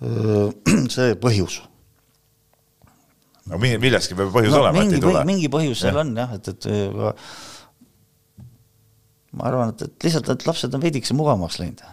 see 0.95 1.13
põhjus. 1.21 1.61
no 3.51 3.61
milleski 3.61 4.17
peab 4.17 4.33
põhjus 4.33 4.55
no, 4.55 4.65
olema, 4.65 4.85
et 4.85 4.97
ei 4.97 5.05
tule. 5.05 5.23
mingi 5.29 5.49
põhjus 5.53 5.85
seal 5.85 5.97
ja. 5.97 6.05
on 6.05 6.13
jah, 6.17 6.37
et, 6.39 6.53
et 6.55 6.69
aga 6.73 7.15
ma 9.37 9.47
arvan, 9.47 9.75
et, 9.75 9.87
et 9.87 10.07
lihtsalt, 10.09 10.33
et 10.33 10.47
lapsed 10.49 10.73
on 10.75 10.83
veidikese 10.83 11.15
mugavamaks 11.15 11.61
läinud 11.61 11.85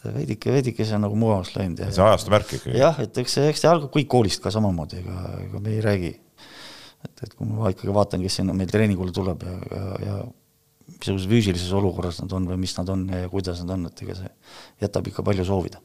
et 0.00 0.14
veidike, 0.14 0.52
veidike 0.54 0.86
see 0.86 0.96
on 0.96 1.04
nagu 1.06 1.16
mugavamaks 1.18 1.54
läinud. 1.56 1.84
see 1.86 2.04
ajastu 2.04 2.32
märk 2.32 2.54
ikkagi. 2.58 2.76
jah, 2.80 2.98
et 3.04 3.22
eks 3.22 3.36
see, 3.38 3.46
eks 3.52 3.64
see 3.64 3.70
algab 3.70 3.92
kõik 3.94 4.08
koolist 4.10 4.42
ka 4.44 4.52
samamoodi, 4.54 5.02
ega, 5.02 5.16
ega 5.44 5.62
me 5.62 5.74
ei 5.76 5.84
räägi. 5.84 6.12
et, 7.04 7.24
et 7.26 7.34
kui 7.34 7.48
ma 7.48 7.72
ikkagi 7.72 7.94
vaatan, 7.96 8.24
kes 8.24 8.40
sinna 8.40 8.56
meil 8.56 8.70
treeningule 8.72 9.12
tuleb 9.16 9.44
ja, 9.46 9.56
ja, 9.76 9.84
ja 10.06 10.16
missuguses 10.90 11.28
füüsilises 11.30 11.76
olukorras 11.76 12.18
nad 12.22 12.32
on 12.36 12.48
või 12.50 12.58
mis 12.60 12.74
nad 12.78 12.88
on 12.92 13.06
ja 13.12 13.28
kuidas 13.32 13.60
nad 13.62 13.76
on, 13.76 13.86
et 13.90 14.02
ega 14.04 14.16
see 14.18 14.32
jätab 14.84 15.06
ikka 15.12 15.24
palju 15.26 15.46
soovida. 15.48 15.80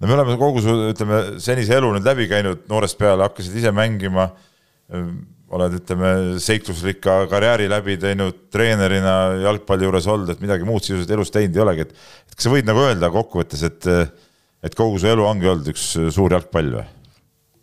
no 0.00 0.08
me 0.08 0.18
oleme 0.18 0.36
kogu 0.40 0.62
su, 0.64 0.74
ütleme, 0.92 1.22
senise 1.42 1.78
elu 1.78 1.94
nüüd 1.96 2.06
läbi 2.06 2.28
käinud 2.30 2.66
noorest 2.70 2.98
peale, 3.00 3.26
hakkasid 3.28 3.56
ise 3.62 3.72
mängima 3.74 4.30
oled, 5.54 5.76
ütleme, 5.78 6.10
seiklusrikka 6.42 7.20
karjääri 7.30 7.68
läbi 7.70 7.96
teinud, 8.02 8.46
treenerina 8.52 9.16
jalgpalli 9.44 9.86
juures 9.86 10.08
olnud, 10.10 10.32
et 10.32 10.42
midagi 10.42 10.66
muud 10.66 10.82
sisuliselt 10.82 11.14
elus 11.14 11.30
teinud 11.34 11.56
ei 11.56 11.64
olegi, 11.66 11.86
et 11.86 11.94
et 11.94 12.34
kas 12.34 12.48
sa 12.48 12.52
võid 12.52 12.66
nagu 12.66 12.82
öelda 12.82 13.12
kokkuvõttes, 13.14 13.62
et 13.68 13.90
et 14.66 14.74
kogu 14.74 14.98
su 14.98 15.06
elu 15.06 15.22
ongi 15.22 15.46
olnud 15.46 15.70
üks 15.70 15.92
suur 16.14 16.34
jalgpall 16.34 16.72
või? 16.80 16.86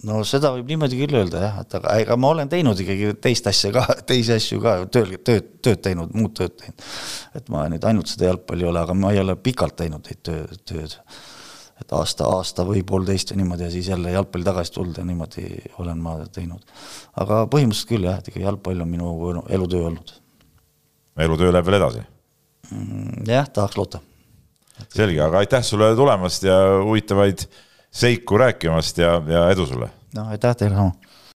no 0.08 0.22
seda 0.28 0.52
võib 0.56 0.72
niimoodi 0.72 1.00
küll 1.00 1.18
öelda 1.20 1.44
jah, 1.44 1.60
et 1.64 1.76
aga 1.80 1.98
ega 2.04 2.18
ma 2.20 2.32
olen 2.36 2.52
teinud 2.52 2.80
ikkagi 2.80 3.14
teist 3.24 3.48
asja 3.52 3.72
ka, 3.76 3.86
teisi 4.10 4.36
asju 4.36 4.62
ka, 4.64 4.78
tööl, 4.94 5.16
tööd, 5.20 5.54
tööd 5.64 5.84
teinud, 5.84 6.16
muud 6.16 6.36
tööd 6.40 6.56
teinud. 6.60 6.88
et 7.40 7.54
ma 7.54 7.68
nüüd 7.72 7.88
ainult 7.90 8.12
seda 8.12 8.32
jalgpalli 8.32 8.66
ei 8.68 8.72
ole, 8.72 8.84
aga 8.84 8.98
ma 8.98 9.14
ei 9.16 9.22
ole 9.24 9.38
pikalt 9.40 9.78
teinud 9.80 10.08
neid 10.08 10.24
töö, 10.26 10.48
tööd 10.68 10.98
et 11.84 11.94
aasta, 11.96 12.28
aasta 12.38 12.66
või 12.68 12.84
poolteist 12.88 13.34
ja 13.34 13.38
niimoodi 13.40 13.68
ja 13.68 13.72
siis 13.74 13.90
jälle 13.92 14.14
jalgpalli 14.14 14.48
tagasi 14.48 14.74
tulnud 14.74 14.98
ja 14.98 15.06
niimoodi 15.08 15.46
olen 15.84 16.00
ma 16.04 16.16
teinud. 16.32 16.64
aga 17.20 17.44
põhimõtteliselt 17.52 17.92
küll 17.92 18.08
jah, 18.08 18.20
et 18.20 18.32
ikka 18.32 18.44
jalgpall 18.44 18.86
on 18.86 18.90
minu 18.90 19.44
elutöö 19.50 19.90
olnud. 19.90 20.16
elutöö 21.28 21.52
läheb 21.52 21.70
veel 21.70 21.80
edasi? 21.82 22.06
Mm, 22.72 23.28
jah, 23.28 23.50
tahaks 23.50 23.78
loota. 23.78 24.00
selge, 24.90 25.22
aga 25.22 25.44
aitäh 25.44 25.64
sulle 25.64 25.94
tulemast 25.96 26.44
ja 26.48 26.58
huvitavaid 26.84 27.46
seiku 27.92 28.38
rääkimast 28.38 28.98
ja, 28.98 29.18
ja 29.28 29.50
edu 29.52 29.68
sulle! 29.70 29.92
noh, 30.16 30.32
aitäh 30.34 30.56
teile 30.56 30.80
sama! 30.80 31.13